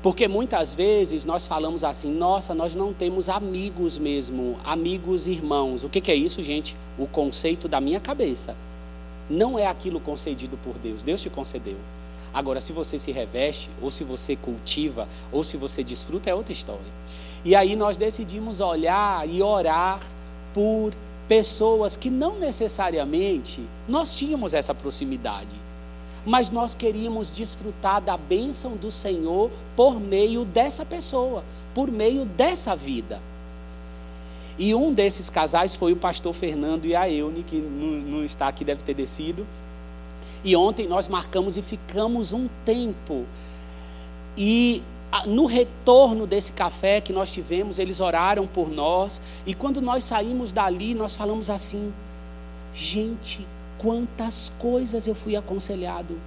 Porque 0.02 0.28
muitas 0.28 0.74
vezes 0.74 1.24
nós 1.24 1.46
falamos 1.46 1.82
assim, 1.82 2.12
nossa, 2.12 2.54
nós 2.54 2.76
não 2.76 2.92
temos 2.92 3.28
amigos 3.28 3.98
mesmo, 3.98 4.56
amigos 4.64 5.26
irmãos. 5.26 5.82
O 5.82 5.88
que, 5.88 6.00
que 6.00 6.12
é 6.12 6.14
isso, 6.14 6.44
gente? 6.44 6.76
O 6.98 7.06
conceito 7.06 7.66
da 7.66 7.80
minha 7.80 7.98
cabeça. 7.98 8.54
Não 9.28 9.58
é 9.58 9.66
aquilo 9.66 9.98
concedido 9.98 10.56
por 10.62 10.74
Deus, 10.78 11.02
Deus 11.02 11.20
te 11.20 11.28
concedeu. 11.28 11.76
Agora, 12.32 12.60
se 12.60 12.72
você 12.72 12.98
se 12.98 13.10
reveste, 13.10 13.70
ou 13.82 13.90
se 13.90 14.04
você 14.04 14.36
cultiva, 14.36 15.08
ou 15.32 15.42
se 15.42 15.56
você 15.56 15.82
desfruta, 15.82 16.30
é 16.30 16.34
outra 16.34 16.52
história. 16.52 16.92
E 17.44 17.56
aí 17.56 17.74
nós 17.74 17.96
decidimos 17.96 18.60
olhar 18.60 19.28
e 19.28 19.42
orar 19.42 20.00
por 20.52 20.92
pessoas 21.28 21.96
que 21.96 22.10
não 22.10 22.38
necessariamente 22.38 23.60
nós 23.88 24.16
tínhamos 24.16 24.54
essa 24.54 24.74
proximidade, 24.74 25.54
mas 26.24 26.50
nós 26.50 26.74
queríamos 26.74 27.30
desfrutar 27.30 28.00
da 28.00 28.16
bênção 28.16 28.76
do 28.76 28.90
Senhor 28.90 29.50
por 29.74 30.00
meio 30.00 30.44
dessa 30.44 30.84
pessoa, 30.84 31.44
por 31.74 31.90
meio 31.90 32.24
dessa 32.24 32.74
vida. 32.74 33.20
E 34.58 34.74
um 34.74 34.92
desses 34.92 35.28
casais 35.28 35.74
foi 35.74 35.92
o 35.92 35.96
pastor 35.96 36.34
Fernando 36.34 36.86
e 36.86 36.96
a 36.96 37.08
Eune, 37.08 37.42
que 37.42 37.56
não, 37.56 38.18
não 38.18 38.24
está 38.24 38.48
aqui, 38.48 38.64
deve 38.64 38.82
ter 38.82 38.94
descido. 38.94 39.46
E 40.42 40.56
ontem 40.56 40.88
nós 40.88 41.08
marcamos 41.08 41.56
e 41.56 41.62
ficamos 41.62 42.32
um 42.32 42.48
tempo. 42.64 43.24
E 44.36 44.82
no 45.24 45.46
retorno 45.46 46.26
desse 46.26 46.52
café 46.52 47.00
que 47.00 47.12
nós 47.12 47.32
tivemos, 47.32 47.78
eles 47.78 48.00
oraram 48.00 48.46
por 48.46 48.68
nós. 48.68 49.20
E 49.46 49.54
quando 49.54 49.80
nós 49.80 50.04
saímos 50.04 50.52
dali, 50.52 50.94
nós 50.94 51.14
falamos 51.14 51.48
assim: 51.48 51.92
gente, 52.74 53.46
quantas 53.78 54.52
coisas 54.58 55.06
eu 55.06 55.14
fui 55.14 55.36
aconselhado. 55.36 56.18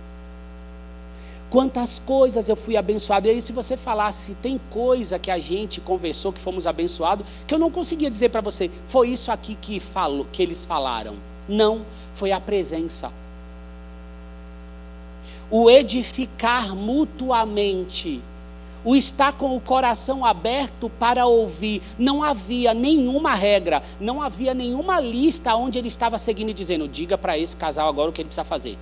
Quantas 1.49 1.97
coisas 1.97 2.47
eu 2.47 2.55
fui 2.55 2.77
abençoado. 2.77 3.27
E 3.27 3.31
aí, 3.31 3.41
se 3.41 3.51
você 3.51 3.75
falasse, 3.75 4.35
tem 4.35 4.59
coisa 4.69 5.17
que 5.17 5.31
a 5.31 5.39
gente 5.39 5.81
conversou, 5.81 6.31
que 6.31 6.39
fomos 6.39 6.67
abençoados, 6.67 7.25
que 7.47 7.53
eu 7.53 7.59
não 7.59 7.71
conseguia 7.71 8.09
dizer 8.09 8.29
para 8.29 8.41
você, 8.41 8.69
foi 8.87 9.09
isso 9.09 9.31
aqui 9.31 9.57
que, 9.59 9.79
falou, 9.79 10.27
que 10.31 10.43
eles 10.43 10.63
falaram. 10.63 11.15
Não, 11.47 11.83
foi 12.13 12.31
a 12.31 12.39
presença. 12.39 13.11
O 15.49 15.71
edificar 15.71 16.75
mutuamente 16.75 18.21
o 18.83 18.95
estar 18.95 19.33
com 19.33 19.55
o 19.55 19.59
coração 19.59 20.25
aberto 20.25 20.89
para 20.89 21.25
ouvir. 21.25 21.81
Não 21.97 22.23
havia 22.23 22.73
nenhuma 22.73 23.33
regra, 23.33 23.83
não 23.99 24.21
havia 24.21 24.53
nenhuma 24.53 24.99
lista 24.99 25.55
onde 25.55 25.77
ele 25.77 25.87
estava 25.87 26.17
seguindo 26.17 26.49
e 26.49 26.53
dizendo: 26.53 26.87
diga 26.87 27.17
para 27.17 27.37
esse 27.37 27.55
casal 27.55 27.87
agora 27.87 28.09
o 28.09 28.13
que 28.13 28.21
ele 28.21 28.27
precisa 28.27 28.43
fazer. 28.43 28.77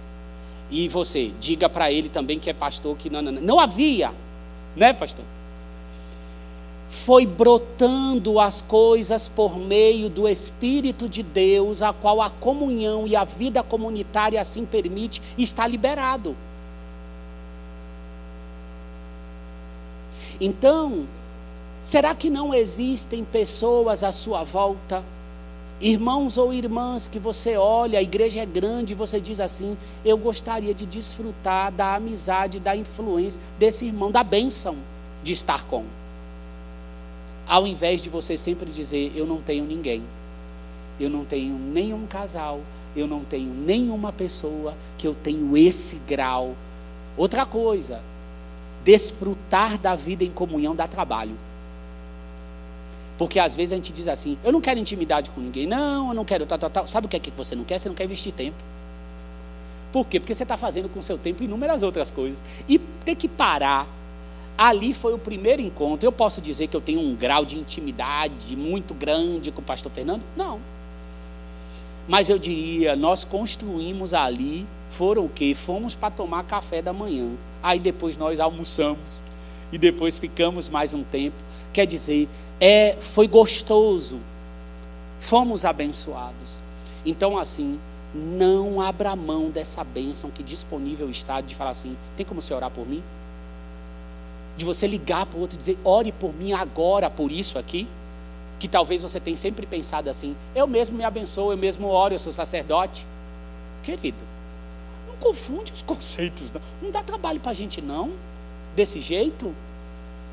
E 0.69 0.87
você, 0.89 1.31
diga 1.39 1.69
para 1.69 1.91
ele 1.91 2.09
também 2.09 2.39
que 2.39 2.49
é 2.49 2.53
pastor, 2.53 2.95
que 2.97 3.09
não, 3.09 3.21
não, 3.21 3.31
não. 3.31 3.41
Não 3.41 3.59
havia, 3.59 4.11
né, 4.75 4.91
pastor? 4.93 5.23
Foi 6.89 7.25
brotando 7.25 8.39
as 8.39 8.61
coisas 8.61 9.27
por 9.27 9.57
meio 9.57 10.09
do 10.09 10.27
Espírito 10.27 11.07
de 11.07 11.21
Deus, 11.23 11.81
a 11.81 11.93
qual 11.93 12.21
a 12.21 12.29
comunhão 12.29 13.05
e 13.07 13.15
a 13.15 13.23
vida 13.23 13.63
comunitária 13.63 14.39
assim 14.39 14.65
permite, 14.65 15.21
está 15.37 15.67
liberado. 15.67 16.35
Então, 20.39 21.05
será 21.81 22.13
que 22.13 22.29
não 22.29 22.53
existem 22.53 23.23
pessoas 23.23 24.03
à 24.03 24.11
sua 24.11 24.43
volta, 24.43 25.03
irmãos 25.79 26.37
ou 26.37 26.53
irmãs, 26.53 27.07
que 27.07 27.19
você 27.19 27.55
olha, 27.55 27.99
a 27.99 28.01
igreja 28.01 28.41
é 28.41 28.45
grande 28.45 28.93
e 28.93 28.95
você 28.95 29.19
diz 29.19 29.39
assim: 29.39 29.77
eu 30.03 30.17
gostaria 30.17 30.73
de 30.73 30.85
desfrutar 30.85 31.71
da 31.71 31.95
amizade, 31.95 32.59
da 32.59 32.75
influência 32.75 33.39
desse 33.57 33.85
irmão, 33.85 34.11
da 34.11 34.23
bênção 34.23 34.75
de 35.23 35.33
estar 35.33 35.65
com. 35.65 35.85
Ao 37.47 37.65
invés 37.65 38.03
de 38.03 38.09
você 38.09 38.37
sempre 38.37 38.69
dizer: 38.69 39.11
eu 39.15 39.25
não 39.25 39.41
tenho 39.41 39.65
ninguém, 39.65 40.03
eu 40.99 41.09
não 41.09 41.25
tenho 41.25 41.57
nenhum 41.57 42.05
casal, 42.05 42.61
eu 42.95 43.07
não 43.07 43.23
tenho 43.23 43.53
nenhuma 43.53 44.11
pessoa 44.11 44.75
que 44.97 45.07
eu 45.07 45.15
tenho 45.15 45.55
esse 45.55 45.95
grau. 46.07 46.55
Outra 47.15 47.45
coisa, 47.45 48.01
desfrutar 48.87 49.77
da 49.77 49.95
vida 49.95 50.23
em 50.23 50.31
comunhão 50.31 50.73
dá 50.73 50.87
trabalho. 50.87 51.35
Porque 53.17 53.37
às 53.37 53.53
vezes 53.53 53.73
a 53.73 53.75
gente 53.75 53.91
diz 53.91 54.07
assim: 54.07 54.37
eu 54.45 54.51
não 54.51 54.61
quero 54.61 54.79
intimidade 54.79 55.29
com 55.31 55.41
ninguém, 55.41 55.67
não, 55.67 56.07
eu 56.07 56.13
não 56.13 56.23
quero 56.23 56.45
tal, 56.45 56.57
tal, 56.57 56.69
tal. 56.69 56.87
Sabe 56.87 57.05
o 57.05 57.09
que 57.09 57.17
é 57.17 57.19
que 57.19 57.29
você 57.31 57.53
não 57.53 57.65
quer? 57.65 57.79
Você 57.79 57.89
não 57.89 57.95
quer 57.95 58.05
investir 58.05 58.31
tempo. 58.31 58.55
Por 59.91 60.05
quê? 60.05 60.21
Porque 60.21 60.33
você 60.33 60.43
está 60.43 60.55
fazendo 60.55 60.87
com 60.87 61.01
o 61.01 61.03
seu 61.03 61.17
tempo 61.17 61.43
inúmeras 61.43 61.83
outras 61.83 62.09
coisas. 62.09 62.41
E 62.67 62.79
ter 62.79 63.15
que 63.15 63.27
parar. 63.27 63.85
Ali 64.57 64.93
foi 64.93 65.13
o 65.13 65.19
primeiro 65.19 65.61
encontro. 65.61 66.07
Eu 66.07 66.11
posso 66.11 66.41
dizer 66.41 66.67
que 66.67 66.75
eu 66.75 66.81
tenho 66.81 67.01
um 67.01 67.13
grau 67.13 67.43
de 67.45 67.57
intimidade 67.57 68.55
muito 68.55 68.93
grande 68.93 69.51
com 69.51 69.61
o 69.61 69.63
pastor 69.63 69.91
Fernando? 69.91 70.23
Não. 70.35 70.59
Mas 72.07 72.29
eu 72.29 72.39
diria, 72.39 72.95
nós 72.95 73.23
construímos 73.23 74.13
ali, 74.13 74.65
foram 74.89 75.25
o 75.25 75.29
quê? 75.29 75.53
Fomos 75.53 75.95
para 75.95 76.11
tomar 76.11 76.43
café 76.43 76.81
da 76.81 76.93
manhã. 76.93 77.31
Aí 77.61 77.79
depois 77.79 78.17
nós 78.17 78.39
almoçamos. 78.39 79.21
E 79.71 79.77
depois 79.77 80.17
ficamos 80.17 80.69
mais 80.69 80.93
um 80.93 81.03
tempo. 81.03 81.35
Quer 81.73 81.85
dizer, 81.85 82.27
é, 82.59 82.95
foi 82.99 83.27
gostoso. 83.27 84.19
Fomos 85.19 85.65
abençoados. 85.65 86.59
Então, 87.05 87.37
assim, 87.37 87.79
não 88.13 88.81
abra 88.81 89.15
mão 89.15 89.49
dessa 89.49 89.83
bênção 89.83 90.31
que 90.31 90.41
disponível 90.41 91.09
está 91.09 91.41
de 91.41 91.55
falar 91.55 91.71
assim: 91.71 91.97
tem 92.15 92.25
como 92.25 92.41
você 92.41 92.53
orar 92.53 92.71
por 92.71 92.87
mim? 92.87 93.03
De 94.55 94.65
você 94.65 94.87
ligar 94.87 95.25
para 95.25 95.37
o 95.37 95.41
outro 95.41 95.57
e 95.57 95.59
dizer: 95.59 95.77
ore 95.83 96.11
por 96.11 96.33
mim 96.33 96.53
agora 96.53 97.09
por 97.09 97.31
isso 97.31 97.59
aqui 97.59 97.87
que 98.59 98.67
talvez 98.67 99.01
você 99.01 99.19
tenha 99.19 99.37
sempre 99.37 99.65
pensado 99.65 100.09
assim: 100.09 100.35
eu 100.55 100.67
mesmo 100.67 100.97
me 100.97 101.03
abençoo, 101.03 101.51
eu 101.51 101.57
mesmo 101.57 101.87
oro, 101.87 102.13
eu 102.13 102.19
sou 102.19 102.31
sacerdote. 102.31 103.05
Querido, 103.83 104.17
confunde 105.19 105.71
os 105.71 105.81
conceitos, 105.83 106.51
não, 106.51 106.61
não 106.81 106.91
dá 106.91 107.03
trabalho 107.03 107.39
para 107.39 107.51
a 107.51 107.55
gente 107.55 107.81
não, 107.81 108.11
desse 108.75 109.01
jeito. 109.01 109.53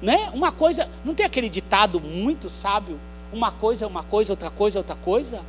Né? 0.02 0.30
Uma 0.34 0.52
coisa, 0.52 0.88
não 1.04 1.14
tem 1.14 1.24
aquele 1.24 1.48
ditado 1.48 2.00
muito 2.00 2.50
sábio: 2.50 2.98
uma 3.32 3.50
coisa 3.50 3.84
é 3.84 3.88
uma 3.88 4.02
coisa, 4.02 4.32
outra 4.32 4.50
coisa 4.50 4.78
é 4.78 4.80
outra 4.80 4.96
coisa. 4.96 5.40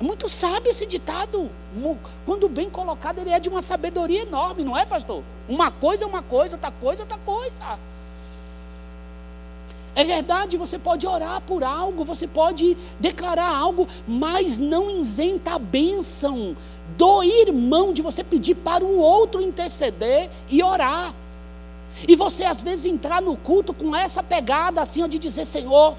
É 0.00 0.02
muito 0.02 0.28
sábio 0.28 0.70
esse 0.70 0.86
ditado. 0.86 1.50
Quando 2.24 2.48
bem 2.48 2.70
colocado, 2.70 3.18
ele 3.18 3.30
é 3.30 3.40
de 3.40 3.48
uma 3.48 3.60
sabedoria 3.60 4.22
enorme, 4.22 4.62
não 4.62 4.76
é, 4.76 4.86
pastor? 4.86 5.24
Uma 5.48 5.70
coisa 5.70 6.04
é 6.04 6.06
uma 6.06 6.22
coisa, 6.22 6.54
outra 6.56 6.70
coisa 6.70 7.02
é 7.02 7.04
outra 7.04 7.18
coisa. 7.18 7.78
É 9.94 10.04
verdade, 10.04 10.56
você 10.56 10.78
pode 10.78 11.04
orar 11.04 11.40
por 11.40 11.64
algo, 11.64 12.04
você 12.04 12.28
pode 12.28 12.76
declarar 13.00 13.48
algo, 13.48 13.88
mas 14.06 14.56
não 14.56 15.00
isenta 15.00 15.54
a 15.54 15.58
bênção 15.58 16.56
do 16.98 17.22
irmão 17.22 17.92
de 17.92 18.02
você 18.02 18.24
pedir 18.24 18.56
para 18.56 18.84
o 18.84 18.98
outro 18.98 19.40
interceder 19.40 20.28
e 20.50 20.62
orar. 20.64 21.14
E 22.06 22.16
você 22.16 22.44
às 22.44 22.60
vezes 22.60 22.84
entrar 22.86 23.22
no 23.22 23.36
culto 23.36 23.72
com 23.72 23.94
essa 23.94 24.20
pegada 24.20 24.80
assim 24.80 25.08
de 25.08 25.18
dizer, 25.18 25.44
Senhor, 25.44 25.96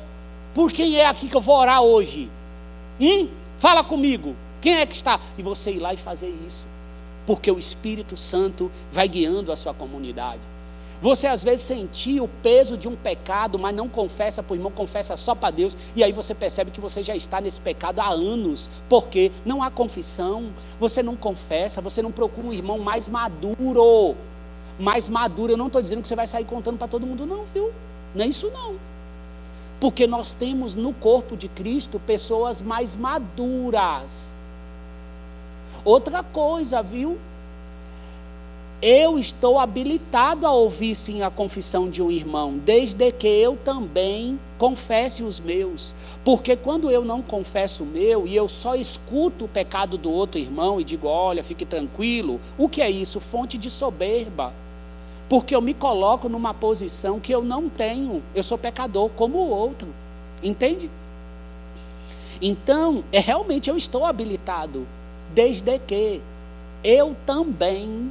por 0.53 0.73
quem 0.73 0.97
é 0.97 1.05
aqui 1.05 1.29
que 1.29 1.37
eu 1.37 1.41
vou 1.41 1.57
orar 1.57 1.81
hoje? 1.81 2.29
Hum? 2.99 3.29
Fala 3.57 3.81
comigo. 3.81 4.35
Quem 4.59 4.75
é 4.75 4.85
que 4.85 4.93
está? 4.93 5.21
E 5.37 5.41
você 5.41 5.71
ir 5.71 5.79
lá 5.79 5.93
e 5.93 5.97
fazer 5.97 6.29
isso. 6.45 6.65
Porque 7.25 7.49
o 7.49 7.57
Espírito 7.57 8.17
Santo 8.17 8.69
vai 8.91 9.07
guiando 9.07 9.53
a 9.53 9.55
sua 9.55 9.73
comunidade. 9.73 10.41
Você 11.01 11.27
às 11.27 11.41
vezes 11.41 11.65
sentia 11.65 12.21
o 12.21 12.27
peso 12.27 12.75
de 12.77 12.87
um 12.87 12.95
pecado, 12.95 13.57
mas 13.57 13.73
não 13.73 13.87
confessa 13.87 14.43
para 14.43 14.53
o 14.53 14.55
irmão, 14.57 14.71
confessa 14.71 15.15
só 15.15 15.33
para 15.33 15.51
Deus, 15.51 15.77
e 15.95 16.03
aí 16.03 16.11
você 16.11 16.35
percebe 16.35 16.71
que 16.71 16.81
você 16.81 17.01
já 17.01 17.15
está 17.15 17.39
nesse 17.39 17.59
pecado 17.59 17.99
há 18.01 18.09
anos, 18.09 18.69
porque 18.89 19.31
não 19.45 19.63
há 19.63 19.71
confissão, 19.71 20.51
você 20.77 21.01
não 21.01 21.15
confessa, 21.15 21.79
você 21.79 22.01
não 22.01 22.11
procura 22.11 22.47
um 22.47 22.53
irmão 22.53 22.79
mais 22.79 23.07
maduro. 23.07 24.15
Mais 24.77 25.07
maduro, 25.07 25.53
eu 25.53 25.57
não 25.57 25.67
estou 25.67 25.81
dizendo 25.81 26.01
que 26.01 26.07
você 26.07 26.15
vai 26.15 26.27
sair 26.27 26.45
contando 26.45 26.77
para 26.77 26.87
todo 26.87 27.05
mundo, 27.05 27.25
não, 27.25 27.45
viu? 27.45 27.71
Não 28.13 28.25
é 28.25 28.27
isso 28.27 28.49
não. 28.53 28.75
Porque 29.79 30.05
nós 30.05 30.33
temos 30.33 30.75
no 30.75 30.93
corpo 30.93 31.37
de 31.37 31.47
Cristo 31.47 31.99
pessoas 31.99 32.61
mais 32.61 32.95
maduras. 32.95 34.35
Outra 35.85 36.21
coisa, 36.23 36.81
viu? 36.81 37.17
Eu 38.82 39.19
estou 39.19 39.59
habilitado 39.59 40.47
a 40.47 40.51
ouvir 40.51 40.95
sim 40.95 41.21
a 41.21 41.30
confissão 41.30 41.89
de 41.89 42.01
um 42.01 42.09
irmão, 42.09 42.57
desde 42.57 43.11
que 43.11 43.27
eu 43.27 43.57
também 43.57 44.39
confesse 44.57 45.21
os 45.21 45.38
meus. 45.39 45.93
Porque 46.23 46.55
quando 46.55 46.89
eu 46.89 47.03
não 47.03 47.21
confesso 47.21 47.84
o 47.84 47.86
meu 47.86 48.25
e 48.25 48.36
eu 48.36 48.47
só 48.47 48.75
escuto 48.75 49.45
o 49.45 49.49
pecado 49.49 49.97
do 49.97 50.09
outro 50.09 50.39
irmão 50.39 50.80
e 50.80 50.86
digo, 50.86 51.07
olha, 51.07 51.43
fique 51.43 51.65
tranquilo, 51.65 52.39
o 52.57 52.69
que 52.69 52.82
é 52.82 52.89
isso? 52.89 53.19
Fonte 53.19 53.57
de 53.57 53.69
soberba. 53.69 54.53
Porque 55.27 55.53
eu 55.53 55.61
me 55.61 55.73
coloco 55.73 56.30
numa 56.30 56.53
posição 56.53 57.19
que 57.19 57.34
eu 57.34 57.43
não 57.43 57.67
tenho, 57.67 58.23
eu 58.34 58.41
sou 58.41 58.57
pecador 58.57 59.09
como 59.09 59.39
o 59.39 59.49
outro. 59.49 59.89
Entende? 60.41 60.89
Então, 62.41 63.03
é 63.11 63.19
realmente 63.19 63.69
eu 63.69 63.75
estou 63.75 64.05
habilitado, 64.05 64.88
desde 65.34 65.77
que 65.80 66.21
eu 66.82 67.13
também 67.25 68.09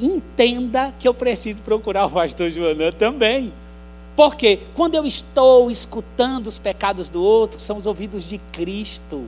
entenda 0.00 0.92
que 0.98 1.06
eu 1.06 1.14
preciso 1.14 1.62
procurar 1.62 2.06
o 2.06 2.10
pastor 2.10 2.50
Joanã 2.50 2.90
também. 2.90 3.52
Porque 4.16 4.60
quando 4.74 4.94
eu 4.94 5.06
estou 5.06 5.70
escutando 5.70 6.46
os 6.46 6.58
pecados 6.58 7.08
do 7.08 7.22
outro, 7.22 7.60
são 7.60 7.76
os 7.76 7.86
ouvidos 7.86 8.28
de 8.28 8.38
Cristo, 8.52 9.24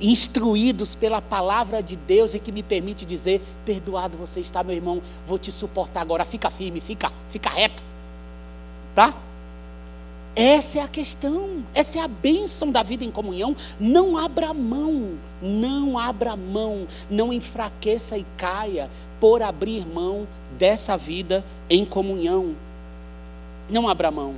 instruídos 0.00 0.94
pela 0.94 1.22
palavra 1.22 1.82
de 1.82 1.96
Deus 1.96 2.34
e 2.34 2.38
que 2.38 2.52
me 2.52 2.62
permite 2.62 3.04
dizer: 3.04 3.42
perdoado 3.64 4.16
você 4.18 4.40
está, 4.40 4.62
meu 4.62 4.74
irmão, 4.74 5.02
vou 5.26 5.38
te 5.38 5.50
suportar 5.50 6.02
agora, 6.02 6.24
fica 6.24 6.50
firme, 6.50 6.80
fica, 6.80 7.10
fica 7.30 7.50
reto. 7.50 7.82
Tá? 8.94 9.14
Essa 10.36 10.80
é 10.80 10.82
a 10.82 10.88
questão, 10.88 11.64
essa 11.74 11.98
é 11.98 12.02
a 12.02 12.08
bênção 12.08 12.70
da 12.70 12.82
vida 12.82 13.02
em 13.02 13.10
comunhão. 13.10 13.56
Não 13.80 14.18
abra 14.18 14.52
mão, 14.52 15.12
não 15.40 15.98
abra 15.98 16.36
mão, 16.36 16.86
não 17.08 17.32
enfraqueça 17.32 18.18
e 18.18 18.26
caia 18.36 18.90
por 19.20 19.42
abrir 19.42 19.86
mão 19.86 20.26
dessa 20.58 20.96
vida 20.96 21.44
em 21.68 21.84
comunhão. 21.84 22.54
Não 23.68 23.88
abra 23.88 24.10
mão. 24.10 24.34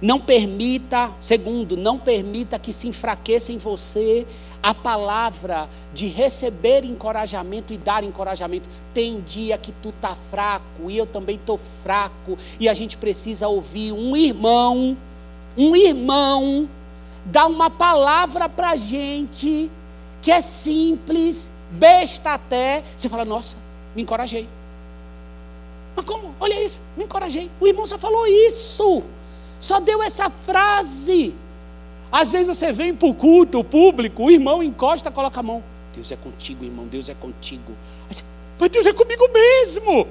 Não 0.00 0.18
permita, 0.18 1.12
segundo, 1.20 1.76
não 1.76 1.98
permita 1.98 2.58
que 2.58 2.72
se 2.72 2.88
enfraqueça 2.88 3.52
em 3.52 3.58
você 3.58 4.26
a 4.62 4.74
palavra 4.74 5.68
de 5.92 6.06
receber 6.06 6.84
encorajamento 6.84 7.72
e 7.72 7.76
dar 7.76 8.02
encorajamento. 8.02 8.68
Tem 8.94 9.20
dia 9.20 9.58
que 9.58 9.72
tu 9.72 9.92
tá 10.00 10.16
fraco 10.30 10.90
e 10.90 10.96
eu 10.96 11.06
também 11.06 11.38
tô 11.38 11.58
fraco 11.82 12.38
e 12.58 12.68
a 12.68 12.74
gente 12.74 12.96
precisa 12.96 13.48
ouvir 13.48 13.92
um 13.92 14.16
irmão, 14.16 14.96
um 15.56 15.76
irmão 15.76 16.68
dar 17.24 17.46
uma 17.46 17.68
palavra 17.68 18.48
para 18.48 18.76
gente 18.76 19.70
que 20.22 20.30
é 20.30 20.40
simples, 20.40 21.50
besta 21.70 22.34
até. 22.34 22.82
Você 22.96 23.08
fala, 23.08 23.24
nossa, 23.24 23.56
me 23.94 24.02
encorajei. 24.02 24.48
Mas 25.96 26.04
como? 26.04 26.34
Olha 26.38 26.64
isso, 26.64 26.80
me 26.96 27.04
encorajei. 27.04 27.50
O 27.60 27.66
irmão 27.66 27.86
só 27.86 27.98
falou 27.98 28.26
isso, 28.26 29.02
só 29.58 29.80
deu 29.80 30.02
essa 30.02 30.30
frase. 30.30 31.34
Às 32.12 32.30
vezes 32.30 32.46
você 32.46 32.72
vem 32.72 32.94
para 32.94 33.08
o 33.08 33.14
culto 33.14 33.62
público, 33.62 34.24
o 34.24 34.30
irmão 34.30 34.62
encosta, 34.62 35.10
coloca 35.10 35.40
a 35.40 35.42
mão. 35.42 35.62
Deus 35.94 36.10
é 36.10 36.16
contigo, 36.16 36.64
irmão, 36.64 36.86
Deus 36.86 37.08
é 37.08 37.14
contigo. 37.14 37.72
Mas 38.08 38.70
Deus 38.70 38.86
é 38.86 38.92
comigo 38.92 39.28
mesmo. 39.32 40.06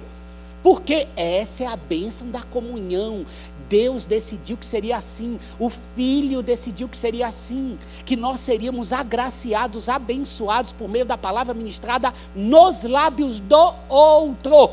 Porque 0.61 1.07
essa 1.15 1.63
é 1.63 1.67
a 1.67 1.75
bênção 1.75 2.30
da 2.30 2.41
comunhão. 2.41 3.25
Deus 3.70 4.03
decidiu 4.03 4.57
que 4.57 4.65
seria 4.65 4.97
assim, 4.97 5.39
o 5.59 5.70
Filho 5.70 6.41
decidiu 6.41 6.89
que 6.89 6.97
seria 6.97 7.28
assim, 7.28 7.78
que 8.03 8.15
nós 8.15 8.39
seríamos 8.39 8.91
agraciados, 8.91 9.88
abençoados 9.88 10.72
por 10.72 10.89
meio 10.89 11.05
da 11.05 11.17
palavra 11.17 11.53
ministrada 11.53 12.11
nos 12.36 12.84
lábios 12.84 13.39
do 13.39 13.74
outro. 13.88 14.72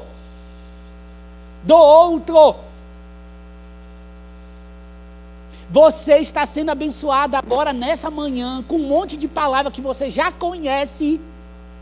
Do 1.63 1.77
outro. 1.77 2.57
Você 5.69 6.19
está 6.19 6.47
sendo 6.47 6.71
abençoado 6.71 7.37
agora 7.37 7.73
nessa 7.73 8.11
manhã 8.11 8.65
com 8.67 8.77
um 8.77 8.89
monte 8.89 9.17
de 9.17 9.29
palavra 9.29 9.71
que 9.71 9.81
você 9.81 10.11
já 10.11 10.33
conhece. 10.33 11.21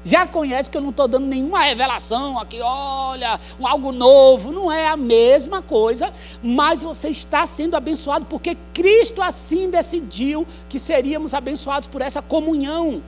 Já 0.05 0.27
conhece 0.27 0.69
que 0.69 0.77
eu 0.77 0.83
não 0.83 0.91
estou 0.91 1.09
dando 1.09 1.27
nenhuma 1.27 1.61
revelação 1.61 2.39
aqui, 2.39 2.61
olha, 2.61 3.41
algo 3.63 3.91
novo. 3.91 4.53
Não 4.53 4.71
é 4.71 4.87
a 4.87 4.97
mesma 4.97 5.63
coisa, 5.63 6.13
mas 6.43 6.83
você 6.83 7.09
está 7.09 7.47
sendo 7.47 7.75
abençoado 7.75 8.27
porque 8.27 8.57
Cristo 8.75 9.23
assim 9.23 9.71
decidiu 9.71 10.47
que 10.69 10.79
seríamos 10.79 11.33
abençoados 11.33 11.89
por 11.89 12.03
essa 12.03 12.21
comunhão. 12.21 13.03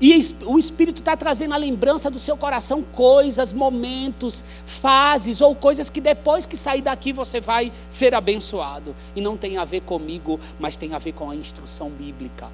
E 0.00 0.18
o 0.44 0.58
Espírito 0.58 0.98
está 0.98 1.16
trazendo 1.16 1.54
a 1.54 1.56
lembrança 1.56 2.10
do 2.10 2.18
seu 2.18 2.36
coração 2.36 2.82
coisas, 2.82 3.52
momentos, 3.52 4.44
fases 4.66 5.40
ou 5.40 5.54
coisas 5.54 5.88
que 5.88 6.00
depois 6.00 6.46
que 6.46 6.56
sair 6.56 6.82
daqui 6.82 7.12
você 7.12 7.40
vai 7.40 7.72
ser 7.88 8.14
abençoado. 8.14 8.94
E 9.16 9.20
não 9.20 9.36
tem 9.36 9.56
a 9.56 9.64
ver 9.64 9.80
comigo, 9.80 10.38
mas 10.60 10.76
tem 10.76 10.94
a 10.94 10.98
ver 10.98 11.12
com 11.12 11.30
a 11.30 11.34
instrução 11.34 11.90
bíblica. 11.90 12.48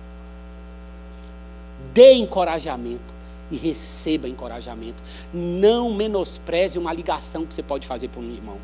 Dê 1.93 2.13
encorajamento 2.13 3.20
e 3.51 3.57
receba 3.57 4.28
encorajamento. 4.28 5.03
Não 5.32 5.92
menospreze 5.92 6.78
uma 6.78 6.92
ligação 6.92 7.44
que 7.44 7.55
você 7.55 7.62
pode 7.62 7.86
fazer 7.86 8.09
para 8.09 8.20
um 8.20 8.30
irmão. 8.30 8.59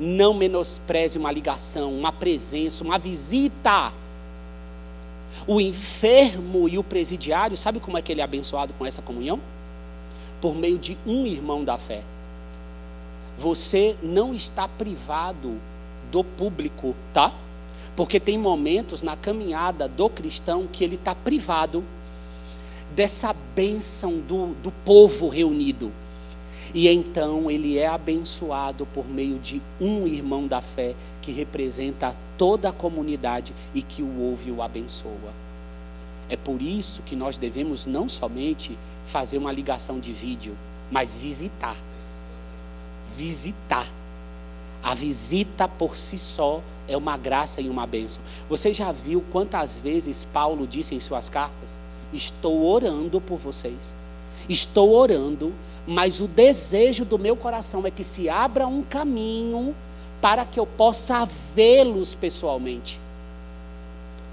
Não 0.00 0.34
menospreze 0.34 1.18
uma 1.18 1.30
ligação, 1.30 1.92
uma 1.94 2.12
presença, 2.12 2.82
uma 2.82 2.98
visita 2.98 3.92
o 5.46 5.60
enfermo 5.60 6.68
e 6.68 6.78
o 6.78 6.84
presidiário, 6.84 7.56
sabe 7.56 7.80
como 7.80 7.98
é 7.98 8.02
que 8.02 8.12
ele 8.12 8.20
é 8.20 8.24
abençoado 8.24 8.72
com 8.74 8.86
essa 8.86 9.02
comunhão? 9.02 9.40
Por 10.40 10.54
meio 10.54 10.78
de 10.78 10.96
um 11.06 11.26
irmão 11.26 11.64
da 11.64 11.78
fé. 11.78 12.02
Você 13.38 13.96
não 14.02 14.34
está 14.34 14.68
privado 14.68 15.56
do 16.10 16.22
público, 16.22 16.94
tá? 17.12 17.32
Porque 17.96 18.20
tem 18.20 18.38
momentos 18.38 19.02
na 19.02 19.16
caminhada 19.16 19.88
do 19.88 20.08
cristão 20.08 20.66
que 20.70 20.84
ele 20.84 20.96
está 20.96 21.14
privado 21.14 21.82
dessa 22.94 23.34
bênção 23.54 24.18
do, 24.18 24.54
do 24.62 24.70
povo 24.84 25.28
reunido. 25.28 25.92
E 26.74 26.88
então 26.88 27.50
ele 27.50 27.78
é 27.78 27.86
abençoado 27.86 28.86
por 28.86 29.06
meio 29.06 29.38
de 29.38 29.60
um 29.80 30.06
irmão 30.06 30.46
da 30.46 30.62
fé 30.62 30.94
que 31.20 31.30
representa 31.30 32.16
toda 32.38 32.70
a 32.70 32.72
comunidade 32.72 33.52
e 33.74 33.82
que 33.82 34.02
o 34.02 34.20
ouve 34.20 34.48
e 34.48 34.52
o 34.52 34.62
abençoa. 34.62 35.32
É 36.28 36.36
por 36.36 36.62
isso 36.62 37.02
que 37.02 37.14
nós 37.14 37.36
devemos 37.36 37.84
não 37.84 38.08
somente 38.08 38.78
fazer 39.04 39.36
uma 39.36 39.52
ligação 39.52 40.00
de 40.00 40.12
vídeo, 40.12 40.56
mas 40.90 41.14
visitar. 41.14 41.76
Visitar. 43.16 43.86
A 44.82 44.94
visita 44.94 45.68
por 45.68 45.96
si 45.96 46.16
só 46.16 46.62
é 46.88 46.96
uma 46.96 47.16
graça 47.16 47.60
e 47.60 47.68
uma 47.68 47.86
bênção. 47.86 48.22
Você 48.48 48.72
já 48.72 48.90
viu 48.90 49.22
quantas 49.30 49.78
vezes 49.78 50.24
Paulo 50.24 50.66
disse 50.66 50.94
em 50.94 51.00
suas 51.00 51.28
cartas: 51.28 51.78
Estou 52.12 52.64
orando 52.64 53.20
por 53.20 53.38
vocês. 53.38 53.94
Estou 54.48 54.92
orando 54.92 55.52
mas 55.86 56.20
o 56.20 56.28
desejo 56.28 57.04
do 57.04 57.18
meu 57.18 57.36
coração 57.36 57.84
é 57.86 57.90
que 57.90 58.04
se 58.04 58.28
abra 58.28 58.66
um 58.66 58.82
caminho 58.82 59.74
para 60.20 60.44
que 60.44 60.60
eu 60.60 60.66
possa 60.66 61.28
vê-los 61.54 62.14
pessoalmente. 62.14 63.00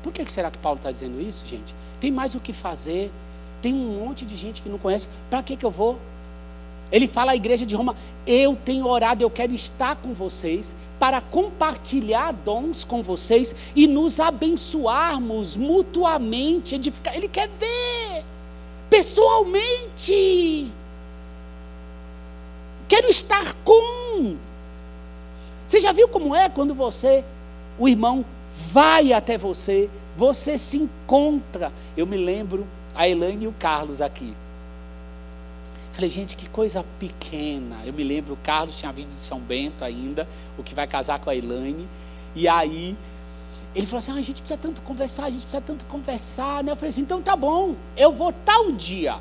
Por 0.03 0.13
que 0.13 0.31
será 0.31 0.51
que 0.51 0.57
Paulo 0.59 0.77
está 0.77 0.91
dizendo 0.91 1.19
isso, 1.19 1.45
gente? 1.45 1.73
Tem 1.99 2.11
mais 2.11 2.35
o 2.35 2.39
que 2.39 2.53
fazer, 2.53 3.11
tem 3.61 3.73
um 3.73 4.05
monte 4.05 4.25
de 4.25 4.35
gente 4.37 4.61
que 4.61 4.69
não 4.69 4.77
conhece, 4.77 5.07
para 5.29 5.41
que, 5.41 5.55
que 5.55 5.65
eu 5.65 5.71
vou? 5.71 5.97
Ele 6.91 7.07
fala 7.07 7.33
à 7.33 7.35
igreja 7.35 7.65
de 7.65 7.75
Roma: 7.75 7.95
Eu 8.25 8.55
tenho 8.55 8.87
orado, 8.87 9.23
eu 9.23 9.29
quero 9.29 9.53
estar 9.53 9.95
com 9.95 10.13
vocês 10.13 10.75
para 10.99 11.21
compartilhar 11.21 12.31
dons 12.31 12.83
com 12.83 13.01
vocês 13.01 13.55
e 13.75 13.87
nos 13.87 14.19
abençoarmos 14.19 15.55
mutuamente, 15.55 16.75
edificar. 16.75 17.15
Ele 17.15 17.27
quer 17.27 17.49
ver 17.59 18.25
pessoalmente. 18.89 20.71
Quero 22.87 23.07
estar 23.07 23.55
com. 23.63 24.35
Você 25.67 25.79
já 25.79 25.91
viu 25.91 26.07
como 26.07 26.33
é 26.33 26.49
quando 26.49 26.73
você, 26.73 27.23
o 27.77 27.87
irmão, 27.87 28.25
vai 28.71 29.13
até 29.13 29.37
você, 29.37 29.87
você 30.17 30.57
se 30.57 30.77
encontra. 30.77 31.71
Eu 31.95 32.07
me 32.07 32.17
lembro 32.17 32.65
a 32.95 33.07
Elaine 33.07 33.45
e 33.45 33.47
o 33.47 33.53
Carlos 33.59 34.01
aqui. 34.01 34.33
Falei, 35.99 36.09
gente, 36.09 36.37
que 36.37 36.47
coisa 36.47 36.81
pequena. 36.97 37.75
Eu 37.85 37.91
me 37.91 38.05
lembro, 38.05 38.33
o 38.33 38.37
Carlos 38.37 38.77
tinha 38.77 38.89
vindo 38.89 39.13
de 39.13 39.19
São 39.19 39.37
Bento 39.37 39.83
ainda, 39.83 40.25
o 40.57 40.63
que 40.63 40.73
vai 40.73 40.87
casar 40.87 41.19
com 41.19 41.29
a 41.29 41.35
Elaine. 41.35 41.85
E 42.33 42.47
aí, 42.47 42.95
ele 43.75 43.85
falou 43.85 43.97
assim: 43.97 44.11
ah, 44.11 44.15
a 44.15 44.21
gente 44.21 44.41
precisa 44.41 44.57
tanto 44.57 44.81
conversar, 44.81 45.25
a 45.25 45.29
gente 45.29 45.41
precisa 45.41 45.59
tanto 45.59 45.83
conversar. 45.83 46.63
Né? 46.63 46.71
Eu 46.71 46.77
falei 46.77 46.87
assim: 46.87 47.01
então 47.01 47.21
tá 47.21 47.35
bom, 47.35 47.75
eu 47.97 48.13
vou 48.13 48.31
tal 48.31 48.71
dia. 48.71 49.17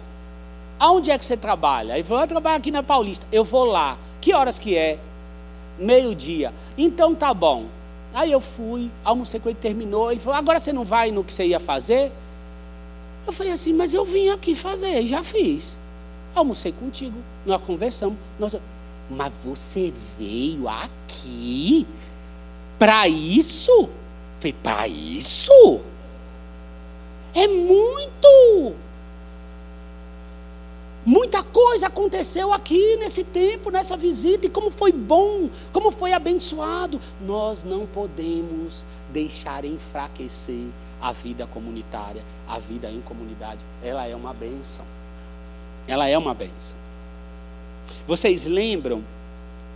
Aonde 0.78 1.10
é 1.10 1.18
que 1.18 1.26
você 1.26 1.36
trabalha? 1.36 1.94
Ele 1.94 2.04
falou, 2.04 2.22
eu 2.22 2.28
trabalho 2.28 2.58
aqui 2.58 2.70
na 2.70 2.84
Paulista. 2.84 3.26
Eu 3.32 3.42
vou 3.42 3.64
lá. 3.64 3.98
Que 4.20 4.32
horas 4.32 4.56
que 4.56 4.76
é? 4.76 5.00
Meio-dia. 5.80 6.54
Então 6.76 7.12
tá 7.12 7.34
bom. 7.34 7.66
Aí 8.14 8.30
eu 8.30 8.40
fui, 8.40 8.88
almocei 9.04 9.40
com 9.40 9.48
ele, 9.48 9.58
terminou. 9.60 10.12
Ele 10.12 10.20
falou, 10.20 10.38
agora 10.38 10.60
você 10.60 10.72
não 10.72 10.84
vai 10.84 11.10
no 11.10 11.24
que 11.24 11.32
você 11.32 11.44
ia 11.44 11.58
fazer? 11.58 12.12
Eu 13.26 13.32
falei 13.32 13.52
assim, 13.52 13.72
mas 13.72 13.92
eu 13.92 14.04
vim 14.04 14.28
aqui 14.28 14.54
fazer, 14.54 15.04
já 15.08 15.24
fiz. 15.24 15.76
Almocei 16.38 16.72
contigo, 16.72 17.18
nós 17.44 17.60
conversamos. 17.62 18.16
Nós... 18.38 18.56
Mas 19.10 19.32
você 19.44 19.92
veio 20.18 20.68
aqui 20.68 21.86
para 22.78 23.08
isso? 23.08 23.88
Para 24.62 24.86
isso? 24.86 25.80
É 27.34 27.46
muito! 27.46 28.76
Muita 31.04 31.42
coisa 31.42 31.86
aconteceu 31.86 32.52
aqui 32.52 32.96
nesse 32.96 33.24
tempo, 33.24 33.70
nessa 33.70 33.96
visita, 33.96 34.44
e 34.44 34.50
como 34.50 34.70
foi 34.70 34.92
bom, 34.92 35.48
como 35.72 35.90
foi 35.90 36.12
abençoado. 36.12 37.00
Nós 37.26 37.64
não 37.64 37.86
podemos 37.86 38.84
deixar 39.10 39.64
enfraquecer 39.64 40.66
a 41.00 41.10
vida 41.12 41.46
comunitária, 41.46 42.22
a 42.46 42.58
vida 42.58 42.90
em 42.90 43.00
comunidade. 43.00 43.64
Ela 43.82 44.06
é 44.06 44.14
uma 44.14 44.34
benção. 44.34 44.84
Ela 45.88 46.06
é 46.06 46.16
uma 46.16 46.34
benção. 46.34 46.76
Vocês 48.06 48.44
lembram? 48.44 49.02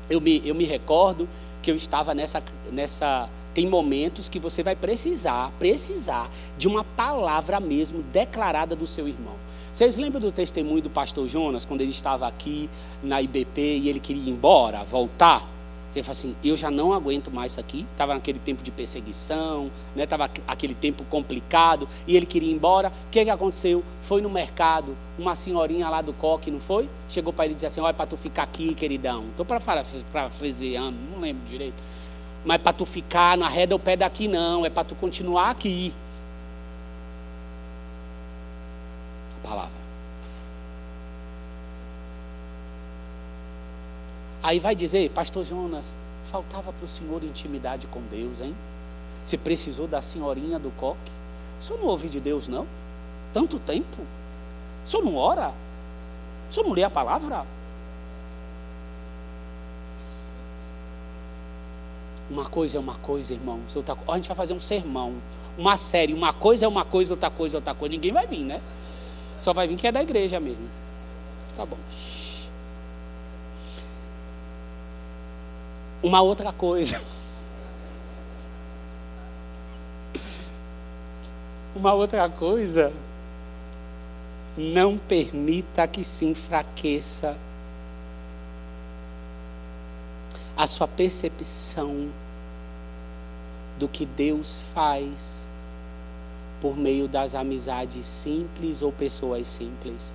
Eu 0.09 0.21
me, 0.21 0.43
eu 0.45 0.55
me 0.55 0.65
recordo 0.65 1.29
que 1.63 1.71
eu 1.71 1.75
estava 1.75 2.15
nessa, 2.15 2.43
nessa. 2.71 3.29
Tem 3.55 3.67
momentos 3.67 4.29
que 4.29 4.39
você 4.39 4.63
vai 4.63 4.77
precisar, 4.77 5.51
precisar 5.59 6.31
de 6.57 6.69
uma 6.69 6.85
palavra 6.85 7.61
mesmo 7.61 8.03
declarada 8.13 8.77
do 8.77 8.87
seu 8.87 9.09
irmão. 9.09 9.35
Vocês 9.73 9.97
lembram 9.97 10.21
do 10.21 10.31
testemunho 10.31 10.83
do 10.83 10.91
pastor 10.91 11.29
Jonas, 11.29 11.65
quando 11.65 11.81
ele 11.81 11.91
estava 11.91 12.27
aqui 12.27 12.69
na 13.03 13.21
IBP 13.21 13.61
e 13.61 13.89
ele 13.89 14.01
queria 14.01 14.23
ir 14.23 14.31
embora, 14.31 14.85
voltar? 14.85 15.52
Ele 15.95 16.03
falou 16.03 16.13
assim: 16.13 16.37
Eu 16.43 16.57
já 16.57 16.71
não 16.71 16.93
aguento 16.93 17.31
mais 17.31 17.53
isso 17.53 17.61
aqui. 17.61 17.87
Estava 17.93 18.15
naquele 18.15 18.39
tempo 18.39 18.63
de 18.63 18.71
perseguição, 18.71 19.71
estava 19.97 20.27
né? 20.27 20.35
aquele 20.47 20.75
tempo 20.75 21.05
complicado 21.05 21.89
e 22.07 22.17
ele 22.17 22.27
queria 22.27 22.51
ir 22.51 22.55
embora. 22.55 22.89
O 22.89 23.11
que, 23.11 23.25
que 23.25 23.31
aconteceu? 23.31 23.85
Foi 24.03 24.23
no 24.23 24.31
mercado, 24.31 24.97
uma 25.19 25.35
senhorinha 25.35 25.89
lá 25.89 26.01
do 26.01 26.13
coque, 26.13 26.51
não 26.51 26.61
foi? 26.61 26.89
Chegou 27.09 27.33
para 27.33 27.45
ele 27.45 27.53
e 27.53 27.57
disse 27.57 27.67
assim: 27.67 27.81
Olha, 27.81 27.95
para 27.95 28.07
tu 28.07 28.17
ficar 28.17 28.45
aqui, 28.45 28.75
queridão. 28.75 29.25
Estou 29.31 29.45
para 29.45 29.61
fraseando, 30.31 30.97
não 31.13 31.21
lembro 31.21 31.45
direito. 31.47 31.83
mas 32.45 32.61
para 32.61 32.73
tu 32.73 32.87
ficar 32.87 33.37
na 33.37 33.49
reda 33.49 33.77
o 33.77 33.79
pé 33.79 33.97
daqui 33.97 34.29
não, 34.29 34.65
é 34.65 34.71
para 34.71 34.85
tu 34.85 34.95
continuar 34.95 35.51
aqui. 35.51 35.93
A 39.45 39.49
palavra. 39.49 39.82
Aí 44.43 44.59
vai 44.59 44.75
dizer, 44.75 45.11
pastor 45.11 45.45
Jonas, 45.45 45.97
faltava 46.25 46.73
para 46.73 46.85
o 46.85 46.89
senhor 46.89 47.23
intimidade 47.23 47.87
com 47.87 48.01
Deus, 48.11 48.41
hein? 48.41 48.55
Você 49.25 49.39
precisou 49.39 49.87
da 49.87 50.03
senhorinha 50.03 50.59
do 50.59 50.71
coque? 50.73 51.13
O 51.61 51.63
senhor 51.63 51.79
não 51.79 51.87
ouve 51.87 52.09
de 52.09 52.19
Deus, 52.19 52.49
não? 52.49 52.67
Tanto 53.33 53.59
tempo? 53.59 54.03
O 54.85 54.89
senhor 54.89 55.05
não 55.05 55.17
ora? 55.17 55.53
O 56.51 56.53
senhor 56.53 56.67
não 56.67 56.75
lê 56.75 56.83
a 56.83 56.91
palavra? 56.91 57.47
Uma 62.29 62.47
coisa 62.47 62.79
é 62.79 62.81
uma 62.81 62.95
coisa, 62.97 63.33
irmãos. 63.33 63.77
Outra... 63.77 63.97
A 64.09 64.17
gente 64.17 64.27
vai 64.27 64.37
fazer 64.37 64.55
um 64.55 64.61
sermão, 64.61 65.15
uma 65.57 65.77
série. 65.77 66.13
Uma 66.15 66.33
coisa 66.33 66.65
é 66.65 66.69
uma 66.69 66.85
coisa, 66.85 67.15
outra 67.15 67.31
coisa 67.31 67.57
é 67.57 67.59
outra 67.59 67.75
coisa. 67.75 67.93
Ninguém 67.93 68.11
vai 68.11 68.27
vir, 68.27 68.45
né? 68.45 68.61
Só 69.39 69.53
vai 69.53 69.69
vir 69.69 69.77
quem 69.77 69.89
é 69.89 69.93
da 69.93 70.03
igreja 70.03 70.41
mesmo. 70.41 70.69
Tá 71.57 71.65
bom. 71.65 71.77
Uma 76.03 76.21
outra 76.21 76.53
coisa. 76.53 77.01
Uma 81.77 81.95
outra 81.95 82.29
coisa. 82.29 82.93
Não 84.57 84.99
permita 84.99 85.87
que 85.87 86.03
se 86.03 86.25
enfraqueça 86.25 87.37
a 90.57 90.67
sua 90.67 90.89
percepção 90.89 92.09
do 93.79 93.89
que 93.89 94.05
Deus 94.05 94.61
faz 94.75 95.47
por 96.61 96.77
meio 96.77 97.09
das 97.09 97.35
amizades 97.35 98.05
simples 98.05 98.83
ou 98.83 98.93
pessoas 98.93 99.47
simples 99.47 100.13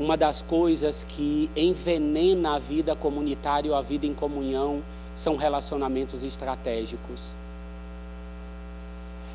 uma 0.00 0.16
das 0.16 0.40
coisas 0.40 1.04
que 1.04 1.50
envenena 1.54 2.54
a 2.54 2.58
vida 2.58 2.96
comunitária 2.96 3.70
ou 3.70 3.76
a 3.76 3.82
vida 3.82 4.06
em 4.06 4.14
comunhão 4.14 4.82
são 5.14 5.36
relacionamentos 5.36 6.22
estratégicos. 6.22 7.34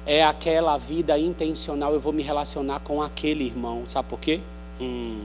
É 0.07 0.23
aquela 0.23 0.75
vida 0.79 1.19
intencional, 1.19 1.93
eu 1.93 1.99
vou 1.99 2.11
me 2.11 2.23
relacionar 2.23 2.79
com 2.79 2.99
aquele 2.99 3.45
irmão, 3.45 3.83
sabe 3.85 4.09
por 4.09 4.19
quê? 4.19 4.41
Hum, 4.81 5.23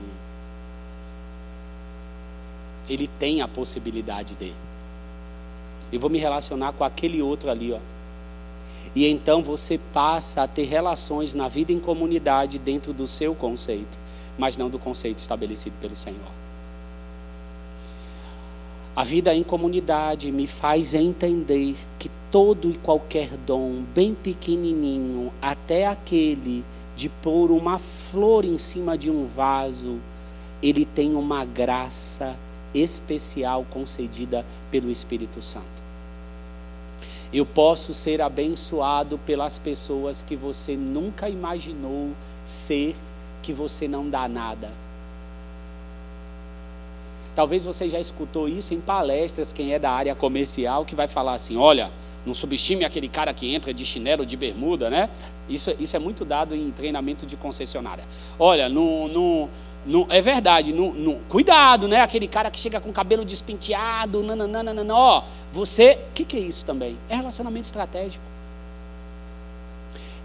ele 2.87 3.07
tem 3.07 3.41
a 3.41 3.47
possibilidade 3.47 4.35
de. 4.35 4.53
Eu 5.91 5.99
vou 5.99 6.09
me 6.09 6.19
relacionar 6.19 6.71
com 6.73 6.83
aquele 6.83 7.19
outro 7.19 7.49
ali, 7.49 7.73
ó. 7.73 7.79
E 8.95 9.07
então 9.07 9.41
você 9.41 9.79
passa 9.91 10.43
a 10.43 10.47
ter 10.47 10.65
relações 10.65 11.33
na 11.33 11.47
vida 11.47 11.71
em 11.71 11.79
comunidade 11.79 12.59
dentro 12.59 12.93
do 12.93 13.07
seu 13.07 13.33
conceito 13.33 14.00
mas 14.37 14.57
não 14.57 14.69
do 14.69 14.79
conceito 14.79 15.19
estabelecido 15.19 15.75
pelo 15.79 15.95
Senhor. 15.95 16.31
A 18.95 19.03
vida 19.03 19.33
em 19.33 19.43
comunidade 19.43 20.31
me 20.31 20.47
faz 20.47 20.93
entender 20.93 21.77
que 21.97 22.11
todo 22.29 22.69
e 22.69 22.77
qualquer 22.77 23.37
dom, 23.37 23.83
bem 23.95 24.13
pequenininho, 24.13 25.31
até 25.41 25.87
aquele 25.87 26.63
de 26.95 27.07
pôr 27.07 27.51
uma 27.51 27.79
flor 27.79 28.43
em 28.43 28.57
cima 28.57 28.97
de 28.97 29.09
um 29.09 29.25
vaso, 29.25 29.97
ele 30.61 30.85
tem 30.85 31.15
uma 31.15 31.45
graça 31.45 32.35
especial 32.73 33.65
concedida 33.69 34.45
pelo 34.69 34.89
Espírito 34.89 35.41
Santo. 35.41 35.81
Eu 37.33 37.45
posso 37.45 37.93
ser 37.93 38.21
abençoado 38.21 39.17
pelas 39.19 39.57
pessoas 39.57 40.21
que 40.21 40.35
você 40.35 40.75
nunca 40.75 41.29
imaginou 41.29 42.09
ser 42.43 42.93
que 43.41 43.53
você 43.53 43.87
não 43.87 44.09
dá 44.09 44.27
nada. 44.27 44.69
Talvez 47.35 47.63
você 47.63 47.89
já 47.89 47.99
escutou 47.99 48.47
isso 48.47 48.73
em 48.73 48.81
palestras, 48.81 49.53
quem 49.53 49.73
é 49.73 49.79
da 49.79 49.91
área 49.91 50.13
comercial, 50.13 50.85
que 50.85 50.95
vai 50.95 51.07
falar 51.07 51.33
assim: 51.33 51.55
olha, 51.57 51.91
não 52.25 52.33
subestime 52.33 52.83
aquele 52.83 53.07
cara 53.07 53.33
que 53.33 53.53
entra 53.53 53.73
de 53.73 53.85
chinelo, 53.85 54.25
de 54.25 54.35
bermuda, 54.35 54.89
né? 54.89 55.09
Isso, 55.49 55.73
isso 55.79 55.95
é 55.95 55.99
muito 55.99 56.25
dado 56.25 56.55
em 56.55 56.69
treinamento 56.71 57.25
de 57.25 57.37
concessionária. 57.37 58.03
Olha, 58.37 58.67
no, 58.69 59.07
no, 59.07 60.07
é 60.09 60.21
verdade, 60.21 60.71
no, 60.71 60.93
no, 60.93 61.15
cuidado, 61.27 61.87
né? 61.87 62.01
Aquele 62.01 62.27
cara 62.27 62.51
que 62.51 62.59
chega 62.59 62.79
com 62.79 62.91
cabelo 62.91 63.25
despenteado, 63.25 64.21
nananana, 64.21 64.93
ó, 64.93 65.23
você, 65.51 65.99
o 66.09 66.13
que, 66.13 66.25
que 66.25 66.37
é 66.37 66.39
isso 66.41 66.65
também? 66.65 66.97
É 67.09 67.15
relacionamento 67.15 67.65
estratégico. 67.65 68.23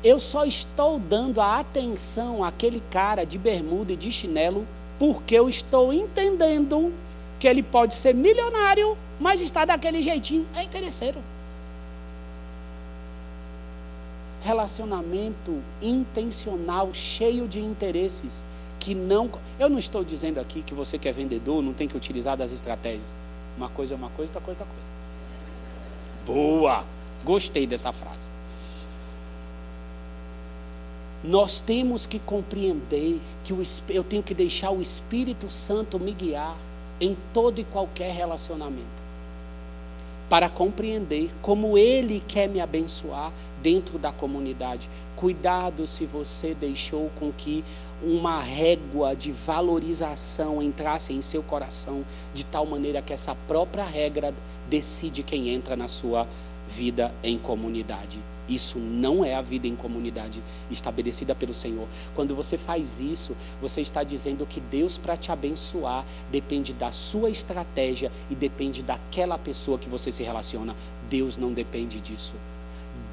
Eu 0.05 0.21
só 0.21 0.45
estou 0.45 0.99
dando 0.99 1.41
a 1.41 1.59
atenção 1.59 2.45
àquele 2.45 2.81
cara 2.91 3.25
de 3.25 3.39
bermuda 3.39 3.93
e 3.93 3.97
de 3.97 4.11
chinelo 4.11 4.67
porque 4.99 5.35
eu 5.35 5.49
estou 5.49 5.93
entendendo 5.93 6.93
que 7.39 7.47
ele 7.47 7.63
pode 7.63 7.95
ser 7.95 8.15
milionário, 8.15 8.97
mas 9.21 9.41
está 9.41 9.65
daquele 9.65 10.01
jeitinho. 10.03 10.47
É 10.55 10.63
interesseiro. 10.63 11.19
Relacionamento 14.43 15.61
intencional, 15.83 16.95
cheio 16.95 17.49
de 17.49 17.61
interesses, 17.61 18.47
que 18.79 18.95
não. 18.95 19.31
Eu 19.59 19.69
não 19.69 19.79
estou 19.79 20.05
dizendo 20.05 20.39
aqui 20.39 20.63
que 20.63 20.73
você 20.73 20.99
que 20.99 21.09
é 21.09 21.13
vendedor 21.13 21.63
não 21.63 21.73
tem 21.73 21.89
que 21.89 21.97
utilizar 21.97 22.37
das 22.37 22.53
estratégias. 22.53 23.17
Uma 23.57 23.69
coisa 23.69 23.95
é 23.95 23.97
uma 23.97 24.11
coisa, 24.11 24.31
outra 24.31 24.41
coisa 24.41 24.61
é 24.61 24.65
outra 24.65 24.75
coisa. 24.75 24.91
Boa! 26.25 26.85
Gostei 27.25 27.67
dessa 27.67 27.93
frase. 27.93 28.36
Nós 31.25 31.61
temos 31.61 32.07
que 32.07 32.19
compreender 32.19 33.21
que 33.43 33.53
o, 33.53 33.63
eu 33.89 34.05
tenho 34.05 34.23
que 34.23 34.35
deixar 34.35 34.71
o 34.71 34.83
Espírito 34.83 35.49
Santo 35.49 35.99
me 35.99 36.13
guiar 36.13 36.57
em 37.01 37.17
todo 37.33 37.61
e 37.61 37.65
qualquer 37.65 38.13
relacionamento. 38.13 39.07
Para 40.29 40.49
compreender 40.49 41.31
como 41.41 41.79
Ele 41.79 42.23
quer 42.27 42.49
me 42.49 42.61
abençoar 42.61 43.33
dentro 43.63 43.99
da 43.99 44.11
comunidade. 44.11 44.91
Cuidado 45.15 45.87
se 45.87 46.05
você 46.05 46.53
deixou 46.53 47.11
com 47.19 47.33
que 47.33 47.65
uma 48.03 48.41
régua 48.41 49.15
de 49.15 49.31
valorização 49.31 50.61
entrasse 50.61 51.13
em 51.13 51.23
seu 51.23 51.43
coração, 51.43 52.05
de 52.35 52.45
tal 52.45 52.67
maneira 52.67 53.01
que 53.01 53.13
essa 53.13 53.37
própria 53.47 53.85
regra 53.85 54.35
decide 54.69 55.23
quem 55.23 55.49
entra 55.49 55.77
na 55.77 55.87
sua 55.87 56.27
vida 56.69 57.15
em 57.23 57.39
comunidade. 57.39 58.19
Isso 58.49 58.79
não 58.79 59.25
é 59.25 59.35
a 59.35 59.43
vida 59.43 59.67
em 59.67 59.75
comunidade 59.75 60.43
estabelecida 60.71 61.35
pelo 61.35 61.53
Senhor. 61.53 61.89
Quando 62.15 62.35
você 62.35 62.57
faz 62.57 63.01
isso, 63.01 63.37
você 63.61 63.81
está 63.81 64.03
dizendo 64.03 64.47
que 64.47 64.61
Deus, 64.61 64.97
para 64.97 65.17
te 65.17 65.33
abençoar, 65.33 66.05
depende 66.31 66.73
da 66.73 66.93
sua 66.93 67.29
estratégia 67.29 68.13
e 68.31 68.35
depende 68.35 68.83
daquela 68.83 69.37
pessoa 69.37 69.79
que 69.79 69.89
você 69.89 70.13
se 70.13 70.23
relaciona. 70.23 70.77
Deus 71.09 71.37
não 71.37 71.53
depende 71.53 72.01
disso. 72.01 72.37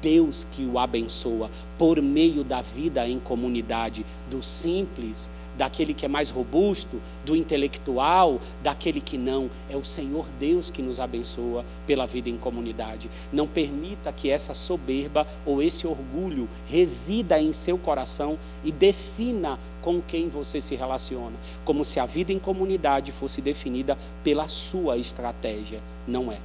Deus 0.00 0.46
que 0.52 0.64
o 0.64 0.78
abençoa 0.78 1.50
por 1.78 2.00
meio 2.00 2.44
da 2.44 2.60
vida 2.60 3.08
em 3.08 3.18
comunidade, 3.18 4.04
do 4.30 4.42
simples, 4.42 5.30
daquele 5.56 5.94
que 5.94 6.04
é 6.04 6.08
mais 6.08 6.30
robusto, 6.30 7.00
do 7.24 7.36
intelectual, 7.36 8.40
daquele 8.62 9.00
que 9.00 9.16
não. 9.16 9.50
É 9.70 9.76
o 9.76 9.84
Senhor 9.84 10.26
Deus 10.38 10.70
que 10.70 10.82
nos 10.82 11.00
abençoa 11.00 11.64
pela 11.86 12.06
vida 12.06 12.28
em 12.28 12.36
comunidade. 12.36 13.10
Não 13.32 13.46
permita 13.46 14.12
que 14.12 14.30
essa 14.30 14.54
soberba 14.54 15.26
ou 15.44 15.62
esse 15.62 15.86
orgulho 15.86 16.48
resida 16.66 17.40
em 17.40 17.52
seu 17.52 17.78
coração 17.78 18.38
e 18.64 18.72
defina 18.72 19.58
com 19.80 20.00
quem 20.00 20.28
você 20.28 20.60
se 20.60 20.74
relaciona, 20.74 21.36
como 21.64 21.84
se 21.84 22.00
a 22.00 22.06
vida 22.06 22.32
em 22.32 22.38
comunidade 22.38 23.12
fosse 23.12 23.40
definida 23.40 23.98
pela 24.22 24.48
sua 24.48 24.96
estratégia. 24.96 25.80
Não 26.06 26.32
é. 26.32 26.38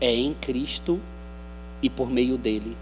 É 0.00 0.14
em 0.14 0.32
Cristo 0.34 1.00
e 1.82 1.90
por 1.90 2.08
meio 2.08 2.38
dele 2.38 2.76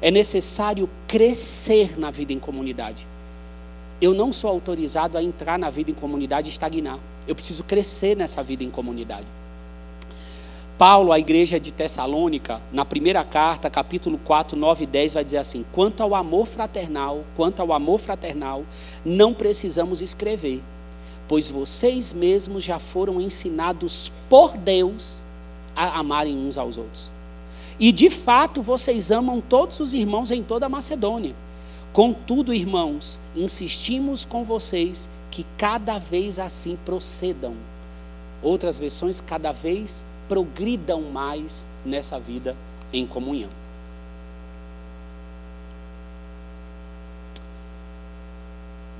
é 0.00 0.10
necessário 0.10 0.88
crescer 1.06 1.98
na 1.98 2.10
vida 2.10 2.32
em 2.32 2.38
comunidade. 2.38 3.06
Eu 4.00 4.14
não 4.14 4.32
sou 4.32 4.48
autorizado 4.48 5.18
a 5.18 5.22
entrar 5.22 5.58
na 5.58 5.68
vida 5.68 5.90
em 5.90 5.94
comunidade 5.94 6.48
e 6.48 6.50
estagnar. 6.50 6.98
Eu 7.28 7.34
preciso 7.34 7.64
crescer 7.64 8.16
nessa 8.16 8.42
vida 8.42 8.64
em 8.64 8.70
comunidade. 8.70 9.26
Paulo, 10.78 11.12
à 11.12 11.18
igreja 11.18 11.60
de 11.60 11.70
Tessalônica, 11.70 12.58
na 12.72 12.86
primeira 12.86 13.22
carta, 13.22 13.68
capítulo 13.68 14.16
4, 14.24 14.56
9 14.56 14.84
e 14.84 14.86
10, 14.86 15.12
vai 15.12 15.22
dizer 15.22 15.36
assim: 15.36 15.62
quanto 15.72 16.02
ao 16.02 16.14
amor 16.14 16.46
fraternal, 16.46 17.22
quanto 17.36 17.60
ao 17.60 17.74
amor 17.74 18.00
fraternal, 18.00 18.64
não 19.04 19.34
precisamos 19.34 20.00
escrever, 20.00 20.62
pois 21.28 21.50
vocês 21.50 22.14
mesmos 22.14 22.64
já 22.64 22.78
foram 22.78 23.20
ensinados 23.20 24.10
por 24.30 24.56
Deus 24.56 25.22
a 25.76 25.98
amarem 25.98 26.34
uns 26.34 26.56
aos 26.56 26.78
outros. 26.78 27.12
E 27.80 27.90
de 27.90 28.10
fato 28.10 28.60
vocês 28.60 29.10
amam 29.10 29.40
todos 29.40 29.80
os 29.80 29.94
irmãos 29.94 30.30
em 30.30 30.42
toda 30.42 30.66
a 30.66 30.68
Macedônia. 30.68 31.34
Contudo, 31.94 32.52
irmãos, 32.52 33.18
insistimos 33.34 34.22
com 34.22 34.44
vocês 34.44 35.08
que 35.30 35.46
cada 35.56 35.98
vez 35.98 36.38
assim 36.38 36.78
procedam. 36.84 37.54
outras 38.42 38.78
versões, 38.78 39.20
cada 39.20 39.52
vez 39.52 40.04
progridam 40.26 41.02
mais 41.02 41.66
nessa 41.84 42.18
vida 42.18 42.56
em 42.92 43.06
comunhão. 43.06 43.50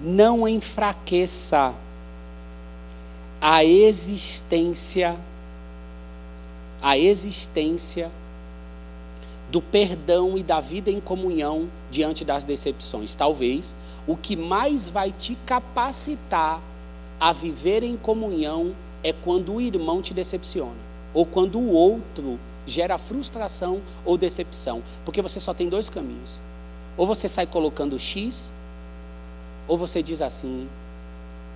Não 0.03 0.47
enfraqueça 0.47 1.75
a 3.41 3.65
existência 3.65 5.19
a 6.83 6.97
existência 6.97 8.11
do 9.51 9.61
perdão 9.61 10.39
e 10.39 10.43
da 10.43 10.61
vida 10.61 10.91
em 10.91 11.01
comunhão 11.01 11.69
diante 11.91 12.25
das 12.25 12.45
decepções. 12.45 13.15
Talvez 13.15 13.75
o 14.07 14.17
que 14.17 14.37
mais 14.37 14.87
vai 14.89 15.13
te 15.13 15.37
capacitar 15.45 16.61
a 17.19 17.33
viver 17.33 17.83
em 17.83 17.97
comunhão 17.97 18.75
é 19.03 19.13
quando 19.13 19.55
o 19.55 19.61
irmão 19.61 20.01
te 20.01 20.15
decepciona, 20.15 20.77
ou 21.13 21.27
quando 21.27 21.59
o 21.59 21.73
outro 21.73 22.39
gera 22.67 22.99
frustração 22.99 23.81
ou 24.05 24.17
decepção, 24.17 24.83
porque 25.05 25.21
você 25.21 25.41
só 25.41 25.53
tem 25.53 25.69
dois 25.69 25.91
caminhos. 25.91 26.41
Ou 26.97 27.07
você 27.07 27.29
sai 27.29 27.47
colocando 27.47 27.99
X, 27.99 28.53
ou 29.67 29.77
você 29.77 30.03
diz 30.03 30.23
assim: 30.23 30.69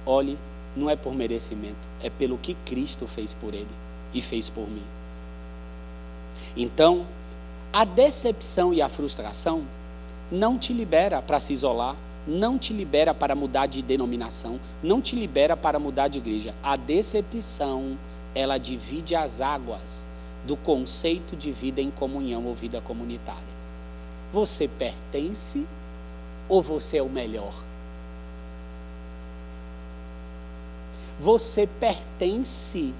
olhe, 0.04 0.38
não 0.76 0.90
é 0.90 0.96
por 0.96 1.14
merecimento, 1.14 1.88
é 2.02 2.10
pelo 2.10 2.38
que 2.38 2.54
Cristo 2.66 3.06
fez 3.06 3.32
por 3.32 3.54
ele 3.54 3.68
e 4.12 4.20
fez 4.20 4.48
por 4.48 4.68
mim. 4.68 4.82
Então, 6.56 7.06
a 7.74 7.84
decepção 7.84 8.72
e 8.72 8.80
a 8.80 8.88
frustração 8.88 9.64
não 10.30 10.56
te 10.56 10.72
libera 10.72 11.20
para 11.20 11.40
se 11.40 11.52
isolar, 11.52 11.96
não 12.24 12.56
te 12.56 12.72
libera 12.72 13.12
para 13.12 13.34
mudar 13.34 13.66
de 13.66 13.82
denominação, 13.82 14.60
não 14.80 15.02
te 15.02 15.16
libera 15.16 15.56
para 15.56 15.76
mudar 15.80 16.06
de 16.06 16.18
igreja. 16.18 16.54
A 16.62 16.76
decepção, 16.76 17.98
ela 18.32 18.58
divide 18.58 19.16
as 19.16 19.40
águas 19.40 20.06
do 20.46 20.56
conceito 20.56 21.34
de 21.34 21.50
vida 21.50 21.80
em 21.80 21.90
comunhão 21.90 22.46
ou 22.46 22.54
vida 22.54 22.80
comunitária. 22.80 23.42
Você 24.32 24.68
pertence 24.68 25.66
ou 26.48 26.62
você 26.62 26.98
é 26.98 27.02
o 27.02 27.08
melhor? 27.08 27.54
Você 31.18 31.66
pertence 31.66 32.94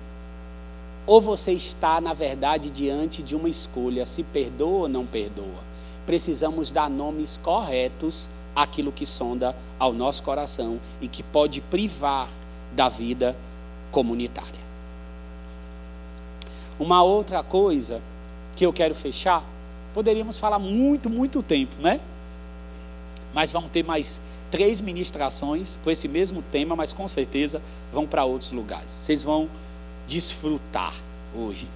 ou 1.07 1.21
você 1.21 1.53
está, 1.53 2.01
na 2.01 2.15
verdade, 2.15 2.71
diante 2.71 3.23
de 3.23 3.37
uma 3.37 3.49
escolha: 3.49 4.05
se 4.05 4.23
perdoa 4.23 4.83
ou 4.83 4.89
não 4.89 5.05
perdoa. 5.05 5.63
Precisamos 6.07 6.73
dar 6.73 6.89
nomes 6.91 7.39
corretos 7.43 8.29
àquilo 8.55 8.93
que 8.93 9.07
sonda 9.07 9.57
ao 9.79 9.93
nosso 9.93 10.23
coração 10.23 10.79
e 11.01 11.09
que 11.09 11.23
pode 11.23 11.61
privar 11.61 12.29
da 12.73 12.89
vida 12.89 13.37
comunitária. 13.91 14.65
Uma 16.79 17.03
outra 17.03 17.43
coisa 17.43 18.01
que 18.57 18.67
eu 18.67 18.73
quero 18.73 18.95
fechar, 18.95 19.45
poderíamos 19.93 20.39
falar 20.39 20.59
muito, 20.59 21.09
muito 21.09 21.43
tempo, 21.43 21.81
né? 21.81 22.01
Mas 23.33 23.51
vamos 23.51 23.71
ter 23.71 23.85
mais 23.85 24.21
três 24.51 24.81
ministrações 24.81 25.79
com 25.83 25.91
esse 25.91 26.07
mesmo 26.07 26.43
tema, 26.43 26.77
mas 26.77 26.93
com 26.93 27.09
certeza 27.09 27.61
vão 27.93 28.07
para 28.07 28.25
outros 28.25 28.53
lugares. 28.53 28.91
Vocês 28.91 29.25
vão 29.25 29.49
desfrutar 30.07 30.95
hoje. 31.35 31.69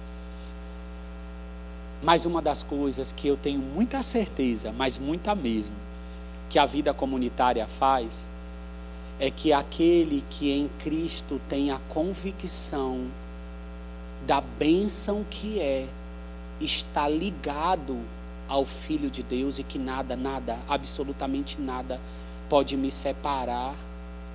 Mas 2.01 2.25
uma 2.25 2.41
das 2.41 2.63
coisas 2.63 3.11
que 3.11 3.27
eu 3.27 3.35
tenho 3.35 3.59
muita 3.59 4.01
certeza, 4.01 4.71
mas 4.71 4.97
muita 4.97 5.35
mesmo, 5.35 5.75
que 6.49 6.57
a 6.57 6.65
vida 6.65 6.93
comunitária 6.93 7.67
faz, 7.67 8.25
é 9.19 9.29
que 9.29 9.51
aquele 9.51 10.23
que 10.29 10.49
em 10.49 10.69
Cristo 10.79 11.41
tem 11.49 11.71
a 11.71 11.79
convicção 11.89 13.05
da 14.25 14.39
bênção 14.39 15.25
que 15.29 15.59
é 15.59 15.87
está 16.61 17.07
ligado 17.07 17.97
ao 18.47 18.65
Filho 18.65 19.09
de 19.09 19.23
Deus 19.23 19.59
e 19.59 19.63
que 19.63 19.77
nada, 19.77 20.15
nada, 20.15 20.57
absolutamente 20.67 21.59
nada 21.59 21.99
pode 22.49 22.75
me 22.75 22.91
separar, 22.91 23.75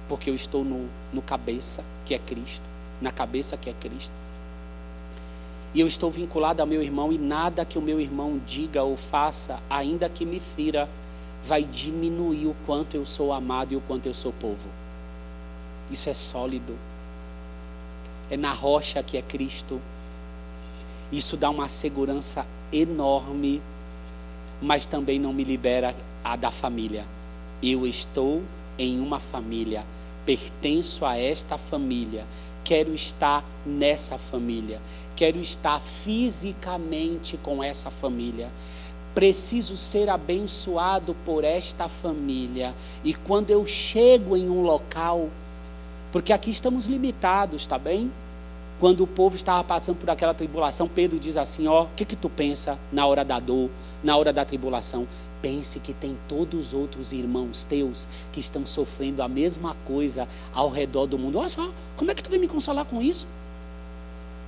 porque 0.09 0.31
eu 0.31 0.35
estou 0.35 0.65
no, 0.65 0.89
no 1.13 1.21
cabeça, 1.21 1.83
que 2.05 2.15
é 2.15 2.19
Cristo 2.19 2.74
na 3.01 3.13
cabeça 3.13 3.57
que 3.57 3.71
é 3.71 3.73
Cristo. 3.73 4.15
E 5.75 5.81
eu 5.81 5.87
estou 5.89 6.11
vinculado 6.11 6.63
ao 6.63 6.69
meu 6.69 6.83
irmão, 6.83 7.13
e 7.13 7.19
nada 7.19 7.65
que 7.65 7.77
o 7.77 7.83
meu 7.83 8.01
irmão 8.01 8.41
diga 8.47 8.83
ou 8.85 8.97
faça, 8.97 9.61
ainda 9.69 10.09
que 10.09 10.25
me 10.25 10.41
fira, 10.41 10.89
vai 11.45 11.65
diminuir 11.65 12.47
o 12.47 12.57
quanto 12.65 12.97
eu 12.97 13.05
sou 13.05 13.33
amado 13.33 13.75
e 13.75 13.77
o 13.77 13.81
quanto 13.81 14.07
eu 14.07 14.15
sou 14.15 14.33
povo. 14.33 14.69
Isso 15.91 16.09
é 16.09 16.15
sólido. 16.15 16.75
É 18.31 18.37
na 18.37 18.53
rocha 18.53 19.03
que 19.03 19.17
é 19.19 19.23
Cristo. 19.23 19.81
Isso 21.11 21.37
dá 21.37 21.51
uma 21.51 21.69
segurança 21.69 22.47
enorme, 22.73 23.61
mas 24.63 24.87
também 24.87 25.19
não 25.19 25.33
me 25.33 25.45
libera 25.45 25.95
a 26.23 26.37
da 26.37 26.51
família. 26.51 27.05
Eu 27.63 27.87
estou 27.87 28.43
em 28.79 29.01
uma 29.01 29.19
família, 29.19 29.85
pertenço 30.25 31.05
a 31.05 31.19
esta 31.19 31.59
família 31.59 32.25
Quero 32.65 32.95
estar 32.95 33.45
nessa 33.65 34.17
família. 34.17 34.81
Quero 35.15 35.39
estar 35.39 35.81
fisicamente 35.81 37.37
com 37.37 37.63
essa 37.63 37.91
família. 37.91 38.51
Preciso 39.15 39.77
ser 39.77 40.09
abençoado 40.09 41.15
por 41.25 41.45
esta 41.45 41.89
família. 41.89 42.75
E 43.05 43.15
quando 43.15 43.51
eu 43.51 43.65
chego 43.67 44.37
em 44.37 44.49
um 44.49 44.63
local, 44.63 45.29
porque 46.11 46.33
aqui 46.33 46.51
estamos 46.51 46.87
limitados, 46.87 47.67
tá 47.67 47.79
bem? 47.79 48.11
Quando 48.81 49.05
o 49.05 49.07
povo 49.07 49.37
estava 49.37 49.63
passando 49.63 49.97
por 49.97 50.11
aquela 50.11 50.35
tribulação, 50.35 50.89
Pedro 50.89 51.19
diz 51.21 51.37
assim: 51.37 51.69
Ó, 51.69 51.85
o 51.85 51.89
que, 51.95 52.05
que 52.05 52.17
tu 52.17 52.29
pensa 52.29 52.79
na 52.93 53.07
hora 53.07 53.25
da 53.25 53.39
dor, 53.39 53.71
na 54.03 54.17
hora 54.17 54.33
da 54.33 54.45
tribulação? 54.45 55.07
Pense 55.45 55.79
que 55.79 55.93
tem 55.93 56.17
todos 56.27 56.69
os 56.69 56.73
outros 56.73 57.13
irmãos 57.13 57.65
teus 57.65 58.09
que 58.33 58.41
estão 58.41 58.65
sofrendo 58.65 59.23
a 59.23 59.29
mesma 59.29 59.77
coisa 59.85 60.27
ao 60.55 60.71
redor 60.71 61.05
do 61.05 61.19
mundo. 61.19 61.39
Olha 61.39 61.51
só, 61.51 61.71
como 61.99 62.11
é 62.11 62.15
que 62.15 62.23
tu 62.23 62.31
vem 62.31 62.41
me 62.41 62.49
consolar 62.49 62.87
com 62.87 63.03
isso? 63.03 63.29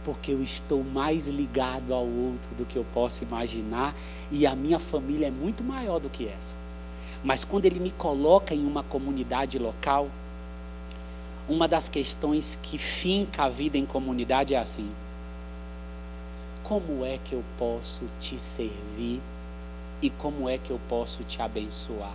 Porque 0.06 0.32
eu 0.32 0.42
estou 0.42 0.82
mais 0.82 1.28
ligado 1.28 1.92
ao 1.92 2.06
outro 2.06 2.54
do 2.54 2.64
que 2.64 2.76
eu 2.76 2.86
posso 2.94 3.22
imaginar 3.24 3.94
e 4.32 4.46
a 4.46 4.56
minha 4.56 4.78
família 4.78 5.26
é 5.26 5.30
muito 5.30 5.62
maior 5.62 5.98
do 5.98 6.08
que 6.08 6.26
essa. 6.26 6.54
Mas 7.22 7.44
quando 7.44 7.66
ele 7.66 7.78
me 7.78 7.90
coloca 7.90 8.54
em 8.54 8.66
uma 8.66 8.82
comunidade 8.82 9.58
local, 9.58 10.08
uma 11.46 11.68
das 11.68 11.90
questões 11.90 12.58
que 12.62 12.78
finca 12.78 13.44
a 13.44 13.48
vida 13.50 13.76
em 13.76 13.84
comunidade 13.84 14.54
é 14.54 14.58
assim: 14.58 14.90
como 16.62 17.04
é 17.04 17.18
que 17.22 17.34
eu 17.34 17.44
posso 17.58 18.04
te 18.18 18.38
servir 18.38 19.20
e 20.02 20.10
como 20.10 20.48
é 20.48 20.58
que 20.58 20.70
eu 20.70 20.80
posso 20.88 21.24
te 21.24 21.40
abençoar. 21.40 22.14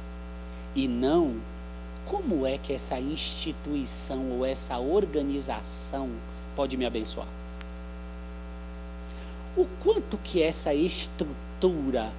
E 0.75 0.87
não 0.87 1.35
como 2.05 2.45
é 2.45 2.57
que 2.57 2.73
essa 2.73 2.99
instituição 2.99 4.31
ou 4.31 4.45
essa 4.45 4.77
organização 4.77 6.09
pode 6.55 6.77
me 6.77 6.85
abençoar. 6.85 7.27
O 9.55 9.65
quanto 9.83 10.17
que 10.17 10.41
essa 10.41 10.73
estrutura 10.73 12.11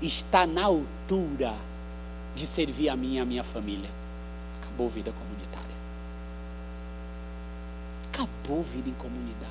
está 0.00 0.46
na 0.46 0.64
altura 0.64 1.54
de 2.34 2.46
servir 2.46 2.88
a 2.88 2.96
mim 2.96 3.14
e 3.14 3.18
a 3.18 3.24
minha 3.24 3.42
família. 3.42 3.90
Acabou 4.60 4.88
vida 4.88 5.12
comunitária. 5.12 5.76
Acabou 8.08 8.62
vida 8.62 8.90
em 8.90 8.94
comunidade. 8.94 9.45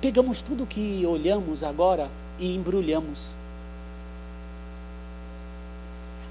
Pegamos 0.00 0.40
tudo 0.40 0.66
que 0.66 1.04
olhamos 1.06 1.64
agora 1.64 2.10
e 2.38 2.54
embrulhamos. 2.54 3.34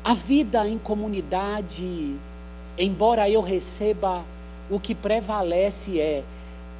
A 0.04 0.14
vida 0.14 0.68
em 0.68 0.78
comunidade, 0.78 2.16
embora 2.78 3.28
eu 3.28 3.42
receba, 3.42 4.24
o 4.70 4.80
que 4.80 4.94
prevalece 4.94 6.00
é 6.00 6.24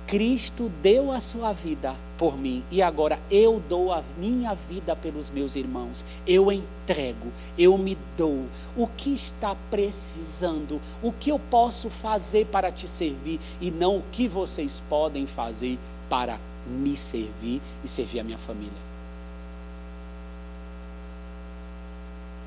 Cristo 0.08 0.72
deu 0.84 1.12
a 1.12 1.20
sua 1.20 1.52
vida 1.52 1.96
por 2.16 2.38
mim 2.38 2.64
e 2.70 2.80
agora 2.80 3.20
eu 3.32 3.60
dou 3.68 3.92
a 3.92 4.04
minha 4.20 4.54
vida 4.54 4.96
pelos 4.96 5.32
meus 5.32 5.56
irmãos. 5.56 6.06
Eu 6.28 6.52
entrego, 6.52 7.32
eu 7.58 7.76
me 7.76 7.98
dou. 8.16 8.46
O 8.78 8.86
que 8.86 9.12
está 9.16 9.56
precisando? 9.72 10.80
O 11.02 11.12
que 11.12 11.32
eu 11.32 11.40
posso 11.40 11.90
fazer 11.90 12.46
para 12.46 12.70
te 12.70 12.88
servir 12.88 13.40
e 13.60 13.72
não 13.72 13.98
o 13.98 14.04
que 14.12 14.28
vocês 14.28 14.84
podem 14.88 15.26
fazer 15.26 15.80
para 16.08 16.40
me 16.66 16.96
servir 16.98 17.62
e 17.84 17.88
servir 17.88 18.20
a 18.20 18.24
minha 18.24 18.38
família. 18.38 18.96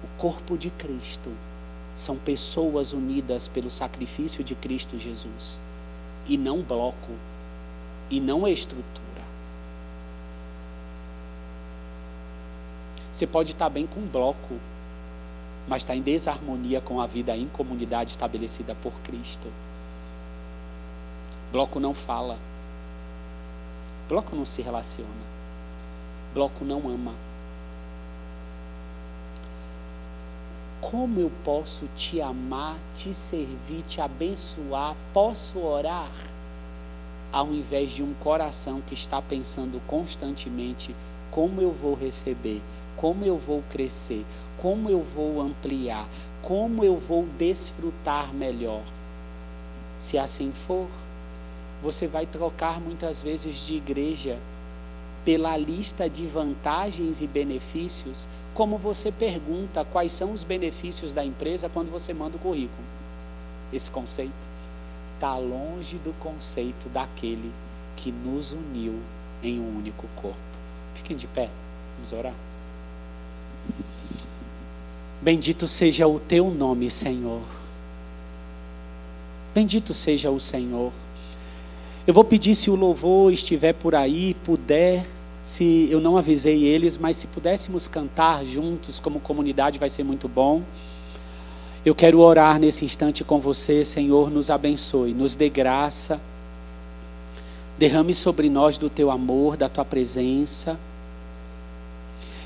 O 0.03 0.21
corpo 0.21 0.57
de 0.57 0.71
Cristo 0.71 1.31
são 1.95 2.17
pessoas 2.17 2.93
unidas 2.93 3.49
pelo 3.49 3.69
sacrifício 3.69 4.45
de 4.45 4.55
Cristo 4.55 4.99
Jesus, 4.99 5.61
e 6.29 6.37
não 6.37 6.63
bloco, 6.63 7.13
e 8.09 8.21
não 8.21 8.47
estrutura. 8.47 8.99
Você 13.13 13.27
pode 13.27 13.53
estar 13.53 13.69
bem 13.69 13.87
com 13.87 14.01
um 14.01 14.07
bloco, 14.07 14.55
mas 15.67 15.83
está 15.83 15.95
em 15.95 16.01
desarmonia 16.01 16.81
com 16.81 17.01
a 17.01 17.07
vida 17.07 17.37
em 17.37 17.49
comunidade 17.49 18.11
estabelecida 18.11 18.77
por 18.77 18.93
Cristo. 19.03 19.49
Bloco 21.51 21.81
não 21.81 21.95
fala. 21.95 22.39
Bloco 24.09 24.35
não 24.35 24.47
se 24.47 24.63
relaciona. 24.63 25.11
Bloco 26.33 26.65
não 26.65 26.89
ama. 26.89 27.13
Como 30.81 31.21
eu 31.21 31.31
posso 31.45 31.87
te 31.95 32.19
amar, 32.21 32.79
te 32.95 33.13
servir, 33.13 33.83
te 33.87 34.01
abençoar? 34.01 34.97
Posso 35.13 35.59
orar? 35.59 36.11
Ao 37.31 37.49
invés 37.49 37.91
de 37.91 38.03
um 38.03 38.15
coração 38.15 38.81
que 38.81 38.95
está 38.95 39.21
pensando 39.21 39.79
constantemente 39.87 40.97
como 41.31 41.61
eu 41.61 41.71
vou 41.71 41.95
receber, 41.95 42.63
como 42.97 43.27
eu 43.27 43.37
vou 43.37 43.63
crescer, 43.69 44.25
como 44.57 44.89
eu 44.89 45.03
vou 45.03 45.43
ampliar, 45.43 46.09
como 46.41 46.83
eu 46.83 46.97
vou 46.97 47.27
desfrutar 47.39 48.33
melhor. 48.33 48.83
Se 49.99 50.17
assim 50.17 50.51
for, 50.53 50.89
você 51.83 52.07
vai 52.07 52.27
trocar 52.27 52.81
muitas 52.81 53.23
vezes 53.23 53.67
de 53.67 53.75
igreja 53.75 54.39
pela 55.25 55.57
lista 55.57 56.09
de 56.09 56.27
vantagens 56.27 57.21
e 57.21 57.27
benefícios, 57.27 58.27
como 58.55 58.79
você 58.79 59.13
pergunta 59.13 59.85
quais 59.85 60.13
são 60.13 60.33
os 60.33 60.43
benefícios 60.43 61.13
da 61.13 61.25
empresa 61.25 61.69
quando 61.69 61.91
você 61.91 62.15
manda 62.15 62.37
o 62.37 62.41
currículo. 62.41 62.87
Esse 63.73 63.91
conceito 63.91 64.49
está 65.15 65.37
longe 65.37 65.99
do 65.99 66.13
conceito 66.19 66.89
daquele 66.89 67.53
que 67.97 68.11
nos 68.11 68.53
uniu 68.53 68.95
em 69.43 69.61
um 69.61 69.77
único 69.77 70.07
corpo. 70.17 70.39
Fiquem 70.95 71.17
de 71.17 71.27
pé, 71.27 71.51
vamos 71.97 72.13
orar. 72.13 72.35
Bendito 75.21 75.67
seja 75.67 76.07
o 76.07 76.19
teu 76.19 76.51
nome, 76.51 76.91
Senhor. 76.91 77.43
Bendito 79.53 79.93
seja 79.93 80.31
o 80.31 80.39
Senhor. 80.39 80.93
Eu 82.09 82.15
vou 82.15 82.25
pedir 82.25 82.55
se 82.55 82.71
o 82.71 82.75
louvor 82.75 83.31
estiver 83.31 83.75
por 83.75 83.95
aí, 83.95 84.33
puder, 84.43 85.05
se 85.45 85.87
eu 85.91 86.01
não 86.01 86.17
avisei 86.17 86.65
eles, 86.65 86.97
mas 86.97 87.19
se 87.19 87.27
pudéssemos 87.27 87.87
cantar 87.87 88.47
juntos 88.47 88.99
como 88.99 89.21
comunidade 89.21 89.79
vai 89.79 89.91
ser 89.91 90.05
muito 90.05 90.27
bom. 90.27 90.63
Eu 91.85 91.95
quero 91.95 92.21
orar 92.21 92.59
nesse 92.59 92.83
instante 92.83 93.23
com 93.23 93.39
você, 93.39 93.85
Senhor, 93.85 94.31
nos 94.31 94.49
abençoe, 94.51 95.13
nos 95.13 95.37
dê 95.37 95.51
graça. 95.51 96.19
Derrame 97.77 98.15
sobre 98.15 98.49
nós 98.49 98.79
do 98.79 98.89
teu 98.89 99.11
amor, 99.11 99.59
da 99.59 99.69
tua 99.69 99.85
presença. 99.85 100.81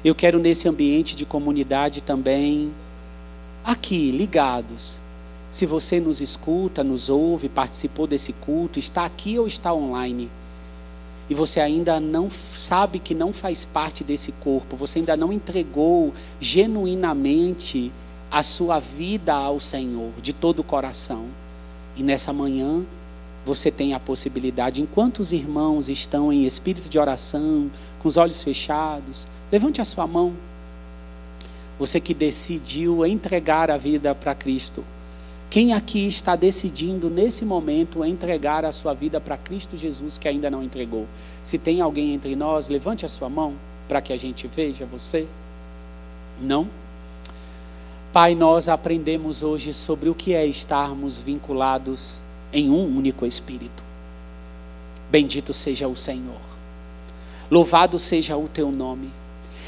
Eu 0.05 0.13
quero 0.13 0.41
nesse 0.41 0.69
ambiente 0.69 1.15
de 1.15 1.25
comunidade 1.25 2.01
também, 2.01 2.73
aqui, 3.63 4.11
ligados. 4.11 5.02
Se 5.53 5.67
você 5.67 6.01
nos 6.01 6.23
escuta, 6.23 6.83
nos 6.83 7.11
ouve, 7.11 7.47
participou 7.47 8.07
desse 8.07 8.33
culto, 8.33 8.79
está 8.79 9.05
aqui 9.05 9.39
ou 9.39 9.47
está 9.47 9.75
online, 9.75 10.31
e 11.29 11.35
você 11.35 11.61
ainda 11.61 12.01
não 12.01 12.31
sabe 12.31 12.99
que 12.99 13.15
não 13.15 13.35
faz 13.35 13.63
parte 13.63 14.03
desse 14.03 14.33
corpo, 14.33 14.79
você 14.79 15.01
ainda 15.01 15.15
não 15.15 15.31
entregou 15.31 16.15
genuinamente 16.41 17.93
a 18.31 18.43
sua 18.43 18.81
vida 18.81 19.35
ao 19.35 19.61
Senhor 19.61 20.11
de 20.23 20.33
todo 20.33 20.61
o 20.61 20.65
coração. 20.65 21.27
E 21.95 22.03
nessa 22.03 22.33
manhã, 22.33 22.83
você 23.45 23.71
tem 23.71 23.93
a 23.93 24.01
possibilidade, 24.01 24.81
enquanto 24.81 25.19
os 25.19 25.35
irmãos 25.35 25.91
estão 25.91 26.33
em 26.33 26.47
espírito 26.47 26.89
de 26.89 26.99
oração, 26.99 27.71
com 27.99 28.09
os 28.09 28.17
olhos 28.17 28.43
fechados, 28.43 29.29
levante 29.51 29.83
a 29.83 29.85
sua 29.85 30.07
mão. 30.07 30.33
Você 31.79 32.01
que 32.01 32.15
decidiu 32.15 33.05
entregar 33.05 33.71
a 33.71 33.77
vida 33.77 34.15
para 34.15 34.35
Cristo. 34.35 34.83
Quem 35.53 35.75
aqui 35.75 36.09
está 36.09 36.35
decidindo 36.35 37.11
nesse 37.11 37.45
momento 37.45 38.03
entregar 38.03 38.65
a 38.65 38.73
sua 38.73 38.95
vida 38.95 39.21
para 39.21 39.37
Cristo 39.37 39.77
Jesus 39.77 40.17
que 40.17 40.27
ainda 40.27 40.51
não 40.51 40.63
entregou? 40.63 41.07
Se 41.43 41.59
tem 41.59 41.83
alguém 41.83 42.15
entre 42.15 42.35
nós, 42.35 42.71
levante 42.71 43.05
a 43.05 43.09
sua 43.11 43.29
mão 43.29 43.53
para 43.87 44.01
que 44.01 44.15
a 44.15 44.17
gente 44.17 44.47
veja 44.47 44.87
você. 44.87 45.29
Não? 46.41 46.67
Pai, 48.15 48.35
nós 48.35 48.67
aprendemos 48.67 49.43
hoje 49.43 49.75
sobre 49.75 50.09
o 50.09 50.15
que 50.15 50.33
é 50.33 50.47
estarmos 50.47 51.19
vinculados 51.19 52.23
em 52.51 52.71
um 52.71 52.87
único 52.87 53.27
Espírito. 53.27 53.85
Bendito 55.11 55.53
seja 55.53 55.87
o 55.87 55.95
Senhor. 55.95 56.41
Louvado 57.51 57.99
seja 57.99 58.39
o 58.39 58.49
teu 58.49 58.73
nome. 58.73 59.11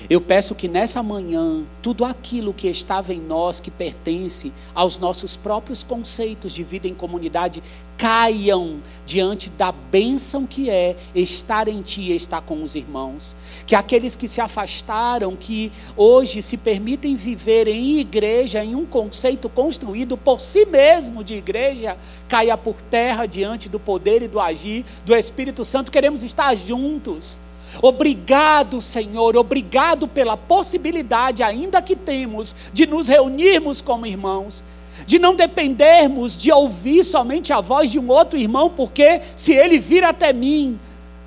Eu 0.08 0.20
peço 0.20 0.54
que 0.54 0.68
nessa 0.68 1.02
manhã, 1.02 1.64
tudo 1.80 2.04
aquilo 2.04 2.52
que 2.52 2.68
estava 2.68 3.14
em 3.14 3.20
nós, 3.20 3.60
que 3.60 3.70
pertence 3.70 4.52
aos 4.74 4.98
nossos 4.98 5.36
próprios 5.36 5.82
conceitos 5.82 6.52
de 6.52 6.62
vida 6.62 6.86
em 6.86 6.94
comunidade, 6.94 7.62
caiam 7.96 8.80
diante 9.06 9.48
da 9.50 9.72
bênção 9.72 10.46
que 10.46 10.68
é 10.68 10.96
estar 11.14 11.68
em 11.68 11.80
Ti 11.80 12.02
e 12.02 12.16
estar 12.16 12.42
com 12.42 12.62
os 12.62 12.74
irmãos. 12.74 13.34
Que 13.66 13.74
aqueles 13.74 14.14
que 14.14 14.28
se 14.28 14.40
afastaram, 14.40 15.36
que 15.36 15.72
hoje 15.96 16.42
se 16.42 16.56
permitem 16.56 17.16
viver 17.16 17.68
em 17.68 17.98
igreja, 17.98 18.64
em 18.64 18.74
um 18.74 18.84
conceito 18.84 19.48
construído 19.48 20.16
por 20.16 20.40
si 20.40 20.66
mesmo 20.66 21.24
de 21.24 21.34
igreja, 21.34 21.96
caia 22.28 22.56
por 22.56 22.76
terra 22.90 23.26
diante 23.26 23.68
do 23.68 23.78
poder 23.78 24.22
e 24.22 24.28
do 24.28 24.40
agir 24.40 24.84
do 25.06 25.14
Espírito 25.14 25.64
Santo. 25.64 25.90
Queremos 25.90 26.22
estar 26.22 26.54
juntos 26.56 27.38
Obrigado, 27.82 28.80
Senhor, 28.80 29.36
obrigado 29.36 30.06
pela 30.06 30.36
possibilidade, 30.36 31.42
ainda 31.42 31.82
que 31.82 31.96
temos, 31.96 32.54
de 32.72 32.86
nos 32.86 33.08
reunirmos 33.08 33.80
como 33.80 34.06
irmãos, 34.06 34.62
de 35.06 35.18
não 35.18 35.34
dependermos 35.34 36.36
de 36.36 36.52
ouvir 36.52 37.04
somente 37.04 37.52
a 37.52 37.60
voz 37.60 37.90
de 37.90 37.98
um 37.98 38.08
outro 38.08 38.38
irmão, 38.38 38.70
porque 38.70 39.20
se 39.34 39.52
ele 39.52 39.78
vir 39.78 40.04
até 40.04 40.32
mim, 40.32 40.78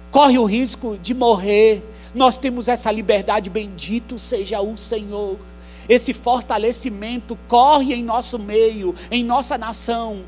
corre 0.09 0.39
o 0.39 0.45
risco 0.45 0.97
de 1.01 1.13
morrer. 1.13 1.83
Nós 2.15 2.37
temos 2.37 2.67
essa 2.67 2.91
liberdade, 2.91 3.49
bendito 3.49 4.17
seja 4.17 4.61
o 4.61 4.77
Senhor. 4.77 5.37
Esse 5.87 6.13
fortalecimento 6.13 7.37
corre 7.47 7.93
em 7.93 8.03
nosso 8.03 8.39
meio, 8.39 8.95
em 9.11 9.23
nossa 9.23 9.57
nação, 9.57 10.23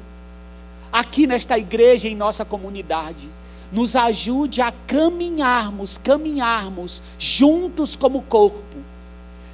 aqui 0.92 1.26
nesta 1.26 1.58
igreja, 1.58 2.08
em 2.08 2.16
nossa 2.16 2.46
comunidade 2.46 3.30
nos 3.72 3.96
ajude 3.96 4.62
a 4.62 4.72
caminharmos, 4.72 5.98
caminharmos 5.98 7.02
juntos 7.18 7.96
como 7.96 8.22
corpo, 8.22 8.78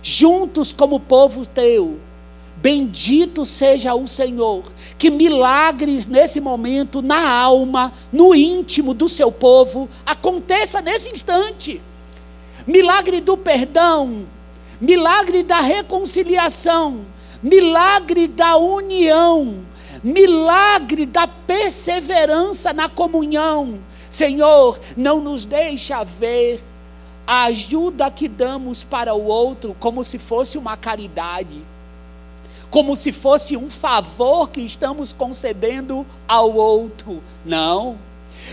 juntos 0.02 0.72
como 0.72 1.00
povo 1.00 1.46
teu. 1.46 2.00
Bendito 2.58 3.46
seja 3.46 3.94
o 3.94 4.08
Senhor, 4.08 4.64
que 4.98 5.12
milagres 5.12 6.08
nesse 6.08 6.40
momento, 6.40 7.02
na 7.02 7.30
alma, 7.30 7.92
no 8.12 8.34
íntimo 8.34 8.94
do 8.94 9.10
seu 9.10 9.32
povo, 9.32 9.90
aconteça 10.06 10.82
nesse 10.82 11.10
instante. 11.10 11.82
Milagre 12.66 13.20
do 13.20 13.38
perdão, 13.38 14.26
milagre 14.80 15.44
da 15.44 15.60
reconciliação, 15.60 17.06
milagre 17.44 18.28
da 18.28 18.58
união, 18.58 19.66
milagre 20.04 21.06
da 21.06 21.28
perseverança 21.28 22.74
na 22.74 22.90
comunhão, 22.90 23.80
Senhor, 24.16 24.80
não 24.96 25.20
nos 25.20 25.46
deixa 25.46 26.02
ver 26.06 26.64
a 27.28 27.44
ajuda 27.48 28.10
que 28.10 28.30
damos 28.30 28.82
para 28.82 29.14
o 29.14 29.26
outro 29.26 29.76
como 29.78 30.06
se 30.06 30.18
fosse 30.18 30.58
uma 30.58 30.78
caridade, 30.78 31.62
como 32.70 32.96
se 32.96 33.12
fosse 33.12 33.58
um 33.58 33.70
favor 33.70 34.50
que 34.50 34.62
estamos 34.62 35.12
concedendo 35.12 36.06
ao 36.26 36.54
outro. 36.54 37.22
Não. 37.44 37.98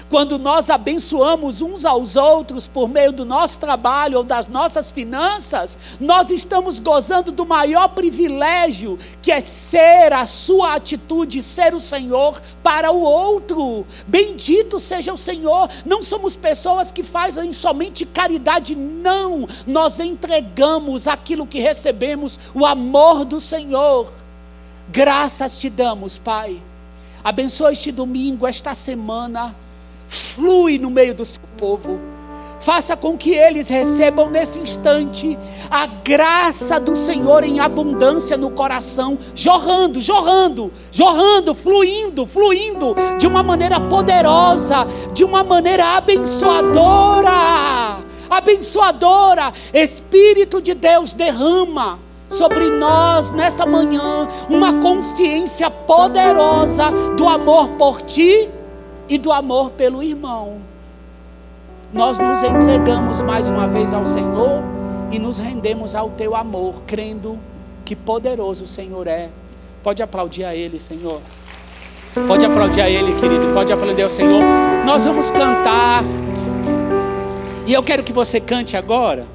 Quando 0.08 0.38
nós 0.38 0.70
abençoamos 0.70 1.60
uns 1.60 1.84
aos 1.84 2.16
outros 2.16 2.66
por 2.66 2.88
meio 2.88 3.12
do 3.12 3.24
nosso 3.24 3.58
trabalho 3.58 4.18
ou 4.18 4.24
das 4.24 4.48
nossas 4.48 4.90
finanças, 4.90 5.78
nós 6.00 6.30
estamos 6.30 6.78
gozando 6.78 7.32
do 7.32 7.46
maior 7.46 7.88
privilégio, 7.88 8.98
que 9.20 9.32
é 9.32 9.40
ser 9.40 10.12
a 10.12 10.26
sua 10.26 10.74
atitude, 10.74 11.42
ser 11.42 11.74
o 11.74 11.80
Senhor 11.80 12.40
para 12.62 12.90
o 12.90 13.00
outro. 13.00 13.86
Bendito 14.06 14.78
seja 14.78 15.12
o 15.12 15.18
Senhor. 15.18 15.68
Não 15.84 16.02
somos 16.02 16.36
pessoas 16.36 16.92
que 16.92 17.02
fazem 17.02 17.52
somente 17.52 18.04
caridade, 18.04 18.74
não. 18.74 19.48
Nós 19.66 19.98
entregamos 20.00 21.08
aquilo 21.08 21.46
que 21.46 21.60
recebemos, 21.60 22.38
o 22.54 22.66
amor 22.66 23.24
do 23.24 23.40
Senhor. 23.40 24.12
Graças 24.88 25.56
te 25.56 25.70
damos, 25.70 26.18
Pai. 26.18 26.60
Abençoa 27.24 27.72
este 27.72 27.92
domingo, 27.92 28.46
esta 28.46 28.74
semana 28.74 29.54
flui 30.12 30.78
no 30.78 30.90
meio 30.90 31.14
do 31.14 31.24
seu 31.24 31.40
povo. 31.56 31.98
Faça 32.60 32.96
com 32.96 33.16
que 33.18 33.34
eles 33.34 33.68
recebam 33.68 34.30
nesse 34.30 34.60
instante 34.60 35.36
a 35.68 35.86
graça 35.86 36.78
do 36.78 36.94
Senhor 36.94 37.42
em 37.42 37.58
abundância 37.58 38.36
no 38.36 38.50
coração, 38.50 39.18
jorrando, 39.34 40.00
jorrando, 40.00 40.70
jorrando, 40.92 41.54
fluindo, 41.54 42.24
fluindo 42.24 42.94
de 43.18 43.26
uma 43.26 43.42
maneira 43.42 43.80
poderosa, 43.80 44.86
de 45.12 45.24
uma 45.24 45.42
maneira 45.42 45.96
abençoadora. 45.96 47.32
Abençoadora, 48.30 49.52
Espírito 49.74 50.62
de 50.62 50.72
Deus 50.72 51.12
derrama 51.12 51.98
sobre 52.28 52.70
nós 52.70 53.32
nesta 53.32 53.66
manhã 53.66 54.28
uma 54.48 54.74
consciência 54.74 55.68
poderosa 55.68 56.90
do 57.16 57.26
amor 57.28 57.70
por 57.70 58.02
ti 58.02 58.48
e 59.12 59.18
do 59.18 59.30
amor 59.30 59.72
pelo 59.72 60.02
irmão. 60.02 60.56
Nós 61.92 62.18
nos 62.18 62.42
entregamos 62.42 63.20
mais 63.20 63.50
uma 63.50 63.68
vez 63.68 63.92
ao 63.92 64.06
Senhor 64.06 64.62
e 65.10 65.18
nos 65.18 65.38
rendemos 65.38 65.94
ao 65.94 66.08
teu 66.08 66.34
amor, 66.34 66.76
crendo 66.86 67.38
que 67.84 67.94
poderoso 67.94 68.64
o 68.64 68.66
Senhor 68.66 69.06
é. 69.06 69.28
Pode 69.82 70.02
aplaudir 70.02 70.44
a 70.44 70.54
Ele, 70.54 70.78
Senhor. 70.78 71.20
Pode 72.26 72.46
aplaudir 72.46 72.80
a 72.80 72.88
Ele, 72.88 73.12
querido. 73.20 73.52
Pode 73.52 73.70
aplaudir 73.70 74.02
ao 74.02 74.08
Senhor. 74.08 74.42
Nós 74.86 75.04
vamos 75.04 75.30
cantar. 75.30 76.02
E 77.66 77.72
eu 77.74 77.82
quero 77.82 78.02
que 78.02 78.14
você 78.14 78.40
cante 78.40 78.78
agora 78.78 79.26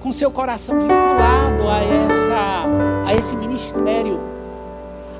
com 0.00 0.10
seu 0.10 0.32
coração 0.32 0.80
vinculado 0.80 1.68
a 1.68 1.78
essa 1.78 2.64
a 3.06 3.14
esse 3.14 3.36
ministério. 3.36 4.31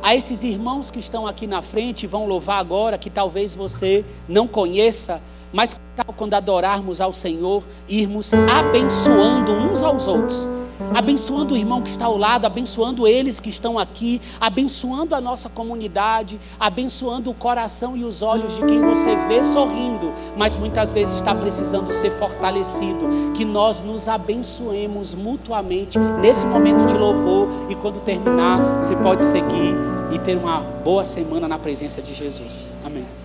A 0.03 0.17
esses 0.17 0.43
irmãos 0.43 0.91
que 0.91 0.99
estão 0.99 1.29
aqui 1.29 1.47
na 1.47 1.63
frente 1.63 2.09
vão 2.09 2.27
louvar 2.27 2.59
agora 2.59 2.99
que 2.99 3.09
talvez 3.09 3.55
você 3.55 4.05
não 4.29 4.49
conheça, 4.49 5.23
mas 5.53 5.81
quando 6.17 6.35
adorarmos 6.35 7.01
ao 7.01 7.13
Senhor, 7.13 7.63
irmos 7.89 8.33
abençoando 8.35 9.53
uns 9.53 9.81
aos 9.81 10.09
outros 10.09 10.49
abençoando 10.95 11.55
o 11.55 11.57
irmão 11.57 11.83
que 11.83 11.91
está 11.91 12.07
ao 12.07 12.17
lado, 12.17 12.45
abençoando 12.45 13.07
eles 13.07 13.41
que 13.41 13.51
estão 13.51 13.79
aqui, 13.79 14.21
abençoando 14.41 15.15
a 15.15 15.21
nossa 15.21 15.49
comunidade, 15.49 16.39
abençoando 16.59 17.31
o 17.31 17.35
coração 17.35 17.97
e 17.97 18.05
os 18.05 18.23
olhos 18.23 18.57
de 18.57 18.65
quem 18.67 18.81
você 18.83 19.17
vê 19.29 19.43
sorrindo, 19.43 20.13
mas 20.37 20.57
muitas 20.57 20.93
vezes 20.93 21.15
está 21.15 21.35
precisando 21.35 21.93
ser 21.93 22.11
fortalecido. 22.13 23.33
Que 23.35 23.45
nós 23.45 23.81
nos 23.81 24.09
abençoemos 24.09 25.15
mutuamente 25.15 25.99
nesse 26.21 26.47
momento 26.47 26.87
de 26.87 26.95
louvor 26.95 27.49
e 27.69 27.75
quando 27.75 28.01
terminar, 28.01 28.83
você 28.83 28.95
pode 28.97 29.25
seguir 29.25 29.75
e 30.13 30.19
ter 30.19 30.37
uma 30.37 30.61
boa 30.61 31.05
semana 31.05 31.49
na 31.49 31.59
presença 31.59 32.03
de 32.03 32.13
Jesus. 32.13 32.73
Amém. 32.85 33.22